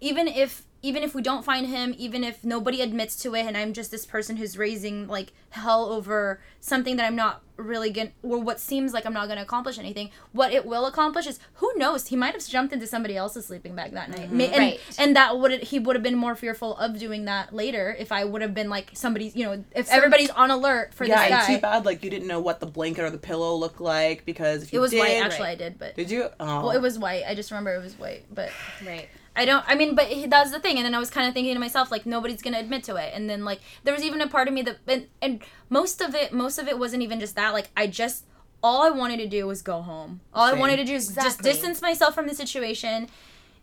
even 0.01 0.27
if 0.27 0.65
even 0.83 1.03
if 1.05 1.15
we 1.15 1.23
don't 1.23 1.45
find 1.45 1.67
him, 1.69 1.95
even 1.97 2.25
if 2.25 2.45
nobody 2.45 2.81
admits 2.81 3.15
to 3.23 3.35
it 3.37 3.47
and 3.47 3.57
I'm 3.57 3.73
just 3.73 3.91
this 3.93 4.05
person 4.05 4.37
who's 4.37 4.59
raising 4.59 5.07
like 5.07 5.33
hell 5.51 5.87
over 5.93 6.41
something 6.61 6.97
that 6.97 7.07
I'm 7.07 7.15
not 7.15 7.43
really 7.57 7.93
to 7.93 8.09
or 8.25 8.39
what 8.39 8.59
seems 8.59 8.93
like 8.93 9.07
I'm 9.07 9.13
not 9.13 9.27
going 9.27 9.37
to 9.37 9.43
accomplish 9.45 9.79
anything, 9.79 10.11
what 10.33 10.53
it 10.53 10.67
will 10.67 10.87
accomplish 10.87 11.27
is 11.29 11.39
who 11.55 11.71
knows, 11.77 12.09
he 12.09 12.17
might 12.17 12.35
have 12.35 12.45
jumped 12.49 12.73
into 12.73 12.89
somebody 12.89 13.17
else's 13.17 13.47
sleeping 13.47 13.77
bag 13.77 13.93
that 13.93 14.11
night. 14.11 14.33
Ma- 14.33 14.45
and 14.45 14.57
Right. 14.59 14.81
and 14.99 15.15
that 15.15 15.39
would 15.39 15.63
he 15.63 15.79
would 15.79 15.95
have 15.95 16.03
been 16.03 16.17
more 16.17 16.35
fearful 16.35 16.77
of 16.77 16.99
doing 16.99 17.27
that 17.27 17.55
later 17.55 17.95
if 17.97 18.11
I 18.11 18.25
would 18.25 18.43
have 18.43 18.55
been 18.55 18.69
like 18.69 18.91
somebody's, 18.95 19.37
you 19.37 19.45
know, 19.45 19.65
if 19.77 19.89
everybody's 19.91 20.31
on 20.31 20.51
alert 20.51 20.95
for 20.95 21.05
yeah, 21.05 21.29
this 21.29 21.47
guy. 21.47 21.55
too 21.55 21.61
bad 21.61 21.85
like 21.85 22.03
you 22.03 22.11
didn't 22.11 22.27
know 22.27 22.41
what 22.41 22.59
the 22.59 22.67
blanket 22.67 23.03
or 23.05 23.11
the 23.11 23.19
pillow 23.19 23.55
looked 23.55 23.81
like 23.81 24.25
because 24.25 24.65
if 24.65 24.73
you 24.73 24.81
It 24.81 24.83
was 24.83 24.91
did, 24.91 24.99
white 24.99 25.23
actually 25.23 25.49
I 25.49 25.55
did, 25.55 25.79
but 25.79 25.95
Did 25.95 26.11
you? 26.11 26.29
Oh. 26.41 26.63
well, 26.63 26.71
it 26.73 26.83
was 26.83 26.99
white. 26.99 27.23
I 27.29 27.37
just 27.37 27.53
remember 27.53 27.73
it 27.77 27.83
was 27.85 27.97
white, 27.97 28.25
but 28.35 28.51
Right. 28.85 29.09
I 29.35 29.45
don't. 29.47 29.65
I 29.67 29.75
mean, 29.75 29.95
but 29.95 30.07
he- 30.09 30.27
that's 30.27 30.51
the 30.51 30.61
thing. 30.61 30.77
And 30.77 30.85
then 30.85 30.95
I 30.95 30.99
was 30.99 31.09
kind 31.11 31.27
of 31.27 31.33
thinking 31.35 31.55
to 31.55 31.61
myself, 31.61 31.91
like, 31.91 32.05
nobody's 32.05 32.43
gonna 32.43 32.59
admit 32.59 32.85
to 32.85 32.97
it. 32.97 33.13
And 33.15 33.31
then 33.31 33.45
like, 33.45 33.61
there 33.85 33.95
was 33.95 34.03
even 34.05 34.21
a 34.21 34.29
part 34.29 34.47
of 34.49 34.55
me 34.55 34.63
that, 34.63 34.79
and, 34.87 35.07
and 35.23 35.43
most 35.71 36.01
of 36.03 36.15
it, 36.15 36.33
most 36.33 36.59
of 36.59 36.69
it 36.69 36.79
wasn't 36.79 37.03
even 37.03 37.19
just 37.21 37.35
that. 37.37 37.53
Like, 37.55 37.71
I 37.77 37.87
just, 37.87 38.27
all 38.63 38.83
I 38.83 38.91
wanted 38.91 39.17
to 39.19 39.27
do 39.27 39.47
was 39.47 39.63
go 39.63 39.81
home. 39.83 40.21
All 40.35 40.45
I 40.45 40.53
wanted 40.53 40.77
to 40.77 40.85
do 40.85 40.95
is 40.95 41.15
just 41.15 41.41
distance 41.43 41.81
myself 41.81 42.15
from 42.15 42.27
the 42.27 42.35
situation, 42.35 43.09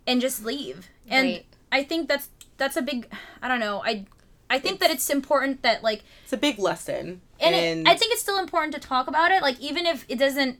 and 0.07 0.19
just 0.21 0.43
leave. 0.43 0.89
And 1.07 1.27
Right. 1.27 1.45
I 1.71 1.83
think 1.83 2.07
that's 2.07 2.29
that's 2.57 2.75
a 2.75 2.81
big. 2.81 3.07
I 3.41 3.47
don't 3.47 3.59
know. 3.59 3.81
I, 3.85 4.05
I 4.49 4.57
think 4.57 4.79
that 4.79 4.89
it's 4.89 5.07
important 5.09 5.61
that 5.61 5.83
like 5.83 6.03
It's 6.23 6.33
a 6.33 6.37
big 6.37 6.57
lesson. 6.57 7.21
and, 7.39 7.55
And, 7.55 7.87
it, 7.87 7.91
I 7.91 7.95
think 7.95 8.11
it's 8.11 8.21
still 8.21 8.39
important 8.39 8.73
to 8.73 8.79
talk 8.81 9.07
about 9.07 9.29
it. 9.31 9.43
Like 9.43 9.59
even 9.59 9.85
if 9.85 10.03
it 10.09 10.17
doesn't, 10.17 10.57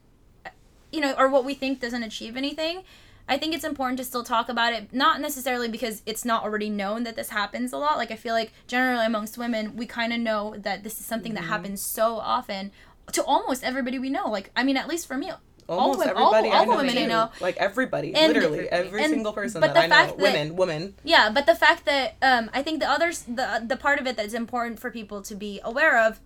you 0.91 1.01
know, 1.01 1.14
or 1.18 1.28
what 1.30 1.43
we 1.45 1.55
think 1.55 1.80
doesn't 1.82 2.03
achieve 2.03 2.38
anything, 2.38 2.84
I 3.30 3.38
think 3.38 3.54
it's 3.54 3.64
important 3.64 3.98
to 4.00 4.04
still 4.04 4.24
talk 4.24 4.50
about 4.50 4.74
it. 4.74 4.92
Not 4.92 5.22
necessarily 5.22 5.68
because 5.70 6.02
it's 6.06 6.26
not 6.26 6.44
already 6.44 6.70
known 6.70 7.04
that 7.04 7.16
this 7.16 7.30
happens 7.30 7.72
a 7.72 7.78
lot. 7.78 7.98
Like 7.98 8.12
I 8.12 8.16
feel 8.16 8.34
like 8.34 8.52
generally 8.68 9.06
amongst 9.06 9.38
women, 9.38 9.76
we 9.78 9.86
kind 9.86 10.12
of 10.12 10.20
know 10.20 10.56
that 10.58 10.84
this 10.84 11.00
is 11.00 11.06
something 11.06 11.34
Mm-hmm. 11.34 11.44
that 11.44 11.48
happens 11.50 11.82
so 11.82 12.18
often 12.18 12.72
to 13.14 13.24
almost 13.24 13.64
everybody 13.64 14.00
we 14.00 14.10
know. 14.10 14.28
Like 14.30 14.52
I 14.56 14.64
mean, 14.64 14.76
at 14.78 14.88
least 14.88 15.08
for 15.08 15.16
me, 15.16 15.32
almost 15.68 16.00
all, 16.08 16.14
wo- 16.16 16.22
all, 16.22 16.36
everybody 16.36 16.50
all 16.56 16.62
I 16.62 16.66
know 16.66 16.78
women 16.78 16.98
I 16.98 17.06
know. 17.06 17.30
like 17.40 17.58
everybody, 17.58 18.16
And- 18.16 18.34
literally 18.34 18.68
every 18.70 19.04
and- 19.04 19.12
single 19.12 19.34
person 19.34 19.62
but 19.62 19.74
that 19.74 19.74
the 19.76 19.80
I 19.84 19.88
know, 19.88 19.96
fact 19.96 20.18
that- 20.18 20.24
women, 20.24 20.56
women. 20.56 20.96
Yeah, 21.04 21.30
but 21.32 21.46
the 21.46 21.54
fact 21.56 21.86
that 21.86 22.16
um, 22.24 22.50
I 22.54 22.64
think 22.64 22.80
the 22.80 22.90
others, 22.90 23.24
the 23.24 23.64
the 23.66 23.78
part 23.78 24.00
of 24.00 24.08
it 24.08 24.18
that's 24.18 24.34
important 24.34 24.80
for 24.80 24.90
people 24.90 25.22
to 25.22 25.36
be 25.36 25.60
aware 25.64 26.00
of, 26.04 26.20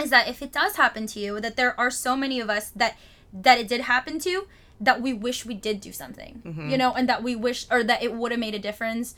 is 0.00 0.10
that 0.10 0.28
if 0.28 0.40
it 0.42 0.52
does 0.52 0.76
happen 0.76 1.06
to 1.08 1.18
you, 1.18 1.40
that 1.40 1.56
there 1.56 1.74
are 1.80 1.90
so 1.90 2.14
many 2.16 2.38
of 2.38 2.48
us 2.48 2.70
that 2.76 2.96
that 3.32 3.58
it 3.58 3.66
did 3.68 3.80
happen 3.82 4.18
to, 4.20 4.46
that 4.80 5.02
we 5.02 5.12
wish 5.12 5.44
we 5.44 5.54
did 5.54 5.80
do 5.80 5.92
something, 5.92 6.42
Mm-hmm. 6.44 6.70
you 6.70 6.76
know, 6.78 6.92
and 6.94 7.08
that 7.08 7.22
we 7.22 7.34
wish 7.36 7.66
or 7.70 7.82
that 7.84 8.02
it 8.02 8.14
would 8.14 8.30
have 8.32 8.40
made 8.40 8.54
a 8.54 8.58
difference 8.58 9.14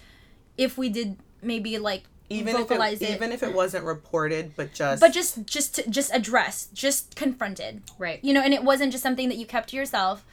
if 0.57 0.77
we 0.79 0.89
did 0.89 1.17
maybe 1.43 1.79
like 1.79 2.05
Even 2.29 2.55
if 2.55 2.61
vocalize 2.63 3.01
it, 3.03 3.11
it, 3.11 3.15
even 3.17 3.33
if 3.33 3.43
it 3.43 3.55
wasn't 3.55 3.85
reported, 3.85 4.53
but 4.57 4.73
just 4.73 5.01
but 5.01 5.13
just 5.13 5.45
just 5.47 5.75
to, 5.77 5.89
just 5.91 6.11
addressed, 6.15 6.73
just 6.75 7.15
confronted, 7.17 7.83
Right. 7.99 8.21
you 8.23 8.33
know, 8.33 8.41
and 8.43 8.55
it 8.55 8.65
wasn't 8.65 8.93
just 8.93 9.03
something 9.03 9.29
that 9.29 9.37
you 9.39 9.47
kept 9.47 9.71
to 9.71 9.77
yourself, 9.77 10.25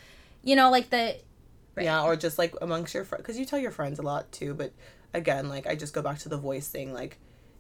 you 0.44 0.56
know, 0.56 0.70
like 0.72 0.90
the 0.90 1.18
yeah, 1.80 2.04
or 2.04 2.16
just 2.16 2.38
like 2.40 2.56
amongst 2.62 2.94
your 2.96 3.04
friends, 3.06 3.22
because 3.22 3.38
you 3.38 3.46
tell 3.46 3.60
your 3.60 3.72
friends 3.72 4.00
a 4.00 4.02
lot 4.02 4.32
too. 4.32 4.54
But 4.56 4.72
again, 5.14 5.48
like 5.50 5.68
I 5.68 5.76
just 5.76 5.94
go 5.94 6.02
back 6.02 6.18
to 6.20 6.30
the 6.30 6.38
voice 6.38 6.68
thing. 6.68 6.92
Like, 6.94 7.20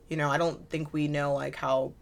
you 0.09 0.17
know, 0.17 0.29
I 0.31 0.37
don't 0.37 0.67
think 0.69 0.91
we 0.93 1.07
know 1.07 1.33
like 1.33 1.55
how 1.55 1.93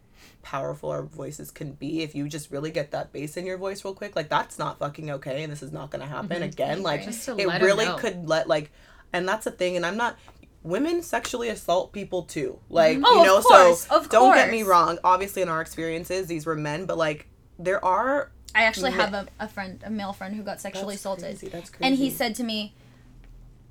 powerful 0.42 0.90
our 0.90 1.04
voices 1.04 1.52
can 1.52 1.74
be 1.74 2.02
if 2.02 2.16
you 2.16 2.28
just 2.28 2.52
really 2.52 2.72
get 2.72 2.92
that 2.92 3.12
bass 3.12 3.38
in 3.38 3.46
your 3.46 3.58
voice 3.58 3.84
real 3.84 3.94
quick 3.94 4.16
like 4.16 4.30
that's 4.30 4.60
not 4.60 4.80
fucking 4.80 5.12
okay 5.12 5.44
and 5.44 5.52
this 5.52 5.64
is 5.64 5.72
not 5.72 5.90
gonna 5.90 6.06
happen 6.06 6.38
mm-hmm. 6.38 6.44
again 6.44 6.84
like 6.84 7.02
it 7.08 7.62
really 7.62 7.88
could 8.00 8.28
let 8.28 8.48
like 8.48 8.72
and 9.14 9.28
that's 9.28 9.46
the 9.46 9.52
thing 9.52 9.76
and 9.76 9.86
i'm 9.86 9.98
not 9.98 10.18
women 10.64 11.02
sexually 11.02 11.50
assault 11.50 11.92
people 11.94 12.24
too 12.24 12.60
like 12.70 12.98
mm-hmm. 12.98 13.06
Oh, 13.06 13.20
you 13.20 13.26
know 13.26 13.42
course, 13.42 13.88
so 13.88 14.04
don't 14.08 14.34
get 14.34 14.52
me 14.52 14.64
wrong 14.64 14.98
obviously 15.04 15.42
in 15.42 15.50
our 15.50 15.62
experiences 15.62 16.28
these 16.28 16.46
were 16.46 16.56
men 16.56 16.86
but 16.86 16.98
like 16.98 17.28
there 17.58 17.84
are 17.84 18.32
I 18.56 18.64
actually 18.64 18.92
Me- 18.92 18.98
have 18.98 19.14
a, 19.14 19.28
a 19.38 19.50
friend, 19.50 19.84
a 19.86 19.90
male 19.90 20.14
friend 20.14 20.34
who 20.34 20.42
got 20.42 20.62
sexually 20.62 20.96
That's 20.96 21.02
assaulted. 21.02 21.26
crazy, 21.26 21.50
that's 21.50 21.72
And 21.82 21.94
he 21.96 22.10
said 22.10 22.36
to 22.36 22.44
me, 22.44 22.74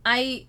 I 0.04 0.46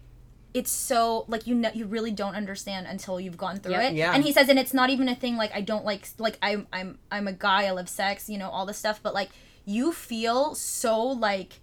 it's 0.56 0.72
so 0.72 1.26
like 1.28 1.46
you 1.46 1.54
know 1.54 1.70
you 1.74 1.86
really 1.86 2.12
don't 2.12 2.34
understand 2.36 2.88
until 2.88 3.20
you've 3.20 3.38
gone 3.38 3.58
through 3.60 3.76
it. 3.76 3.94
Yeah. 3.94 4.14
And 4.14 4.24
he 4.24 4.32
says 4.32 4.48
and 4.50 4.58
it's 4.58 4.74
not 4.74 4.90
even 4.90 5.08
a 5.10 5.16
thing 5.16 5.36
like 5.38 5.54
I 5.54 5.62
don't 5.62 5.86
like 5.86 6.08
like 6.18 6.38
I'm 6.42 6.66
I'm 6.72 6.98
I'm 7.12 7.28
a 7.28 7.34
guy, 7.34 7.66
I 7.66 7.72
love 7.72 7.90
sex, 7.90 8.30
you 8.30 8.38
know, 8.38 8.50
all 8.50 8.66
this 8.66 8.78
stuff, 8.78 9.00
but 9.04 9.14
like 9.14 9.30
you 9.66 9.92
feel 9.92 10.56
so 10.56 11.02
like 11.04 11.60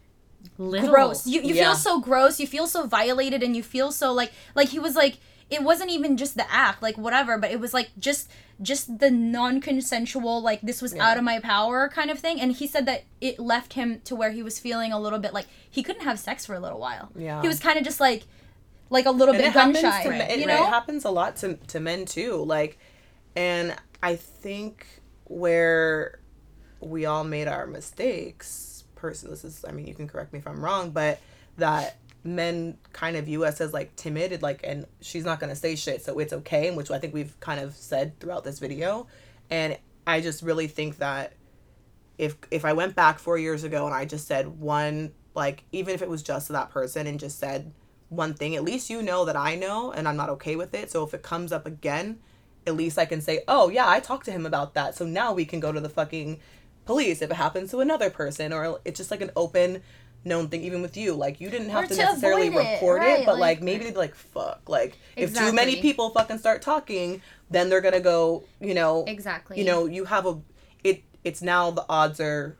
Little. 0.59 0.91
gross. 0.91 1.27
You 1.27 1.41
you 1.41 1.55
Yeah. 1.55 1.65
feel 1.69 1.77
so 1.77 2.01
gross. 2.01 2.39
You 2.41 2.47
feel 2.47 2.67
so 2.67 2.87
violated, 2.87 3.43
and 3.43 3.57
you 3.57 3.63
feel 3.63 3.93
so 3.93 4.13
like 4.13 4.33
like 4.55 4.69
he 4.69 4.79
was 4.79 4.95
like 4.95 5.17
it 5.51 5.63
wasn't 5.63 5.91
even 5.91 6.17
just 6.17 6.37
the 6.37 6.47
act, 6.53 6.83
like 6.83 6.97
whatever, 6.99 7.39
but 7.39 7.51
it 7.51 7.61
was 7.61 7.73
like 7.73 7.91
just 7.99 8.29
just 8.61 8.99
the 8.99 9.11
non-consensual 9.11 10.43
like 10.43 10.61
this 10.63 10.83
was 10.83 10.95
Yeah. 10.95 11.09
out 11.11 11.17
of 11.19 11.25
my 11.25 11.39
power 11.41 11.89
kind 11.89 12.11
of 12.11 12.19
thing. 12.19 12.41
And 12.41 12.53
he 12.53 12.67
said 12.67 12.87
that 12.87 13.05
it 13.21 13.39
left 13.39 13.73
him 13.75 14.01
to 14.05 14.15
where 14.17 14.31
he 14.33 14.43
was 14.43 14.59
feeling 14.59 14.93
a 14.93 15.01
little 15.01 15.19
bit 15.19 15.33
like 15.33 15.47
he 15.71 15.83
couldn't 15.83 16.03
have 16.03 16.19
sex 16.19 16.45
for 16.47 16.55
a 16.55 16.61
little 16.61 16.79
while. 16.79 17.11
Yeah. 17.17 17.41
he 17.43 17.49
was 17.49 17.61
kind 17.61 17.79
of 17.79 17.85
just 17.85 18.01
like 18.01 18.25
like 18.93 19.07
a 19.07 19.11
little 19.11 19.35
and 19.35 19.43
bit 19.43 19.51
it 19.51 19.55
gun 19.55 19.75
shy. 19.75 20.03
to 20.03 20.11
men, 20.11 20.41
you 20.41 20.47
know, 20.47 20.65
it 20.65 20.69
happens 20.69 21.05
a 21.05 21.11
lot 21.11 21.37
to, 21.37 21.55
to 21.55 21.81
men 21.81 22.05
too 22.05 22.45
like 22.45 22.79
and 23.35 23.75
i 24.03 24.15
think 24.15 24.87
where 25.25 26.21
we 26.81 27.07
all 27.07 27.25
made 27.25 27.49
our 27.49 27.67
mistakes 27.67 28.85
person 28.95 29.31
this 29.31 29.45
is 29.45 29.65
i 29.69 29.73
mean 29.73 29.87
you 29.87 29.95
can 29.95 30.07
correct 30.07 30.33
me 30.33 30.39
if 30.39 30.47
i'm 30.47 30.63
wrong 30.63 30.91
but 30.91 31.21
that 31.57 31.97
men 32.25 32.77
kind 32.93 33.17
of 33.17 33.25
view 33.25 33.45
us 33.45 33.61
as 33.61 33.73
like 33.73 33.95
timid 33.97 34.43
like 34.43 34.61
and 34.63 34.87
she's 35.01 35.25
not 35.25 35.41
gonna 35.41 35.57
say 35.57 35.75
shit 35.75 36.05
so 36.05 36.19
it's 36.19 36.33
okay 36.33 36.71
which 36.71 36.91
i 36.91 36.99
think 36.99 37.13
we've 37.13 37.39
kind 37.41 37.61
of 37.61 37.75
said 37.75 38.19
throughout 38.21 38.45
this 38.45 38.59
video 38.59 39.07
and 39.51 39.77
i 40.07 40.21
just 40.21 40.43
really 40.43 40.69
think 40.69 40.99
that 40.99 41.33
if 42.19 42.37
if 42.51 42.65
i 42.65 42.73
went 42.73 42.95
back 42.95 43.19
four 43.19 43.39
years 43.39 43.65
ago 43.65 43.87
and 43.87 43.95
i 43.95 44.05
just 44.05 44.29
said 44.29 44.47
one 44.61 45.13
like 45.35 45.65
even 45.73 45.95
if 45.95 46.03
it 46.03 46.09
was 46.09 46.23
just 46.23 46.47
to 46.47 46.53
that 46.53 46.71
person 46.71 47.07
and 47.07 47.19
just 47.19 47.39
said 47.39 47.73
one 48.13 48.35
thing. 48.35 48.55
At 48.55 48.63
least 48.65 48.91
you 48.91 49.03
know 49.03 49.25
that 49.25 49.37
i 49.37 49.55
know 49.55 49.91
and 49.93 50.07
i'm 50.07 50.17
not 50.17 50.29
okay 50.31 50.55
with 50.57 50.75
it. 50.75 50.91
So 50.91 51.03
if 51.05 51.15
it 51.15 51.23
comes 51.23 51.51
up 51.53 51.67
again 51.67 52.19
at 52.67 52.77
least 52.77 52.97
i 52.99 53.05
can 53.05 53.21
say 53.21 53.41
oh 53.49 53.69
yeah 53.71 53.89
i 53.89 53.99
talked 53.99 54.25
to 54.27 54.33
him 54.33 54.47
about 54.47 54.75
that. 54.75 54.95
So 54.95 55.05
now 55.07 55.33
we 55.33 55.45
can 55.45 55.59
go 55.61 55.73
to 55.73 55.81
the 55.81 55.89
fucking 55.89 56.39
police 56.85 57.23
if 57.23 57.31
it 57.31 57.35
happens 57.35 57.71
to 57.71 57.81
another 57.81 58.11
person 58.11 58.53
or 58.53 58.81
it's 58.85 58.99
just 58.99 59.11
like 59.11 59.21
an 59.23 59.31
open 59.37 59.83
known 60.25 60.49
thing 60.49 60.63
even 60.63 60.83
with 60.83 60.97
you. 60.97 61.15
Like 61.15 61.41
you 61.41 61.51
didn't 61.51 61.71
have 61.71 61.85
Or 61.85 61.87
to 61.89 61.95
to 61.95 62.01
necessarily 62.03 62.47
it, 62.49 62.55
report 62.57 63.01
right, 63.01 63.21
it 63.21 63.27
but 63.27 63.39
like- 63.39 63.59
like, 63.59 63.63
maybe 63.63 63.85
they'd 63.85 63.91
be 63.93 63.97
like 63.99 64.15
fuck. 64.15 64.69
Like 64.69 64.99
if 65.17 65.35
too 65.35 65.53
many 65.53 65.81
people 65.81 66.11
fucking 66.11 66.39
start 66.39 66.63
talking 66.63 67.23
then 67.51 67.69
they're 67.69 67.81
gonna 67.81 68.01
go 68.01 68.45
you 68.61 68.75
know 68.75 69.05
Exactly. 69.07 69.59
you 69.59 69.65
know 69.65 69.87
you 69.87 70.05
have 70.05 70.27
a 70.27 70.39
it 70.85 71.03
it's 71.25 71.43
now 71.43 71.71
the 71.71 71.85
odds 71.89 72.21
are 72.21 72.57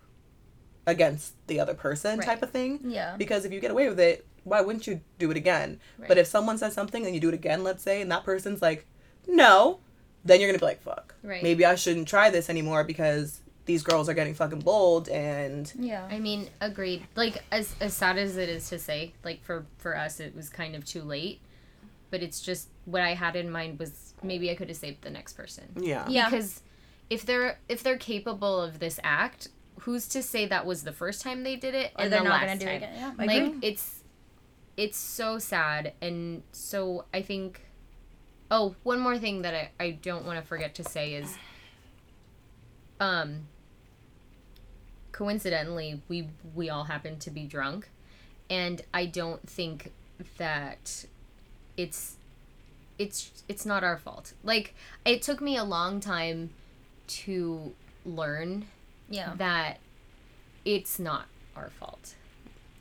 against 0.87 1.35
the 1.47 1.61
other 1.61 1.75
person 1.75 2.19
Right. 2.19 2.27
type 2.27 2.43
of 2.43 2.51
thing. 2.51 2.81
Yeah. 2.85 3.15
because 3.17 3.45
if 3.45 3.53
you 3.53 3.61
get 3.61 3.71
away 3.71 3.89
with 3.89 4.01
it 4.01 4.27
why 4.45 4.61
wouldn't 4.61 4.87
you 4.87 5.01
do 5.19 5.31
it 5.31 5.37
again 5.37 5.79
Right. 5.99 6.09
but 6.09 6.19
if 6.19 6.27
someone 6.27 6.59
says 6.59 6.73
something 6.75 7.05
and 7.07 7.15
you 7.15 7.21
do 7.21 7.29
it 7.29 7.35
again 7.35 7.63
let's 7.65 7.83
say 7.83 8.01
and 8.03 8.11
that 8.11 8.25
person's 8.25 8.61
like 8.63 8.87
no 9.27 9.79
then 10.25 10.41
you're 10.41 10.49
gonna 10.49 10.59
be 10.59 10.65
like 10.65 10.83
fuck 10.83 11.15
Right. 11.23 11.43
maybe 11.43 11.65
i 11.65 11.75
shouldn't 11.75 12.09
try 12.09 12.31
this 12.31 12.49
anymore 12.51 12.85
because 12.85 13.41
these 13.65 13.83
girls 13.85 14.09
are 14.09 14.15
getting 14.15 14.35
fucking 14.35 14.59
bold 14.61 15.09
and 15.09 15.73
Yeah. 15.79 16.05
I 16.11 16.19
mean, 16.19 16.49
agreed. 16.61 17.07
Like 17.15 17.45
as 17.53 17.77
as 17.81 17.95
sad 17.95 18.19
as 18.19 18.37
it 18.37 18.49
is 18.49 18.69
to 18.71 18.79
say, 18.81 19.13
like 19.23 19.45
for 19.45 19.67
for 19.79 19.97
us 19.97 20.19
it 20.19 20.35
was 20.35 20.49
kind 20.49 20.75
of 20.75 20.85
too 20.85 21.03
late. 21.03 21.41
But 22.11 22.25
it's 22.25 22.41
just 22.41 22.67
what 22.87 23.03
I 23.03 23.15
had 23.15 23.37
in 23.37 23.49
mind 23.53 23.79
was 23.79 24.15
maybe 24.21 24.51
I 24.51 24.57
could 24.57 24.67
have 24.67 24.77
saved 24.77 25.03
the 25.03 25.11
next 25.11 25.35
person. 25.35 25.67
yeah 25.77 26.07
Yeah. 26.09 26.29
Because 26.29 26.61
if 27.09 27.25
they're 27.25 27.61
if 27.69 27.85
they're 27.85 27.97
capable 27.99 28.61
of 28.61 28.81
this 28.81 28.99
act, 29.05 29.47
who's 29.83 30.09
to 30.09 30.25
say 30.25 30.45
that 30.47 30.67
was 30.67 30.83
the 30.83 30.93
first 30.93 31.23
time 31.23 31.45
they 31.45 31.55
did 31.55 31.77
it 31.77 31.93
Or 31.97 32.03
and 32.03 32.13
they're 32.13 32.19
the 32.19 32.29
not 32.31 32.43
last 32.43 32.47
gonna 32.47 32.59
do 32.59 32.67
time? 32.67 32.75
it 32.75 32.77
again. 32.79 32.95
Yeah. 32.99 33.13
I 33.17 33.25
like 33.27 33.43
agree. 33.45 33.59
it's 33.63 34.02
it's 34.77 34.97
so 34.97 35.39
sad 35.39 35.93
and 36.01 36.43
so 36.53 37.05
I 37.13 37.23
think 37.23 37.63
oh, 38.51 38.75
one 38.83 39.01
more 39.01 39.19
thing 39.19 39.43
that 39.43 39.55
I, 39.55 39.71
I 39.81 39.91
don't 39.91 40.27
want 40.27 40.39
to 40.39 40.47
forget 40.47 40.75
to 40.77 40.85
say 40.85 41.15
is 41.15 41.37
um 43.01 43.47
coincidentally 45.11 46.01
we 46.09 46.29
we 46.55 46.71
all 46.71 46.85
happen 46.85 47.19
to 47.19 47.31
be 47.31 47.45
drunk 47.45 47.89
and 48.49 48.83
I 48.93 49.07
don't 49.07 49.49
think 49.49 49.93
that 50.39 51.07
it's 51.77 52.17
it's 52.99 53.45
it's 53.49 53.67
not 53.67 53.83
our 53.83 53.97
fault. 53.97 54.35
Like 54.45 54.75
it 55.05 55.23
took 55.23 55.41
me 55.41 55.57
a 55.57 55.65
long 55.65 56.01
time 56.01 56.51
to 57.09 57.73
learn 58.05 58.67
yeah. 59.09 59.33
that 59.37 59.79
it's 60.65 60.99
not 60.99 61.27
our 61.57 61.71
fault. 61.71 62.15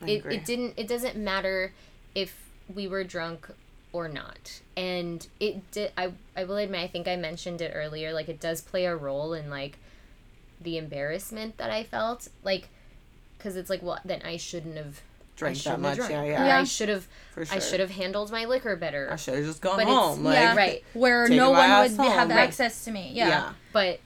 I 0.02 0.06
It, 0.10 0.26
it 0.26 0.44
didn't 0.44 0.74
it 0.76 0.88
doesn't 0.88 1.16
matter 1.16 1.72
if 2.14 2.34
we 2.74 2.86
were 2.88 3.04
drunk 3.04 3.48
or 3.92 4.08
not. 4.08 4.60
And 4.76 5.26
it 5.40 5.70
did 5.70 5.92
I 5.96 6.12
I 6.36 6.44
will 6.44 6.56
admit 6.56 6.80
I 6.80 6.86
think 6.88 7.06
I 7.08 7.16
mentioned 7.16 7.60
it 7.60 7.72
earlier 7.74 8.12
like 8.12 8.28
it 8.28 8.40
does 8.40 8.60
play 8.60 8.84
a 8.86 8.96
role 8.96 9.32
in 9.34 9.50
like 9.50 9.78
the 10.60 10.78
embarrassment 10.78 11.58
that 11.58 11.70
I 11.70 11.84
felt 11.84 12.28
like 12.44 12.68
cuz 13.38 13.56
it's 13.56 13.68
like 13.70 13.82
well 13.82 13.98
then 14.04 14.22
I 14.24 14.36
shouldn't 14.36 14.76
have 14.76 15.00
drank 15.36 15.52
I 15.52 15.54
that 15.54 15.60
shouldn't 15.62 15.82
much 15.82 15.96
have 15.98 16.06
drank. 16.08 16.26
yeah 16.28 16.46
yeah, 16.46 16.58
I 16.58 16.64
should 16.64 16.88
have 16.88 17.08
for 17.32 17.44
sure 17.44 17.56
I 17.56 17.58
should 17.58 17.80
have 17.80 17.90
handled 17.90 18.30
my 18.30 18.44
liquor 18.44 18.76
better. 18.76 19.08
i 19.10 19.16
should 19.16 19.34
have 19.34 19.44
just 19.44 19.60
gone 19.60 19.76
But 19.76 19.82
it's- 19.82 19.96
home 19.96 20.24
like 20.24 20.34
yeah. 20.36 20.54
right. 20.56 20.84
Where 20.94 21.28
no 21.28 21.50
one 21.50 21.68
would 21.82 21.96
be- 21.96 22.02
have 22.04 22.28
home. 22.28 22.38
access 22.38 22.84
to 22.84 22.90
me. 22.90 23.10
Yeah. 23.12 23.28
yeah, 23.28 23.52
But 23.72 24.00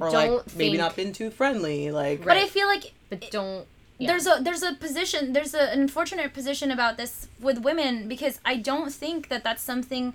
or 0.00 0.10
Don't 0.10 0.36
like 0.46 0.56
maybe 0.56 0.76
not 0.78 0.94
been 0.96 1.12
too 1.12 1.30
friendly 1.30 1.90
like 1.90 2.24
But 2.24 2.36
I 2.36 2.46
feel 2.46 2.66
like 2.68 2.92
but 3.10 3.30
don't 3.30 3.66
yeah. 3.98 4.08
there's 4.08 4.26
a 4.26 4.38
there's 4.40 4.62
a 4.62 4.74
position 4.74 5.32
there's 5.32 5.54
a, 5.54 5.72
an 5.72 5.80
unfortunate 5.80 6.32
position 6.32 6.70
about 6.70 6.96
this 6.96 7.28
with 7.40 7.58
women 7.58 8.08
because 8.08 8.40
I 8.44 8.56
don't 8.56 8.92
think 8.92 9.28
that 9.28 9.44
that's 9.44 9.62
something. 9.62 10.14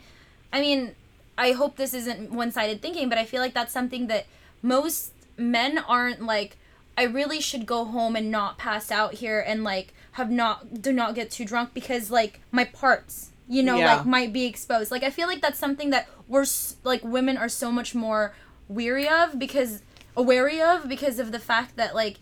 I 0.52 0.62
mean, 0.62 0.96
I 1.38 1.52
hope 1.52 1.78
this 1.78 1.94
isn't 1.94 2.32
one 2.32 2.52
sided 2.52 2.82
thinking, 2.82 3.10
but 3.10 3.18
I 3.18 3.26
feel 3.26 3.42
like 3.42 3.54
that's 3.54 3.74
something 3.74 4.08
that 4.08 4.26
most 4.62 5.14
men 5.38 5.78
aren't 5.78 6.24
like. 6.24 6.58
I 6.96 7.04
really 7.04 7.42
should 7.42 7.66
go 7.66 7.86
home 7.86 8.16
and 8.16 8.30
not 8.30 8.60
pass 8.60 8.92
out 8.92 9.16
here 9.16 9.44
and 9.46 9.64
like 9.64 9.94
have 10.14 10.30
not 10.30 10.82
do 10.82 10.94
not 10.94 11.16
get 11.16 11.32
too 11.32 11.44
drunk 11.44 11.74
because 11.74 12.12
like 12.12 12.40
my 12.52 12.66
parts 12.66 13.32
you 13.48 13.64
know 13.64 13.78
Yeah. 13.78 13.96
like 13.96 14.06
might 14.06 14.32
be 14.32 14.46
exposed. 14.46 14.92
Like 14.92 15.04
I 15.04 15.10
feel 15.10 15.28
like 15.28 15.42
that's 15.42 15.60
something 15.60 15.90
that 15.90 16.08
we're 16.28 16.46
like 16.84 17.04
women 17.04 17.36
are 17.38 17.50
so 17.50 17.72
much 17.72 17.96
more 17.96 18.34
weary 18.68 19.08
of 19.10 19.38
because 19.40 19.82
wary 20.16 20.62
of 20.62 20.88
because 20.88 21.20
of 21.20 21.32
the 21.32 21.40
fact 21.40 21.76
that 21.76 21.96
like 21.96 22.20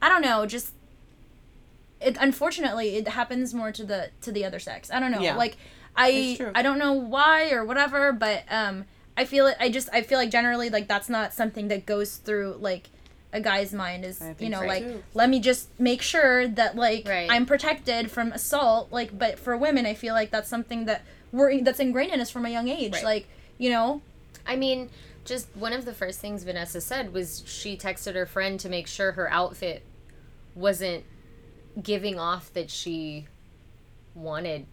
I 0.00 0.08
don't 0.08 0.22
know 0.22 0.46
just 0.46 0.72
it 2.04 2.16
unfortunately 2.20 2.96
it 2.96 3.08
happens 3.08 3.54
more 3.54 3.72
to 3.72 3.84
the 3.84 4.10
to 4.22 4.32
the 4.32 4.44
other 4.44 4.58
sex. 4.58 4.90
I 4.90 5.00
don't 5.00 5.10
know. 5.10 5.20
Yeah. 5.20 5.36
Like 5.36 5.56
I 5.96 6.38
I 6.54 6.62
don't 6.62 6.78
know 6.78 6.92
why 6.92 7.50
or 7.50 7.64
whatever, 7.64 8.12
but 8.12 8.44
um 8.50 8.84
I 9.16 9.24
feel 9.24 9.46
it 9.46 9.56
I 9.60 9.68
just 9.70 9.88
I 9.92 10.02
feel 10.02 10.18
like 10.18 10.30
generally 10.30 10.70
like 10.70 10.88
that's 10.88 11.08
not 11.08 11.32
something 11.32 11.68
that 11.68 11.86
goes 11.86 12.16
through 12.16 12.56
like 12.60 12.90
a 13.34 13.40
guy's 13.40 13.72
mind 13.72 14.04
is 14.04 14.22
you 14.38 14.50
know 14.50 14.60
so, 14.60 14.66
like 14.66 14.82
too. 14.84 15.02
let 15.14 15.30
me 15.30 15.40
just 15.40 15.68
make 15.78 16.02
sure 16.02 16.46
that 16.48 16.76
like 16.76 17.08
Right. 17.08 17.30
I'm 17.30 17.46
protected 17.46 18.10
from 18.10 18.30
assault 18.32 18.92
like 18.92 19.16
but 19.18 19.38
for 19.38 19.56
women 19.56 19.86
I 19.86 19.94
feel 19.94 20.12
like 20.14 20.30
that's 20.30 20.48
something 20.50 20.84
that 20.84 21.02
we're 21.32 21.62
that's 21.62 21.80
ingrained 21.80 22.12
in 22.12 22.20
us 22.20 22.30
from 22.30 22.44
a 22.44 22.50
young 22.50 22.68
age 22.68 22.92
Right. 22.92 23.04
like 23.04 23.28
you 23.58 23.70
know 23.70 24.02
I 24.44 24.56
mean, 24.56 24.90
just 25.24 25.46
one 25.54 25.72
of 25.72 25.84
the 25.84 25.94
first 25.94 26.18
things 26.20 26.42
Vanessa 26.42 26.80
said 26.80 27.12
was 27.12 27.44
she 27.46 27.76
texted 27.76 28.14
her 28.16 28.26
friend 28.26 28.58
to 28.58 28.68
make 28.68 28.88
sure 28.88 29.12
her 29.12 29.30
outfit 29.30 29.84
wasn't 30.54 31.04
giving 31.80 32.18
off 32.18 32.52
that 32.54 32.70
she 32.70 33.26
wanted 34.14 34.66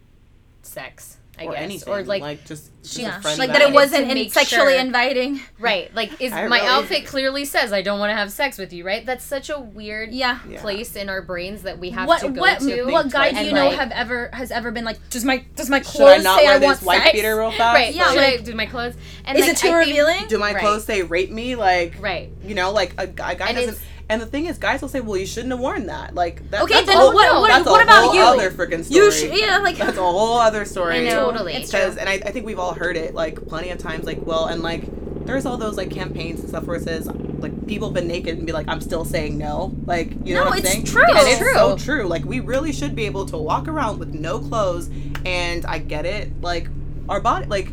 sex. 0.61 1.17
I 1.37 1.45
or 1.45 1.51
guess, 1.53 1.61
anything 1.61 1.93
or 1.93 2.03
like, 2.03 2.21
like 2.21 2.45
just, 2.45 2.69
just 2.83 2.95
she- 2.97 3.03
a 3.03 3.07
yeah 3.07 3.21
friend 3.21 3.39
like 3.39 3.47
that 3.53 3.59
that 3.59 3.69
it 3.69 3.73
wasn't 3.73 4.09
to 4.11 4.17
in 4.17 4.29
sexually 4.29 4.73
sure- 4.73 4.79
inviting 4.81 5.39
right, 5.57 5.89
like 5.95 6.19
is 6.21 6.33
I 6.33 6.47
my 6.49 6.57
really- 6.57 6.67
outfit 6.69 7.05
clearly 7.05 7.45
says 7.45 7.71
I 7.71 7.81
don't 7.81 7.97
want 7.97 8.09
to 8.09 8.15
have 8.17 8.29
sex 8.29 8.57
with 8.57 8.73
you, 8.73 8.85
right? 8.85 9.05
That's 9.05 9.23
such 9.23 9.49
a 9.49 9.57
weird 9.57 10.11
yeah 10.11 10.39
Yeah. 10.49 10.59
place 10.59 10.97
in 10.97 11.07
our 11.07 11.21
brains 11.21 11.61
that 11.61 11.79
we 11.79 11.91
have 11.91 12.09
what 12.09 12.19
to 12.21 12.29
go 12.31 12.41
what 12.41 12.59
to. 12.59 12.83
what 12.91 13.09
guy 13.09 13.31
do 13.31 13.45
you 13.45 13.53
know 13.53 13.67
like- 13.67 13.77
have 13.79 13.91
ever 13.91 14.29
has 14.33 14.51
ever 14.51 14.69
been 14.71 14.83
like 14.83 14.97
does 15.09 15.23
my 15.23 15.45
does 15.55 15.69
my 15.69 15.77
should 15.79 15.85
clothes 15.91 16.19
i 16.19 16.23
not 16.23 16.39
say 16.39 16.45
wear 16.45 16.55
I 16.55 16.59
this 16.59 16.65
want 16.65 16.81
white 16.81 17.03
sex? 17.03 17.11
beater 17.13 17.37
real 17.37 17.51
fast 17.51 17.73
right? 17.73 17.95
Yeah, 17.95 18.09
should 18.09 18.17
like- 18.17 18.39
I 18.41 18.43
do 18.43 18.55
my 18.55 18.65
clothes? 18.65 18.95
And 19.23 19.37
Is 19.37 19.45
like, 19.47 19.53
it 19.53 19.57
too 19.59 19.69
I 19.69 19.71
think- 19.85 19.87
revealing? 19.87 20.27
do 20.27 20.37
my 20.39 20.51
Right. 20.51 20.59
clothes 20.61 20.83
say 20.83 21.03
rape 21.03 21.31
me 21.31 21.55
like 21.55 21.95
Right. 22.01 22.31
you 22.43 22.53
know 22.53 22.73
like 22.73 22.95
a, 22.97 23.07
guy- 23.07 23.31
a 23.31 23.35
guy 23.35 23.47
And 23.47 23.55
doesn't 23.55 23.75
it's- 23.75 23.85
and 24.09 24.21
the 24.21 24.25
thing 24.25 24.45
is 24.47 24.57
guys 24.57 24.81
will 24.81 24.89
say 24.89 24.99
well 25.01 25.17
you 25.17 25.25
shouldn't 25.25 25.51
have 25.51 25.59
worn 25.59 25.85
that 25.85 26.15
like 26.15 26.49
that, 26.51 26.63
Okay, 26.63 26.73
that's 26.73 26.87
then 26.87 26.97
a 26.97 26.99
whole, 26.99 27.13
what- 27.13 27.41
what- 27.41 27.47
that's 27.49 27.67
a 27.67 27.71
what 27.71 27.83
about 27.83 28.03
whole 28.05 28.15
you? 28.15 28.21
other 28.21 28.49
freaking 28.51 28.83
story 28.83 29.05
You 29.05 29.11
should 29.11 29.37
yeah 29.37 29.57
like 29.59 29.77
that's 29.77 29.97
a 29.97 30.01
whole 30.01 30.37
other 30.37 30.65
story 30.65 31.07
I 31.07 31.09
know. 31.09 31.31
Totally. 31.31 31.53
It's 31.53 31.71
because 31.71 31.93
true. 31.93 31.99
and 32.01 32.09
I, 32.09 32.13
I 32.13 32.31
think 32.31 32.45
we've 32.45 32.59
all 32.59 32.73
heard 32.73 32.97
it 32.97 33.13
like 33.13 33.47
plenty 33.47 33.69
of 33.69 33.77
times 33.77 34.05
like 34.05 34.25
well 34.25 34.45
and 34.47 34.61
like 34.61 34.83
there's 35.25 35.45
all 35.45 35.57
those 35.57 35.77
like 35.77 35.91
campaigns 35.91 36.39
and 36.39 36.49
stuff 36.49 36.63
where 36.63 36.77
it 36.77 36.83
says 36.83 37.05
like 37.07 37.67
people 37.67 37.89
have 37.89 37.93
been 37.93 38.07
naked 38.07 38.35
and 38.37 38.47
be 38.47 38.51
like 38.51 38.67
i'm 38.67 38.81
still 38.81 39.05
saying 39.05 39.37
no 39.37 39.73
like 39.85 40.09
you 40.25 40.33
know 40.33 40.43
No, 40.43 40.49
what 40.49 40.53
i'm 40.53 40.59
it's 40.59 40.71
saying 40.71 40.85
true. 40.85 41.03
and 41.03 41.27
it's 41.27 41.37
true. 41.37 41.53
so 41.53 41.77
true 41.77 42.07
like 42.07 42.25
we 42.25 42.39
really 42.39 42.73
should 42.73 42.95
be 42.95 43.05
able 43.05 43.25
to 43.27 43.37
walk 43.37 43.67
around 43.67 43.99
with 43.99 44.09
no 44.13 44.39
clothes 44.39 44.89
and 45.25 45.65
i 45.67 45.77
get 45.77 46.05
it 46.07 46.41
like 46.41 46.67
our 47.07 47.19
body 47.21 47.45
like 47.45 47.67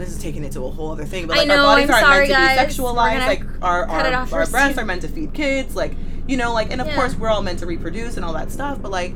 this 0.00 0.10
is 0.16 0.22
taking 0.22 0.42
it 0.44 0.52
to 0.52 0.64
a 0.64 0.70
whole 0.70 0.90
other 0.92 1.04
thing 1.04 1.26
but 1.26 1.36
like 1.36 1.48
know, 1.48 1.56
our 1.56 1.76
bodies 1.76 1.88
I'm 1.90 1.94
aren't 1.94 2.06
sorry, 2.06 2.28
meant 2.28 2.56
to 2.56 2.56
guys. 2.64 2.76
be 2.76 2.82
sexualized 2.82 3.26
like 3.26 3.42
our 3.62 3.84
our, 3.86 4.06
our 4.12 4.26
breasts 4.26 4.52
soon. 4.74 4.78
are 4.78 4.84
meant 4.84 5.02
to 5.02 5.08
feed 5.08 5.32
kids 5.34 5.74
like 5.76 5.94
you 6.26 6.36
know 6.36 6.52
like 6.52 6.70
and 6.70 6.80
of 6.80 6.86
Yeah. 6.86 6.94
course 6.96 7.14
we're 7.16 7.28
all 7.28 7.42
meant 7.42 7.58
to 7.60 7.66
reproduce 7.66 8.16
and 8.16 8.24
all 8.24 8.32
that 8.34 8.50
stuff 8.50 8.80
but 8.80 8.90
like 8.90 9.12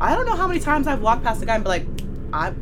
I 0.00 0.14
don't 0.14 0.26
know 0.26 0.34
how 0.36 0.48
many 0.48 0.58
times 0.60 0.86
I've 0.86 1.00
walked 1.00 1.22
past 1.22 1.40
a 1.42 1.46
guy 1.46 1.54
and 1.54 1.62
be 1.64 1.68
like, 1.68 1.86
I 2.32 2.52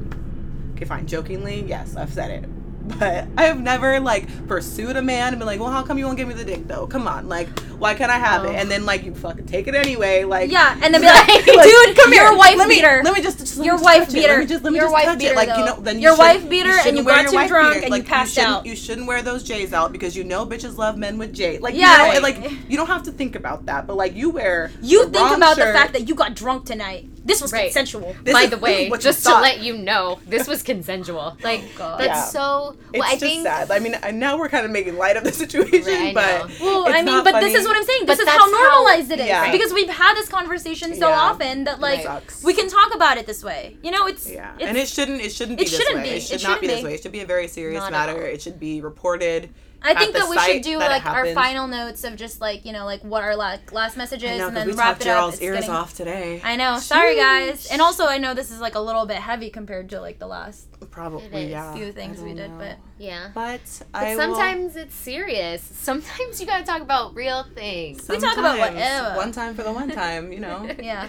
okay, 0.74 0.84
fine, 0.84 1.06
jokingly, 1.06 1.64
yes, 1.66 1.96
I've 1.96 2.12
said 2.12 2.30
it. 2.44 2.48
But 2.84 3.28
I 3.36 3.44
have 3.44 3.60
never 3.60 4.00
like 4.00 4.26
pursued 4.48 4.96
a 4.96 5.02
man 5.02 5.28
and 5.28 5.38
been 5.38 5.46
like, 5.46 5.60
well, 5.60 5.70
how 5.70 5.82
come 5.82 5.98
you 5.98 6.04
won't 6.04 6.16
give 6.18 6.26
me 6.28 6.34
the 6.34 6.44
dick 6.44 6.66
though? 6.66 6.86
Come 6.86 7.06
on, 7.06 7.28
like, 7.28 7.48
why 7.78 7.94
can't 7.94 8.10
I 8.10 8.18
have 8.18 8.42
Oh. 8.44 8.48
it? 8.48 8.56
And 8.56 8.66
oh. 8.66 8.70
then 8.70 8.84
like 8.84 9.04
you 9.04 9.14
fucking 9.14 9.46
take 9.46 9.68
it 9.68 9.74
anyway, 9.74 10.24
like 10.24 10.50
yeah 10.50 10.78
and 10.82 10.92
then 10.92 11.00
be 11.00 11.06
like 11.06 11.28
like, 11.28 11.44
dude 11.44 11.96
come 11.96 12.12
you're 12.12 12.28
here, 12.28 12.36
wife 12.36 12.56
let 12.56 12.68
me, 12.68 12.76
beater 12.76 13.00
Let 13.04 13.14
me 13.14 13.22
just, 13.22 13.38
just 13.38 13.56
let 13.56 13.60
me 13.62 13.66
Your 13.66 13.74
just 13.76 13.84
wife 13.84 14.08
it. 14.08 14.14
beater. 14.14 14.28
Let 14.28 14.38
me 14.40 14.46
just 14.46 14.64
let 14.64 14.72
me 14.72 14.78
Your 14.78 14.86
just 14.86 14.92
wife 14.94 15.04
touch 15.04 15.18
beater, 15.18 15.32
it. 15.32 15.36
Like 15.36 15.58
you 15.58 15.64
know, 15.64 15.80
then 15.80 15.96
you 15.96 16.02
Your 16.02 16.12
should- 16.12 16.18
wife 16.18 16.48
beater 16.48 16.68
you 16.70 16.80
and 16.86 16.96
you 16.98 17.04
got 17.04 17.32
your 17.32 17.42
too 17.42 17.48
drunk 17.48 17.74
beater. 17.74 17.86
and 17.86 17.96
you 17.96 18.02
passed 18.02 18.34
shouldn't- 18.34 18.52
out. 18.52 18.66
You 18.66 18.76
shouldn't 18.76 19.06
wear 19.06 19.22
those 19.22 19.42
J's 19.44 19.72
out 19.72 19.92
because 19.92 20.16
you 20.16 20.24
know 20.24 20.44
bitches 20.44 20.76
love 20.76 20.96
men 20.98 21.18
with 21.18 21.32
J. 21.32 21.58
Like 21.58 21.74
Yeah. 21.74 22.08
you 22.08 22.14
know, 22.14 22.20
like 22.20 22.50
you 22.68 22.76
don't 22.76 22.88
have 22.88 23.04
to 23.04 23.12
think 23.12 23.36
about 23.36 23.66
that, 23.66 23.86
but 23.86 23.96
like 23.96 24.14
you 24.16 24.30
wear 24.30 24.70
you 24.82 25.08
think 25.08 25.30
about 25.36 25.56
the 25.56 25.62
fact 25.66 25.92
that 25.92 26.08
you 26.08 26.14
got 26.14 26.34
drunk 26.34 26.66
tonight 26.66 27.08
this 27.24 27.40
was 27.40 27.52
Right. 27.52 27.64
consensual. 27.66 28.14
This 28.24 28.32
By 28.34 28.42
is- 28.42 28.50
the 28.50 28.58
way, 28.58 28.84
is 28.86 28.90
what 28.90 29.00
you 29.00 29.10
just 29.10 29.22
to 29.24 29.30
let 29.40 29.60
you 29.60 29.76
know, 29.78 30.18
this 30.26 30.46
was 30.48 30.62
consensual. 30.62 31.36
Like 31.42 31.60
oh 31.74 31.78
God. 31.78 32.00
that's 32.00 32.08
Yeah. 32.08 32.24
so. 32.40 32.76
It's 32.92 33.04
I 33.04 33.10
just 33.10 33.20
think 33.20 33.42
sad. 33.44 33.70
I 33.70 33.78
mean, 33.78 33.94
and 33.94 34.18
now 34.18 34.36
we're 34.38 34.48
kind 34.48 34.64
of 34.64 34.70
making 34.70 34.96
light 34.98 35.16
of 35.16 35.24
the 35.24 35.32
situation, 35.44 35.84
Right, 35.86 36.14
but. 36.14 36.50
Well, 36.60 36.86
I 36.88 36.92
mean, 36.96 37.04
not 37.06 37.24
but 37.24 37.40
this 37.40 37.54
is 37.54 37.66
what 37.66 37.76
I'm 37.76 37.84
saying. 37.84 38.06
This 38.06 38.18
But 38.18 38.22
is 38.22 38.28
how 38.28 38.38
that's 38.38 38.52
how- 38.52 38.70
normalized 38.82 39.10
it 39.10 39.20
is 39.20 39.26
Yeah. 39.26 39.50
because 39.52 39.72
we've 39.72 39.88
had 39.88 40.14
this 40.14 40.28
conversation 40.28 40.94
so 40.94 41.08
Yeah. 41.08 41.18
often 41.20 41.64
that 41.64 41.80
like 41.80 42.02
Sucks. 42.02 42.42
we 42.42 42.54
can 42.54 42.68
talk 42.68 42.94
about 42.94 43.18
it 43.18 43.26
this 43.26 43.42
way. 43.44 43.76
You 43.82 43.90
know, 43.90 44.06
it's 44.06 44.28
Yeah, 44.28 44.52
it's, 44.58 44.64
and 44.64 44.76
it 44.76 44.88
shouldn't. 44.88 45.20
It 45.20 45.32
shouldn't 45.32 45.58
be 45.58 45.64
it 45.64 45.70
this 45.70 45.78
shouldn't 45.78 45.96
way. 46.02 46.10
be. 46.10 46.16
It 46.16 46.22
should 46.22 46.40
It 46.40 46.46
not 46.48 46.60
be 46.60 46.66
this 46.66 46.82
way. 46.82 46.94
It 46.94 47.02
should 47.02 47.12
be 47.12 47.20
a 47.20 47.26
very 47.26 47.48
serious 47.48 47.80
Not 47.80 47.92
matter. 47.92 48.22
It 48.26 48.42
should 48.42 48.58
be 48.60 48.80
reported. 48.80 49.50
I 49.84 49.94
think 49.94 50.12
that 50.14 50.28
we 50.28 50.38
should 50.38 50.62
do 50.62 50.78
like 50.78 51.04
our 51.06 51.26
final 51.34 51.66
notes 51.66 52.04
of 52.04 52.16
just 52.16 52.40
like 52.40 52.64
you 52.64 52.72
know 52.72 52.84
like 52.84 53.02
what 53.02 53.22
our 53.22 53.36
la- 53.36 53.56
last 53.72 53.96
message 53.96 54.22
is 54.22 54.38
know, 54.38 54.48
and 54.48 54.56
'cause 54.56 54.64
then 54.64 54.66
we 54.68 54.72
wrap 54.74 54.86
talked 54.98 55.02
it 55.02 55.08
up. 55.08 55.16
Gerald's 55.16 55.34
It's 55.36 55.42
ears 55.42 55.54
getting- 55.60 55.70
off 55.70 55.94
today. 55.94 56.40
I 56.44 56.56
know. 56.56 56.78
Sorry 56.78 57.16
guys. 57.16 57.66
And 57.66 57.80
also 57.82 58.06
I 58.06 58.18
know 58.18 58.34
this 58.34 58.50
is 58.50 58.60
like 58.60 58.74
a 58.74 58.80
little 58.80 59.06
bit 59.06 59.16
heavy 59.18 59.50
compared 59.50 59.88
to 59.90 60.00
like 60.00 60.18
the 60.18 60.26
last 60.26 60.66
Probably, 60.90 61.50
yeah. 61.50 61.74
few 61.74 61.92
things 61.92 62.20
we 62.20 62.34
did, 62.34 62.50
know. 62.50 62.58
but 62.58 62.76
yeah. 62.98 63.28
But, 63.34 63.60
But 63.92 63.98
I 63.98 64.14
will- 64.16 64.22
sometimes 64.34 64.76
it's 64.76 64.94
serious. 64.94 65.62
Sometimes 65.62 66.40
you 66.40 66.46
gotta 66.46 66.64
talk 66.64 66.80
about 66.82 67.14
real 67.14 67.44
things. 67.54 68.06
We 68.08 68.18
talk 68.18 68.36
about 68.36 68.58
whatever. 68.58 69.08
Uh, 69.10 69.16
one 69.16 69.32
time 69.32 69.54
for 69.54 69.62
the 69.62 69.72
one 69.72 69.90
time, 69.90 70.32
you 70.32 70.40
know. 70.40 70.68
yeah. 70.82 71.02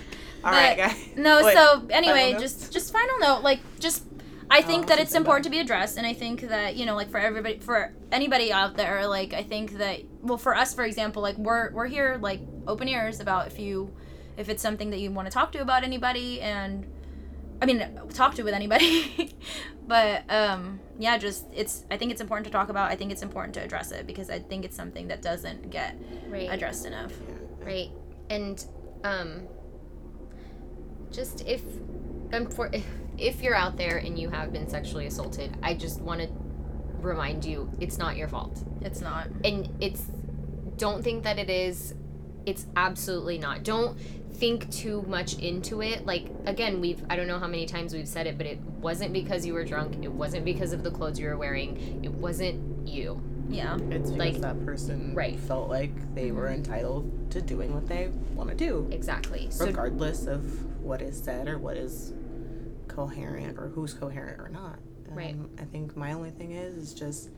All 0.44 0.52
But- 0.52 0.52
right, 0.52 0.78
guys. 0.78 0.96
No, 1.16 1.44
Wait, 1.44 1.54
so 1.56 1.88
anyway, 1.90 2.36
just 2.40 2.72
just 2.72 2.92
final 2.94 3.18
note, 3.20 3.44
like 3.44 3.60
just 3.80 4.04
I 4.50 4.62
think 4.62 4.86
Oh, 4.86 4.88
that 4.90 5.00
it's 5.00 5.16
important 5.16 5.44
bad. 5.46 5.50
to 5.52 5.56
be 5.58 5.60
addressed, 5.60 5.98
and 5.98 6.06
I 6.06 6.14
think 6.14 6.42
that 6.42 6.76
you 6.76 6.86
know, 6.86 6.96
like 6.96 7.10
for 7.10 7.18
everybody, 7.20 7.60
for 7.60 7.94
anybody 8.12 8.52
out 8.52 8.76
there, 8.78 9.08
like 9.08 9.34
I 9.34 9.44
think 9.44 9.78
that 9.78 10.02
well, 10.22 10.38
for 10.38 10.56
us, 10.56 10.74
for 10.74 10.84
example, 10.84 11.22
like 11.22 11.38
we're 11.38 11.72
we're 11.72 11.88
here 11.88 12.18
like 12.22 12.42
open 12.68 12.88
ears 12.88 13.20
about 13.20 13.48
if 13.48 13.60
you 13.60 13.94
if 14.38 14.50
it's 14.50 14.62
something 14.64 14.90
that 14.92 15.00
you 15.00 15.12
want 15.12 15.28
to 15.28 15.32
talk 15.34 15.52
to 15.54 15.62
about 15.62 15.84
anybody, 15.84 16.42
and 16.42 16.86
I 17.62 17.66
mean 17.66 17.84
talk 18.14 18.36
to 18.36 18.44
with 18.44 18.54
anybody, 18.54 19.36
but 19.88 20.24
um 20.30 20.80
yeah, 21.00 21.18
just 21.18 21.46
it's 21.54 21.86
I 21.90 21.98
think 21.98 22.12
it's 22.12 22.22
important 22.22 22.46
to 22.46 22.52
talk 22.52 22.70
about. 22.70 22.92
I 22.92 22.96
think 22.96 23.12
it's 23.12 23.22
important 23.24 23.54
to 23.56 23.62
address 23.64 23.92
it 23.92 24.06
because 24.08 24.30
I 24.30 24.40
think 24.40 24.66
it's 24.66 24.76
something 24.76 25.08
that 25.08 25.22
doesn't 25.22 25.70
get 25.72 25.96
Right. 26.28 26.50
addressed 26.52 26.86
enough. 26.86 27.14
right 27.66 27.90
and 28.30 28.66
um 29.04 29.44
just 31.12 31.42
if 31.48 31.62
um, 31.64 32.03
for 32.50 32.70
if, 32.74 32.86
if 33.18 33.42
you're 33.42 33.56
out 33.56 33.78
there 33.78 33.98
and 33.98 34.18
you 34.18 34.30
have 34.30 34.52
been 34.52 34.68
sexually 34.68 35.06
assaulted 35.06 35.56
i 35.64 35.74
just 35.74 36.02
want 36.02 36.20
to 36.22 36.28
remind 37.04 37.46
you 37.46 37.70
it's 37.80 37.98
not 37.98 38.18
your 38.18 38.28
fault. 38.28 38.64
It's 38.82 39.02
not. 39.02 39.28
and 39.44 39.70
it's 39.80 40.06
don't 40.78 41.04
think 41.04 41.24
that 41.24 41.38
it 41.38 41.50
is 41.50 41.94
it's 42.46 42.66
absolutely 42.76 43.38
not. 43.38 43.64
Don't 43.64 43.98
think 44.34 44.70
too 44.72 45.04
much 45.04 45.36
into 45.36 45.82
it. 45.82 46.06
Like 46.06 46.28
again 46.46 46.82
we've 46.82 47.04
i 47.10 47.16
don't 47.16 47.28
know 47.28 47.40
how 47.40 47.48
many 47.48 47.66
times 47.66 47.94
we've 47.94 48.08
said 48.08 48.28
it 48.28 48.38
but 48.38 48.48
it 48.48 48.60
wasn't 48.60 49.14
because 49.14 49.46
you 49.46 49.54
were 49.54 49.64
drunk 49.64 50.04
it 50.04 50.12
wasn't 50.12 50.44
because 50.44 50.74
of 50.74 50.84
the 50.84 50.92
clothes 50.92 51.20
you 51.20 51.28
were 51.28 51.38
wearing 51.38 52.04
it 52.04 52.12
wasn't 52.12 52.88
you. 52.88 53.22
Yeah. 53.50 53.76
It's 53.92 54.10
because 54.10 54.12
Like- 54.12 54.42
that 54.42 54.66
person 54.66 55.14
Right. 55.14 55.40
felt 55.40 55.70
like 55.70 56.16
they 56.16 56.32
were 56.32 56.46
mm-hmm. 56.46 56.56
entitled 56.56 57.32
to 57.32 57.42
doing 57.42 57.74
what 57.74 57.88
they 57.88 58.10
want 58.36 58.50
to 58.50 58.56
do, 58.56 58.88
exactly. 58.92 59.48
So 59.50 59.66
regardless 59.66 60.28
of 60.28 60.82
what 60.82 61.02
is 61.02 61.18
said 61.22 61.48
or 61.48 61.58
what 61.58 61.78
is 61.78 62.14
coherent 62.94 63.58
or 63.58 63.68
who's 63.70 63.94
coherent 63.94 64.40
or 64.40 64.50
not. 64.50 64.80
Right. 65.08 65.34
Um, 65.34 65.50
I 65.60 65.64
think 65.64 65.96
my 65.96 66.14
only 66.14 66.32
thing 66.32 66.52
is 66.52 66.76
is 66.76 66.94
just 66.94 67.30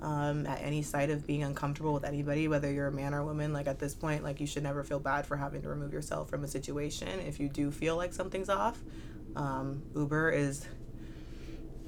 um, 0.00 0.46
at 0.46 0.60
any 0.62 0.82
site 0.82 1.10
of 1.10 1.26
being 1.26 1.42
uncomfortable 1.42 1.92
with 1.92 2.04
anybody, 2.04 2.48
whether 2.48 2.70
you're 2.70 2.88
a 2.88 2.92
man 2.92 3.14
or 3.14 3.20
a 3.20 3.24
woman, 3.24 3.52
like 3.52 3.66
at 3.66 3.78
this 3.78 3.94
point, 3.94 4.22
like 4.22 4.40
you 4.40 4.46
should 4.46 4.62
never 4.62 4.84
feel 4.84 5.00
bad 5.00 5.26
for 5.26 5.36
having 5.36 5.62
to 5.62 5.68
remove 5.68 5.92
yourself 5.92 6.30
from 6.30 6.44
a 6.44 6.48
situation 6.48 7.08
if 7.20 7.40
you 7.40 7.48
do 7.48 7.70
feel 7.70 7.96
like 7.96 8.12
something's 8.12 8.48
off. 8.48 8.78
Um, 9.34 9.82
Uber 9.94 10.30
is 10.30 10.66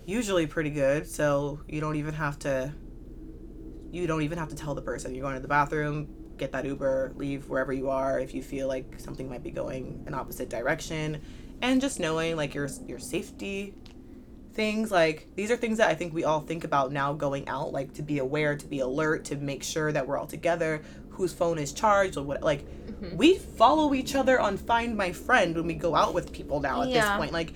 usually 0.07 0.47
pretty 0.47 0.71
good, 0.71 1.07
so 1.09 1.61
you 1.69 1.81
don't 1.81 1.97
even 1.97 2.15
have 2.15 2.39
to. 2.41 2.73
You 3.93 4.07
don't 4.07 4.23
even 4.23 4.39
have 4.39 4.49
to 4.51 4.55
tell 4.55 4.75
the 4.75 4.83
person 4.83 5.15
you're 5.15 5.23
going 5.23 5.35
to 5.35 5.41
the 5.41 5.49
bathroom. 5.49 6.09
Get 6.37 6.53
that 6.53 6.65
Uber, 6.65 7.13
leave 7.17 7.49
wherever 7.49 7.73
you 7.73 7.91
are 7.91 8.19
if 8.19 8.35
you 8.35 8.43
feel 8.43 8.69
like 8.69 8.95
something 8.99 9.29
might 9.29 9.43
be 9.43 9.51
going 9.51 10.05
an 10.07 10.15
opposite 10.15 10.49
direction, 10.49 11.21
and 11.63 11.81
just 11.81 12.01
knowing 12.01 12.37
like 12.37 12.55
your 12.55 12.69
your 12.87 12.99
safety 12.99 13.75
things 14.53 14.91
like 14.91 15.29
these 15.37 15.51
are 15.51 15.57
things 15.57 15.79
that 15.79 15.89
I 15.89 15.95
think 15.95 16.13
we 16.13 16.25
all 16.25 16.41
think 16.41 16.65
about 16.65 16.93
now 16.93 17.13
going 17.13 17.49
out, 17.49 17.73
like 17.73 17.95
to 17.95 18.03
be 18.03 18.19
aware, 18.19 18.57
to 18.57 18.67
be 18.67 18.81
alert, 18.81 19.25
to 19.27 19.37
make 19.37 19.63
sure 19.63 19.93
that 19.93 20.07
we're 20.07 20.19
all 20.19 20.27
together, 20.27 20.83
whose 21.11 21.33
phone 21.33 21.59
is 21.59 21.73
charged 21.73 22.17
or 22.17 22.25
what 22.25 22.43
like 22.43 22.65
mm-hmm. 22.65 23.17
we 23.17 23.39
follow 23.39 23.95
each 23.95 24.15
other 24.15 24.41
on 24.41 24.57
Find 24.57 24.97
My 24.97 25.13
Friend 25.13 25.55
when 25.55 25.67
we 25.67 25.75
go 25.75 25.95
out 25.95 26.15
with 26.15 26.33
people 26.33 26.61
now 26.61 26.83
at 26.83 26.93
this 26.93 27.09
point. 27.11 27.33
Like 27.33 27.55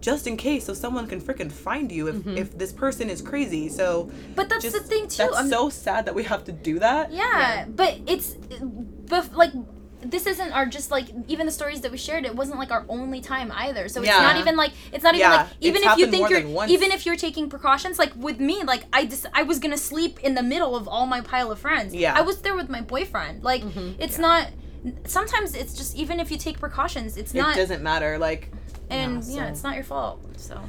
just 0.00 0.26
in 0.26 0.36
case 0.36 0.66
so 0.66 0.74
someone 0.74 1.06
can 1.06 1.20
freaking 1.20 1.50
find 1.50 1.90
you 1.90 2.06
if, 2.06 2.14
mm-hmm. 2.16 2.36
if 2.36 2.56
this 2.56 2.72
person 2.72 3.10
is 3.10 3.20
crazy. 3.20 3.68
So 3.68 4.10
But 4.36 4.48
that's 4.48 4.62
just 4.62 4.76
the 4.76 4.82
thing 4.82 5.08
too. 5.08 5.16
that's 5.24 5.36
I'm- 5.36 5.48
so 5.48 5.70
sad 5.70 6.06
that 6.06 6.14
we 6.14 6.24
have 6.24 6.44
to 6.44 6.52
do 6.52 6.78
that. 6.78 7.12
Yeah, 7.12 7.66
but 7.68 7.98
it's, 8.06 8.34
but 9.08 9.34
like, 9.34 9.52
this 10.00 10.26
isn't 10.26 10.52
our 10.52 10.66
just 10.66 10.90
like 10.90 11.06
even 11.26 11.46
the 11.46 11.52
stories 11.52 11.80
that 11.80 11.90
we 11.90 11.98
shared. 11.98 12.24
It 12.24 12.34
wasn't 12.34 12.58
like 12.58 12.70
our 12.70 12.84
only 12.88 13.20
time 13.20 13.50
either. 13.52 13.88
So 13.88 14.00
it's 14.00 14.08
Yeah. 14.08 14.20
not 14.20 14.36
even 14.36 14.56
like 14.56 14.72
it's 14.92 15.02
not 15.02 15.14
even 15.14 15.30
Yeah, 15.30 15.36
like 15.36 15.48
even 15.60 15.82
it's 15.82 15.92
if 15.92 15.98
you 15.98 16.06
think 16.06 16.30
you're 16.30 16.66
even 16.68 16.92
if 16.92 17.04
you're 17.04 17.16
taking 17.16 17.48
precautions. 17.50 17.98
Like 17.98 18.12
with 18.16 18.38
me, 18.38 18.62
like 18.62 18.84
I 18.92 19.06
just 19.06 19.26
I 19.34 19.42
was 19.42 19.58
gonna 19.58 19.78
sleep 19.78 20.20
in 20.20 20.34
the 20.34 20.42
middle 20.42 20.76
of 20.76 20.86
all 20.88 21.06
my 21.06 21.20
pile 21.20 21.50
of 21.50 21.58
friends. 21.58 21.94
Yeah. 21.94 22.16
I 22.16 22.20
was 22.22 22.42
there 22.42 22.54
with 22.54 22.68
my 22.68 22.80
boyfriend. 22.80 23.42
Like 23.42 23.62
mm-hmm. 23.62 24.00
it's 24.00 24.18
not. 24.18 24.50
Sometimes 25.04 25.54
it's 25.56 25.74
just 25.74 25.96
even 25.96 26.20
if 26.20 26.30
you 26.30 26.38
take 26.38 26.60
precautions, 26.60 27.16
it's 27.16 27.34
not 27.34 27.56
It 27.56 27.60
doesn't 27.60 27.82
matter. 27.82 28.18
Like 28.18 28.52
and 28.90 29.24
yeah, 29.24 29.36
yeah, 29.36 29.48
it's 29.48 29.62
not 29.64 29.74
your 29.74 29.84
fault. 29.84 30.20
So 30.36 30.60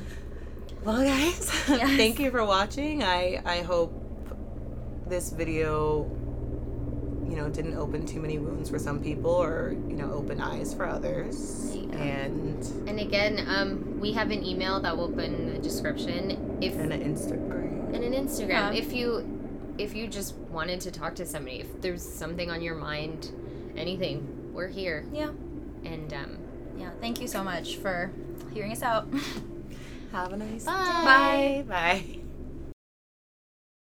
Well, 0.84 1.04
guys, 1.04 1.52
Yes. 1.70 1.98
thank 1.98 2.20
you 2.20 2.32
for 2.32 2.44
watching. 2.44 3.04
I 3.04 3.42
I 3.46 3.62
hope 3.62 3.94
this 5.08 5.32
video, 5.32 6.10
you 7.28 7.36
know, 7.36 7.50
didn't 7.50 7.76
open 7.78 8.06
too 8.06 8.20
many 8.20 8.38
wounds 8.40 8.70
for 8.70 8.80
some 8.80 9.02
people, 9.02 9.32
or 9.32 9.72
you 9.88 9.96
know, 9.96 10.12
open 10.12 10.40
eyes 10.42 10.74
for 10.74 10.86
others. 10.88 11.76
Yeah. 11.76 11.98
And 11.98 12.66
And 12.90 13.00
again, 13.00 13.46
um, 13.48 14.00
we 14.00 14.14
have 14.14 14.32
an 14.32 14.44
email 14.46 14.80
that 14.82 14.96
will 14.96 15.10
put 15.10 15.26
in 15.26 15.54
the 15.54 15.60
description. 15.60 16.58
If 16.62 16.76
and 16.78 16.92
an 16.94 17.02
Instagram. 17.04 17.94
and 17.94 18.04
an 18.04 18.14
Instagram. 18.14 18.50
Yeah. 18.50 18.72
If 18.74 18.94
you 18.94 19.36
if 19.78 19.96
you 19.96 20.08
just 20.08 20.36
wanted 20.52 20.82
to 20.82 20.92
talk 20.92 21.16
to 21.16 21.26
somebody, 21.26 21.60
if 21.62 21.82
there's 21.82 22.02
something 22.04 22.52
on 22.52 22.62
your 22.62 22.76
mind, 22.76 23.32
anything, 23.78 24.52
we're 24.54 24.68
here. 24.68 25.06
yeah, 25.14 25.30
And 25.86 26.12
um, 26.14 26.38
yeah. 26.78 26.90
Thank 27.00 27.22
you 27.22 27.28
so 27.28 27.44
much 27.44 27.78
for 27.78 28.12
hearing 28.54 28.72
us 28.74 28.82
out. 28.84 29.08
Have 30.12 30.34
a 30.34 30.38
nice 30.38 30.66
Bye. 30.66 31.64
day. 31.64 31.66
Bye. 31.68 32.19